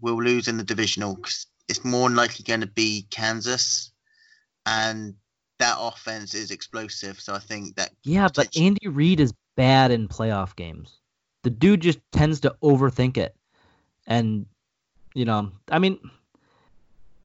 We'll 0.00 0.22
lose 0.22 0.48
in 0.48 0.56
the 0.56 0.64
divisional 0.64 1.16
cuz 1.16 1.46
it's 1.68 1.84
more 1.84 2.08
likely 2.08 2.44
going 2.44 2.60
to 2.62 2.66
be 2.66 3.06
Kansas 3.10 3.92
and 4.64 5.14
that 5.58 5.76
offense 5.78 6.34
is 6.34 6.50
explosive, 6.50 7.20
so 7.20 7.34
I 7.34 7.38
think 7.38 7.76
that 7.76 7.90
Yeah, 8.04 8.28
but 8.34 8.56
Andy 8.56 8.88
Reid 8.88 9.20
is 9.20 9.32
bad 9.56 9.90
in 9.90 10.08
playoff 10.08 10.56
games. 10.56 10.98
The 11.42 11.50
dude 11.50 11.80
just 11.80 11.98
tends 12.12 12.40
to 12.40 12.56
overthink 12.62 13.16
it. 13.16 13.34
And 14.06 14.46
you 15.14 15.24
know, 15.24 15.50
I 15.70 15.78
mean, 15.78 15.98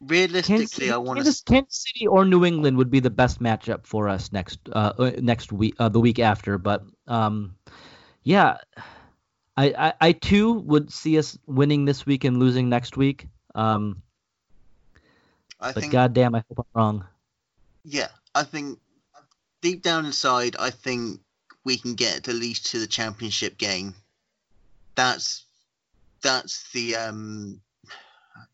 realistically, 0.02 0.66
Kansas, 0.66 0.92
I 0.92 0.98
want 0.98 1.20
to 1.24 1.44
Kansas 1.46 1.86
City 1.86 2.08
or 2.08 2.26
New 2.26 2.46
England 2.46 2.78
would 2.78 2.90
be 2.90 3.00
the 3.00 3.10
best 3.10 3.42
matchup 3.42 3.86
for 3.86 4.10
us 4.10 4.32
next 4.32 4.60
uh, 4.72 4.94
uh, 4.98 5.12
next 5.20 5.52
week, 5.52 5.76
uh, 5.80 5.90
the 5.90 6.00
week 6.00 6.20
after. 6.20 6.58
But 6.58 6.84
um, 7.08 7.56
yeah, 8.24 8.58
I, 9.56 9.74
I, 9.78 9.94
I 10.02 10.12
too 10.14 10.54
would 10.54 10.92
see 10.92 11.18
us 11.18 11.38
winning 11.46 11.86
this 11.86 12.06
week 12.06 12.24
and 12.24 12.40
losing 12.40 12.70
next 12.70 12.98
week. 12.98 13.28
Um, 13.56 14.02
I 15.60 15.72
but 15.72 15.82
think, 15.82 15.94
goddamn, 15.94 16.36
I 16.36 16.44
hope 16.50 16.60
I'm 16.60 16.82
wrong. 16.82 17.06
Yeah, 17.86 18.08
I 18.34 18.44
think 18.44 18.80
deep 19.62 19.82
down 19.82 20.06
inside, 20.06 20.56
I 20.60 20.70
think 20.70 21.20
we 21.64 21.78
can 21.78 21.96
get 21.96 22.28
at 22.28 22.36
least 22.36 22.68
to 22.68 22.80
the 22.80 22.88
championship 22.88 23.58
game. 23.58 23.96
That's 24.96 25.46
that's 26.22 26.72
the 26.72 26.96
um 26.96 27.62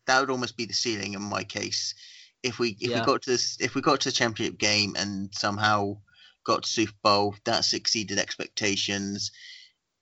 that 0.06 0.20
would 0.20 0.30
almost 0.30 0.56
be 0.56 0.66
the 0.66 0.72
ceiling 0.72 1.14
in 1.14 1.22
my 1.22 1.44
case. 1.44 1.94
If 2.42 2.58
we 2.58 2.76
if 2.80 2.90
yeah. 2.90 3.00
we 3.00 3.06
got 3.06 3.22
to 3.22 3.30
this, 3.30 3.56
if 3.60 3.74
we 3.74 3.80
got 3.80 4.00
to 4.00 4.08
the 4.08 4.14
championship 4.14 4.58
game 4.58 4.94
and 4.98 5.30
somehow 5.32 5.96
got 6.44 6.62
to 6.62 6.68
Super 6.68 6.94
Bowl, 7.02 7.34
that's 7.44 7.72
exceeded 7.72 8.18
expectations. 8.18 9.32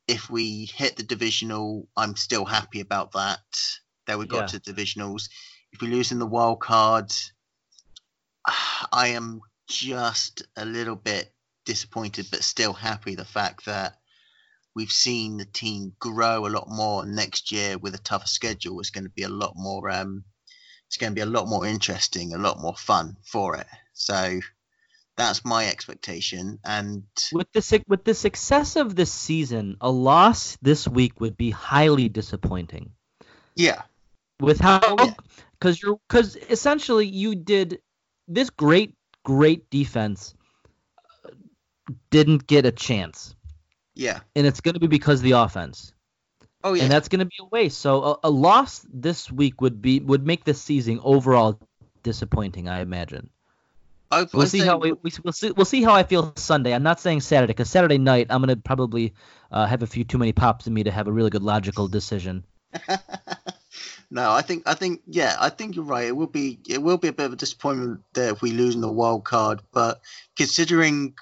If 0.08 0.30
we 0.30 0.64
hit 0.64 0.96
the 0.96 1.02
divisional, 1.02 1.86
I'm 1.96 2.16
still 2.16 2.44
happy 2.44 2.80
about 2.80 3.12
that. 3.12 3.40
That 4.06 4.18
we 4.18 4.26
got 4.26 4.52
yeah. 4.52 4.58
to 4.58 4.72
divisionals. 4.72 5.28
If 5.70 5.82
we 5.82 5.88
lose 5.88 6.12
in 6.12 6.18
the 6.18 6.26
wild 6.26 6.60
card, 6.60 7.12
I 8.92 9.08
am 9.08 9.42
just 9.68 10.42
a 10.56 10.64
little 10.64 10.96
bit 10.96 11.32
disappointed, 11.66 12.26
but 12.30 12.42
still 12.42 12.72
happy 12.72 13.14
the 13.14 13.24
fact 13.24 13.66
that 13.66 13.98
we've 14.74 14.90
seen 14.90 15.36
the 15.36 15.44
team 15.44 15.92
grow 15.98 16.46
a 16.46 16.48
lot 16.48 16.68
more 16.68 17.04
next 17.04 17.52
year 17.52 17.76
with 17.76 17.94
a 17.94 17.98
tougher 17.98 18.26
schedule. 18.26 18.80
It's 18.80 18.90
going 18.90 19.04
to 19.04 19.10
be 19.10 19.24
a 19.24 19.28
lot 19.28 19.52
more. 19.56 19.90
Um, 19.90 20.24
it's 20.86 20.96
going 20.96 21.10
to 21.10 21.14
be 21.14 21.20
a 21.20 21.26
lot 21.26 21.46
more 21.46 21.66
interesting, 21.66 22.32
a 22.32 22.38
lot 22.38 22.60
more 22.60 22.74
fun 22.76 23.16
for 23.22 23.56
it. 23.56 23.66
So 23.92 24.40
that's 25.18 25.44
my 25.44 25.68
expectation. 25.68 26.58
And 26.64 27.02
with 27.32 27.52
the 27.52 27.84
with 27.86 28.04
the 28.04 28.14
success 28.14 28.76
of 28.76 28.96
this 28.96 29.12
season, 29.12 29.76
a 29.82 29.90
loss 29.90 30.56
this 30.62 30.88
week 30.88 31.20
would 31.20 31.36
be 31.36 31.50
highly 31.50 32.08
disappointing. 32.08 32.92
Yeah. 33.54 33.82
With 34.40 34.60
how 34.60 34.80
because 35.58 35.82
you're 35.82 35.98
because 36.08 36.36
essentially 36.36 37.06
you 37.06 37.34
did 37.34 37.80
this 38.26 38.48
great 38.48 38.94
great 39.24 39.68
defense 39.68 40.34
uh, 41.26 41.30
didn't 42.10 42.46
get 42.46 42.64
a 42.64 42.72
chance 42.72 43.34
yeah. 43.98 44.20
And 44.36 44.46
it's 44.46 44.60
going 44.60 44.74
to 44.74 44.80
be 44.80 44.86
because 44.86 45.18
of 45.18 45.24
the 45.24 45.32
offense. 45.32 45.92
Oh 46.62 46.72
yeah. 46.72 46.84
And 46.84 46.92
that's 46.92 47.08
going 47.08 47.18
to 47.18 47.24
be 47.26 47.34
a 47.40 47.46
waste. 47.46 47.78
So 47.78 48.02
a, 48.02 48.18
a, 48.24 48.30
loss 48.30 48.86
this 48.88 49.30
week 49.30 49.60
would 49.60 49.82
be 49.82 49.98
would 49.98 50.24
make 50.24 50.44
this 50.44 50.62
season 50.62 51.00
overall 51.02 51.58
disappointing. 52.04 52.68
I 52.68 52.80
imagine. 52.80 53.28
I, 54.10 54.26
we'll 54.32 54.46
see 54.46 54.60
how 54.60 54.78
we, 54.78 54.92
we 54.92 55.10
will 55.22 55.32
see 55.32 55.50
we'll 55.50 55.66
see 55.66 55.82
how 55.82 55.94
I 55.94 56.02
feel 56.02 56.32
Sunday. 56.36 56.74
I'm 56.74 56.82
not 56.82 57.00
saying 57.00 57.20
Saturday 57.20 57.52
because 57.52 57.68
Saturday 57.68 57.98
night 57.98 58.28
I'm 58.30 58.40
gonna 58.40 58.56
probably 58.56 59.14
uh, 59.50 59.66
have 59.66 59.82
a 59.82 59.86
few 59.86 60.04
too 60.04 60.18
many 60.18 60.32
pops 60.32 60.66
in 60.66 60.74
me 60.74 60.84
to 60.84 60.90
have 60.90 61.08
a 61.08 61.12
really 61.12 61.30
good 61.30 61.42
logical 61.42 61.88
decision. 61.88 62.44
no, 64.10 64.30
I 64.30 64.42
think 64.42 64.62
I 64.66 64.74
think 64.74 65.02
yeah, 65.06 65.36
I 65.38 65.50
think 65.50 65.76
you're 65.76 65.84
right. 65.84 66.06
It 66.06 66.16
will 66.16 66.26
be 66.26 66.58
it 66.68 66.82
will 66.82 66.96
be 66.96 67.08
a 67.08 67.12
bit 67.12 67.26
of 67.26 67.32
a 67.34 67.36
disappointment 67.36 68.00
there 68.14 68.32
if 68.32 68.40
we 68.40 68.52
lose 68.52 68.74
in 68.74 68.80
the 68.80 68.90
wild 68.90 69.24
card, 69.24 69.60
but 69.72 70.00
considering 70.36 71.14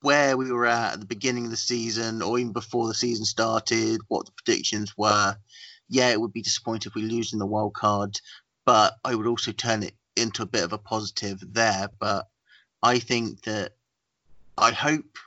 where 0.00 0.36
we 0.36 0.50
were 0.50 0.66
at 0.66 0.94
at 0.94 1.00
the 1.00 1.06
beginning 1.06 1.46
of 1.46 1.50
the 1.50 1.56
season 1.56 2.20
or 2.20 2.38
even 2.38 2.52
before 2.52 2.88
the 2.88 2.94
season 2.94 3.24
started, 3.24 4.00
what 4.08 4.26
the 4.26 4.32
predictions 4.32 4.92
were, 4.98 5.36
yeah, 5.88 6.10
it 6.10 6.20
would 6.20 6.32
be 6.32 6.42
disappointing 6.42 6.90
if 6.90 6.94
we 6.94 7.02
lose 7.02 7.32
in 7.32 7.38
the 7.38 7.46
wild 7.46 7.74
card, 7.74 8.20
but 8.66 8.94
I 9.04 9.14
would 9.14 9.26
also 9.26 9.52
turn 9.52 9.82
it 9.82 9.94
into 10.16 10.42
a 10.42 10.46
bit 10.46 10.64
of 10.64 10.72
a 10.72 10.78
positive 10.78 11.40
there. 11.52 11.88
But 11.98 12.28
I 12.82 12.98
think 12.98 13.42
that 13.42 13.72
I 14.56 14.72
hope 14.72 15.18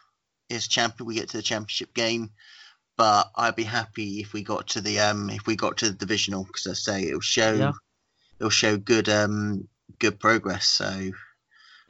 as 0.50 0.68
champion 0.68 1.08
we 1.08 1.16
get 1.16 1.30
to 1.30 1.38
the 1.38 1.44
championship 1.44 1.94
game, 1.94 2.32
but 2.98 3.30
I'd 3.36 3.56
be 3.56 3.64
happy 3.64 4.20
if 4.22 4.34
we 4.34 4.44
got 4.44 4.68
to 4.70 4.82
the 4.82 5.00
um 5.00 5.30
if 5.30 5.46
we 5.46 5.56
got 5.56 5.78
to 5.78 5.90
the 5.90 5.96
divisional 5.96 6.44
because 6.46 6.68
I 6.68 6.74
say 6.74 7.04
it'll 7.08 7.20
show 7.20 7.54
yeah. 7.54 7.72
it'll 8.40 8.50
show 8.50 8.78
good 8.78 9.10
um 9.10 9.68
good 10.00 10.20
progress. 10.20 10.68
So 10.68 11.12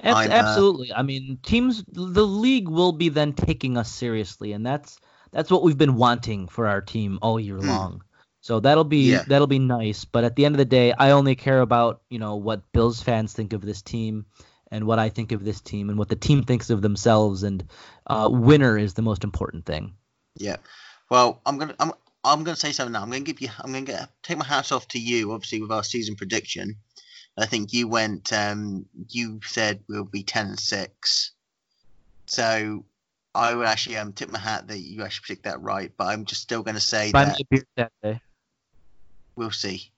uh, 0.04 0.28
absolutely. 0.30 0.94
I 0.94 1.02
mean, 1.02 1.40
teams, 1.42 1.84
the 1.88 2.26
league 2.26 2.70
will 2.70 2.92
be 2.92 3.10
then 3.10 3.34
taking 3.34 3.78
us 3.78 3.92
seriously, 3.92 4.54
and 4.54 4.66
that's 4.66 5.00
that's 5.32 5.50
what 5.50 5.64
we've 5.64 5.78
been 5.78 5.96
wanting 5.96 6.48
for 6.48 6.68
our 6.68 6.82
team 6.82 7.20
all 7.22 7.40
year 7.40 7.58
Hmm. 7.58 7.68
long. 7.68 8.04
So 8.48 8.62
that'll 8.62 8.86
be 8.86 9.12
Yeah. 9.12 9.26
that'll 9.28 9.46
be 9.46 9.60
nice. 9.60 10.06
But 10.06 10.24
at 10.24 10.38
the 10.38 10.46
end 10.46 10.56
of 10.56 10.58
the 10.58 10.64
day, 10.64 10.94
I 10.94 11.12
only 11.12 11.36
care 11.36 11.60
about 11.60 12.04
you 12.10 12.18
know 12.18 12.38
what 12.38 12.72
Bills 12.72 13.04
fans 13.04 13.34
think 13.34 13.52
of 13.52 13.62
this 13.62 13.82
team, 13.82 14.26
and 14.72 14.88
what 14.88 15.00
I 15.00 15.10
think 15.10 15.34
of 15.34 15.44
this 15.44 15.60
team, 15.60 15.90
and 15.90 16.00
what 16.00 16.08
the 16.08 16.16
team 16.16 16.44
thinks 16.44 16.70
of 16.70 16.82
themselves. 16.82 17.44
And 17.44 17.66
uh, 18.08 18.30
winner 18.32 18.78
is 18.78 18.94
the 18.94 19.02
most 19.02 19.26
important 19.26 19.66
thing. 19.66 19.96
yeah, 20.38 20.56
well, 21.10 21.42
I'm 21.46 21.58
gonna 21.58 21.76
I'm 21.78 21.92
I'm 22.24 22.46
gonna 22.46 22.56
say 22.56 22.72
something 22.72 22.94
now. 22.94 23.02
I'm 23.02 23.10
gonna 23.10 23.26
give 23.26 23.42
you 23.42 23.50
I'm 23.60 23.74
gonna 23.74 23.84
get 23.86 24.08
take 24.24 24.38
my 24.38 24.46
hats 24.46 24.72
off 24.72 24.88
to 24.90 24.98
you, 24.98 25.34
obviously 25.34 25.60
with 25.60 25.72
our 25.74 25.84
season 25.84 26.16
prediction. 26.16 26.78
I 27.38 27.48
think 27.48 27.74
you 27.74 27.90
went 27.90 28.32
um 28.32 28.86
you 29.10 29.42
said 29.44 29.84
we'll 29.90 30.06
be 30.06 30.24
ten 30.24 30.48
and 30.48 30.60
six. 30.60 31.34
So 32.28 32.86
I 33.36 33.56
would 33.56 33.68
actually 33.68 33.98
um 33.98 34.14
tip 34.14 34.32
my 34.32 34.40
hat 34.40 34.70
that 34.70 34.80
you 34.80 35.04
actually 35.04 35.26
predict 35.26 35.44
that 35.44 35.62
right, 35.62 35.92
but 35.98 36.08
I'm 36.08 36.24
just 36.24 36.44
still 36.44 36.64
gonna 36.64 36.80
say 36.80 37.12
Buy 37.12 37.26
that 37.26 37.38
me 37.40 37.44
a 37.44 37.46
beer 37.54 37.66
that 37.76 37.92
day. 38.02 38.22
We'll 39.38 39.52
see. 39.52 39.92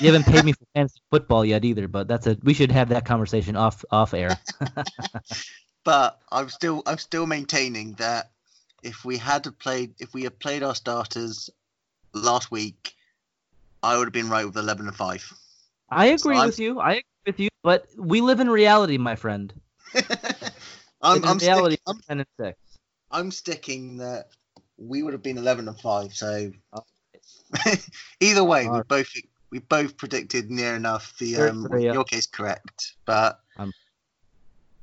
You 0.00 0.06
haven't 0.12 0.24
paid 0.24 0.44
me 0.44 0.52
for 0.58 0.64
fantasy 0.74 1.00
football 1.10 1.44
yet 1.44 1.64
either, 1.64 1.88
but 1.88 2.08
that's 2.08 2.26
a 2.26 2.38
we 2.42 2.54
should 2.54 2.72
have 2.72 2.88
that 2.90 3.04
conversation 3.04 3.56
off 3.56 3.84
off 3.90 4.14
air. 4.14 4.38
But 5.84 6.18
I'm 6.32 6.48
still 6.48 6.82
I'm 6.84 6.98
still 6.98 7.26
maintaining 7.26 7.92
that 7.94 8.32
if 8.82 9.04
we 9.04 9.18
had 9.18 9.46
played 9.60 9.94
if 10.00 10.12
we 10.14 10.24
had 10.24 10.36
played 10.40 10.64
our 10.64 10.74
starters 10.74 11.48
last 12.12 12.50
week, 12.50 12.92
I 13.84 13.96
would 13.96 14.06
have 14.08 14.12
been 14.12 14.28
right 14.28 14.44
with 14.44 14.56
eleven 14.56 14.88
and 14.88 14.96
five. 14.96 15.32
I 15.88 16.06
agree 16.06 16.38
I'm- 16.38 16.46
with 16.46 16.58
you. 16.58 16.80
I 16.80 16.90
agree 16.94 17.04
with 17.26 17.38
you, 17.38 17.48
but 17.62 17.86
we 17.96 18.20
live 18.20 18.40
in 18.40 18.50
reality, 18.50 18.98
my 18.98 19.14
friend. 19.14 19.54
I'm 21.00 21.18
in 21.18 21.24
I'm, 21.24 21.38
reality, 21.38 21.76
stick, 21.76 21.82
I'm 21.86 22.00
ten 22.00 22.18
and 22.18 22.28
six. 22.40 22.58
I'm 23.12 23.30
sticking 23.30 23.98
that 23.98 24.30
we 24.78 25.04
would 25.04 25.12
have 25.12 25.22
been 25.22 25.38
eleven 25.38 25.68
and 25.68 25.78
five. 25.80 26.14
So 26.14 26.50
Oh. 26.72 26.82
Either 28.20 28.44
way, 28.44 28.68
we 28.68 28.82
both 28.82 29.12
we 29.50 29.58
both 29.60 29.96
predicted 29.96 30.50
near 30.50 30.74
enough 30.74 31.16
the 31.18 31.36
um 31.36 31.68
yeah. 31.72 31.92
your 31.92 32.04
case 32.04 32.26
correct. 32.26 32.94
But 33.04 33.40
Um, 33.56 33.72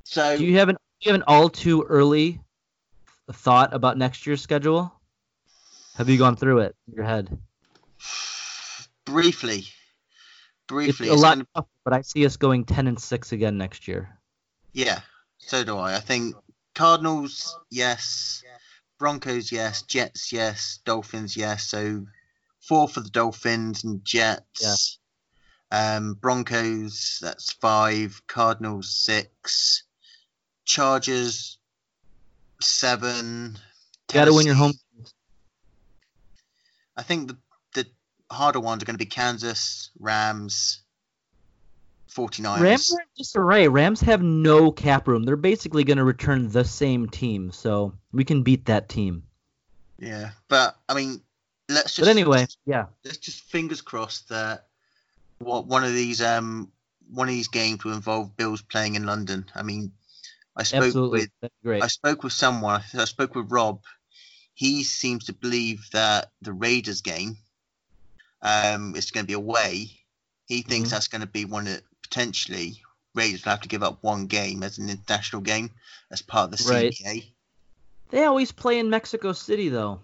so 0.06 0.38
Do 0.38 0.46
you 0.46 0.58
have 0.58 0.70
an 0.70 0.76
do 0.76 1.10
you 1.10 1.12
have 1.12 1.22
an 1.22 1.26
all 1.28 1.50
too 1.50 1.84
early 1.84 2.40
thought 3.32 3.74
about 3.74 3.98
next 3.98 4.26
year's 4.26 4.42
schedule? 4.42 4.94
Have 5.96 6.10
you 6.10 6.18
gone 6.18 6.36
through 6.36 6.60
it 6.60 6.76
in 6.88 6.96
your 6.96 7.06
head? 7.06 7.38
briefly, 9.06 9.60
It's 9.60 9.68
briefly, 10.68 11.10
a 11.10 11.14
lot 11.14 11.38
gonna- 11.54 11.68
but 11.84 11.94
I 11.94 12.02
see 12.02 12.26
us 12.26 12.38
going 12.38 12.64
ten 12.64 12.88
and 12.88 13.00
six 13.00 13.32
again 13.32 13.58
next 13.58 13.88
year. 13.88 14.18
Yeah, 14.72 15.02
so 15.38 15.64
do 15.64 15.78
I. 15.78 15.96
I 15.96 16.00
think 16.00 16.36
Cardinals, 16.74 17.58
yes. 17.70 18.44
Broncos, 18.98 19.52
yes. 19.52 19.82
Jets, 19.84 20.32
yes. 20.32 20.80
Dolphins, 20.86 21.36
yes. 21.36 21.66
So 21.66 22.06
four 22.64 22.88
for 22.88 23.02
the 23.02 23.10
Dolphins 23.10 23.84
and 23.84 24.04
Jets. 24.04 25.00
Um, 25.72 26.14
Broncos, 26.14 27.20
that's 27.22 27.52
five. 27.54 28.22
Cardinals, 28.28 28.96
six. 28.96 29.84
Chargers, 30.66 31.58
seven. 32.62 33.58
Got 34.12 34.26
to 34.26 34.34
win 34.34 34.46
your 34.46 34.56
home. 34.56 34.74
I 36.96 37.02
think 37.02 37.28
the, 37.28 37.38
the 37.74 37.88
harder 38.32 38.60
ones 38.60 38.84
are 38.84 38.86
going 38.86 38.94
to 38.94 39.04
be 39.04 39.08
Kansas, 39.08 39.90
Rams, 40.00 40.84
49ers. 42.12 42.62
Rams 42.62 42.94
are 42.94 43.02
in 43.02 43.08
disarray. 43.18 43.68
Rams 43.68 44.02
have 44.02 44.22
no 44.22 44.72
cap 44.72 45.08
room. 45.08 45.24
They're 45.24 45.36
basically 45.36 45.84
going 45.84 45.98
to 45.98 46.04
return 46.04 46.50
the 46.50 46.64
same 46.64 47.10
team, 47.10 47.52
so 47.52 47.94
we 48.12 48.24
can 48.24 48.44
beat 48.44 48.66
that 48.66 48.90
team. 48.90 49.24
Yeah, 49.98 50.32
but 50.50 50.76
I 50.88 50.94
mean, 50.94 51.22
let's 51.74 51.96
just. 51.96 52.02
But 52.02 52.10
anyway, 52.10 52.46
yeah, 52.66 52.86
let's 53.04 53.18
just 53.18 53.42
fingers 53.44 53.82
crossed 53.82 54.30
that 54.30 54.68
what 55.40 55.68
one 55.68 55.84
of 55.84 55.94
these 55.94 56.22
um 56.22 56.72
one 57.12 57.28
of 57.28 57.34
these 57.34 57.48
games 57.48 57.84
will 57.84 57.94
involve 57.94 58.36
Bills 58.38 58.62
playing 58.62 58.96
in 58.96 59.06
London. 59.06 59.46
I 59.56 59.64
mean, 59.64 59.92
I 60.56 60.64
spoke 60.64 60.86
absolutely. 60.86 61.28
with. 61.42 61.52
I 61.84 61.88
spoke 61.88 62.24
with 62.24 62.34
someone. 62.34 62.82
I 62.94 63.06
spoke 63.06 63.36
with 63.36 63.52
Rob. 63.52 63.82
He 64.54 64.84
seems 64.84 65.26
to 65.26 65.34
believe 65.34 65.88
that 65.94 66.32
the 66.42 66.54
Raiders 66.54 67.02
game 67.02 67.38
um 68.42 68.96
is 68.96 69.12
going 69.12 69.24
to 69.24 69.28
be 69.28 69.34
away. 69.34 69.92
He 70.46 70.62
thinks 70.62 70.90
Mhm. 70.90 70.92
that's 70.92 71.08
going 71.08 71.22
to 71.22 71.28
be 71.28 71.46
one 71.46 71.66
that 71.66 71.84
potentially 72.02 72.82
Raiders 73.16 73.46
will 73.46 73.52
have 73.52 73.62
to 73.62 73.70
give 73.70 73.84
up 73.84 74.04
one 74.04 74.28
game 74.28 74.64
as 74.64 74.78
an 74.78 74.90
international 74.90 75.42
game 75.42 75.72
as 76.12 76.22
part 76.22 76.52
of 76.52 76.58
the 76.58 76.70
Right. 76.70 76.94
CBA. 76.94 77.34
They 78.10 78.26
always 78.26 78.52
play 78.52 78.78
in 78.80 78.90
Mexico 78.90 79.34
City, 79.34 79.70
though. 79.70 80.02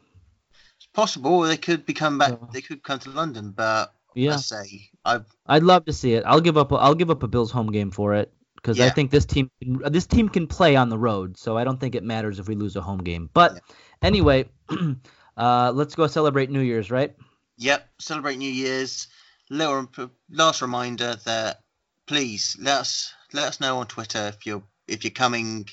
Possible 0.94 1.42
they 1.42 1.58
could 1.58 1.86
become 1.86 2.18
back. 2.18 2.32
Yeah. 2.32 2.48
They 2.52 2.62
could 2.62 2.84
come 2.84 3.00
to 3.00 3.10
London, 3.12 3.52
but 3.52 3.94
Yeah, 4.16 4.34
I 4.34 4.38
say 4.38 4.90
I've 5.06 5.26
I'd 5.46 5.64
love 5.64 5.86
to 5.86 5.94
see 5.94 6.14
it. 6.14 6.24
I'll 6.26 6.42
give 6.42 6.58
up. 6.58 6.74
I'll 6.74 6.96
give 6.96 7.10
up 7.10 7.24
a 7.24 7.28
Bills 7.28 7.52
home 7.52 7.72
game 7.72 7.92
for 7.92 8.16
it 8.16 8.34
because 8.56 8.80
I 8.80 8.90
think 8.90 9.12
this 9.12 9.26
team 9.26 9.50
this 9.62 10.08
team 10.08 10.30
can 10.30 10.48
play 10.48 10.76
on 10.76 10.90
the 10.90 10.98
road. 10.98 11.38
So 11.38 11.58
I 11.58 11.64
don't 11.64 11.80
think 11.80 11.96
it 11.96 12.04
matters 12.04 12.40
if 12.40 12.48
we 12.48 12.56
lose 12.56 12.76
a 12.76 12.82
home 12.82 13.00
game. 13.00 13.30
But 13.34 13.62
anyway, 14.02 14.50
uh, 15.38 15.72
let's 15.74 15.96
go 15.96 16.08
celebrate 16.08 16.50
New 16.50 16.62
Year's, 16.62 16.92
right? 16.92 17.16
Yep, 17.58 17.88
celebrate 18.00 18.38
New 18.38 18.52
Year's. 18.52 19.08
Little 19.50 19.90
last 20.30 20.62
reminder 20.62 21.16
that 21.26 21.62
please 22.06 22.56
let 22.60 22.82
us 22.82 23.14
let 23.34 23.48
us 23.48 23.60
know 23.60 23.78
on 23.78 23.88
Twitter 23.88 24.28
if 24.28 24.46
you're 24.46 24.64
if 24.88 25.04
you're 25.04 25.12
coming 25.12 25.68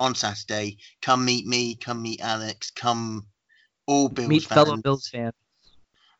on 0.00 0.14
Saturday. 0.14 0.78
Come 1.00 1.24
meet 1.24 1.46
me. 1.46 1.76
Come 1.76 2.02
meet 2.02 2.20
Alex. 2.20 2.70
Come 2.70 3.26
all 3.86 4.08
Bills 4.08 4.28
Meet 4.28 4.44
fans, 4.44 4.54
fellow 4.54 4.76
Bills 4.76 5.08
fans. 5.08 5.34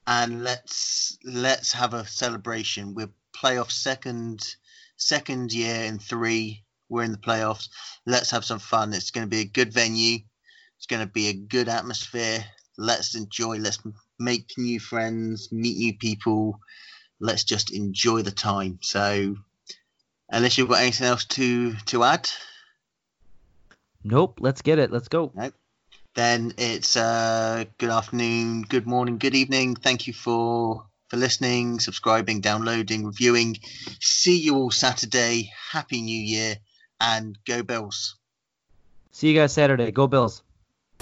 and 0.07 0.45
let's 0.45 1.19
let's 1.25 1.73
have 1.73 1.95
a 1.95 2.07
celebration. 2.07 2.95
We're 2.95 3.11
playoff 3.37 3.71
second 3.71 4.45
second 4.97 5.53
year 5.53 5.85
in 5.85 5.99
three. 5.99 6.63
We're 6.89 7.05
in 7.05 7.13
the 7.13 7.19
playoffs. 7.19 7.69
Let's 8.07 8.31
have 8.31 8.45
some 8.45 8.59
fun. 8.59 8.93
It's 8.93 9.11
going 9.11 9.27
to 9.27 9.31
be 9.31 9.41
a 9.41 9.45
good 9.47 9.73
venue. 9.73 10.19
It's 10.77 10.87
going 10.87 11.05
to 11.05 11.11
be 11.13 11.29
a 11.29 11.33
good 11.35 11.69
atmosphere. 11.69 12.45
Let's 12.77 13.15
enjoy. 13.15 13.57
Let's 13.57 13.79
make 14.19 14.53
new 14.59 14.79
friends, 14.79 15.51
meet 15.51 15.79
new 15.79 15.97
people. 15.97 16.61
Let's 17.21 17.45
just 17.45 17.73
enjoy 17.73 18.23
the 18.23 18.31
time. 18.31 18.79
So, 18.83 19.37
unless 20.29 20.59
you've 20.59 20.69
got 20.69 20.81
anything 20.83 21.07
else 21.07 21.25
to 21.25 21.75
to 21.87 22.05
add, 22.05 22.29
Nope. 24.05 24.39
Let's 24.41 24.61
get 24.63 24.79
it. 24.79 24.93
Let's 24.93 25.09
go. 25.09 25.33
Then 26.15 26.55
it's 26.59 26.97
uh, 26.97 27.65
good 27.79 27.91
afternoon, 27.91 28.63
good 28.63 28.87
morning, 28.87 29.19
good 29.19 29.35
evening. 29.35 29.75
Thank 29.75 30.07
you 30.07 30.13
for 30.13 30.87
for 31.09 31.17
listening, 31.17 31.81
subscribing, 31.81 32.41
downloading, 32.41 33.05
reviewing. 33.05 33.57
See 34.01 34.39
you 34.39 34.57
all 34.57 34.71
Saturday. 34.71 35.51
Happy 35.71 36.01
New 36.01 36.19
Year 36.19 36.57
and 37.01 37.39
go 37.47 37.63
Bills. 37.63 38.17
See 39.13 39.29
you 39.29 39.35
guys 39.35 39.53
Saturday. 39.53 39.91
Go 39.91 40.07
Bills. 40.07 40.43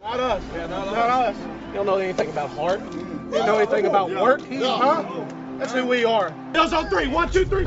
Not 0.02 0.18
us, 0.18 0.42
man. 0.52 0.70
Not, 0.70 0.86
us. 0.88 1.36
You 1.68 1.74
don't 1.74 1.86
know 1.86 1.98
anything 1.98 2.28
about 2.28 2.50
heart. 2.50 2.80
You 2.80 3.30
don't 3.30 3.46
know 3.46 3.58
anything 3.58 3.86
about 3.86 4.10
work, 4.10 4.40
huh? 4.50 5.24
That's 5.58 5.72
who 5.72 5.86
we 5.86 6.04
are. 6.04 6.30
Bills 6.52 6.72
on 6.72 6.88
three. 6.88 7.06
One, 7.06 7.30
two, 7.30 7.44
three. 7.44 7.64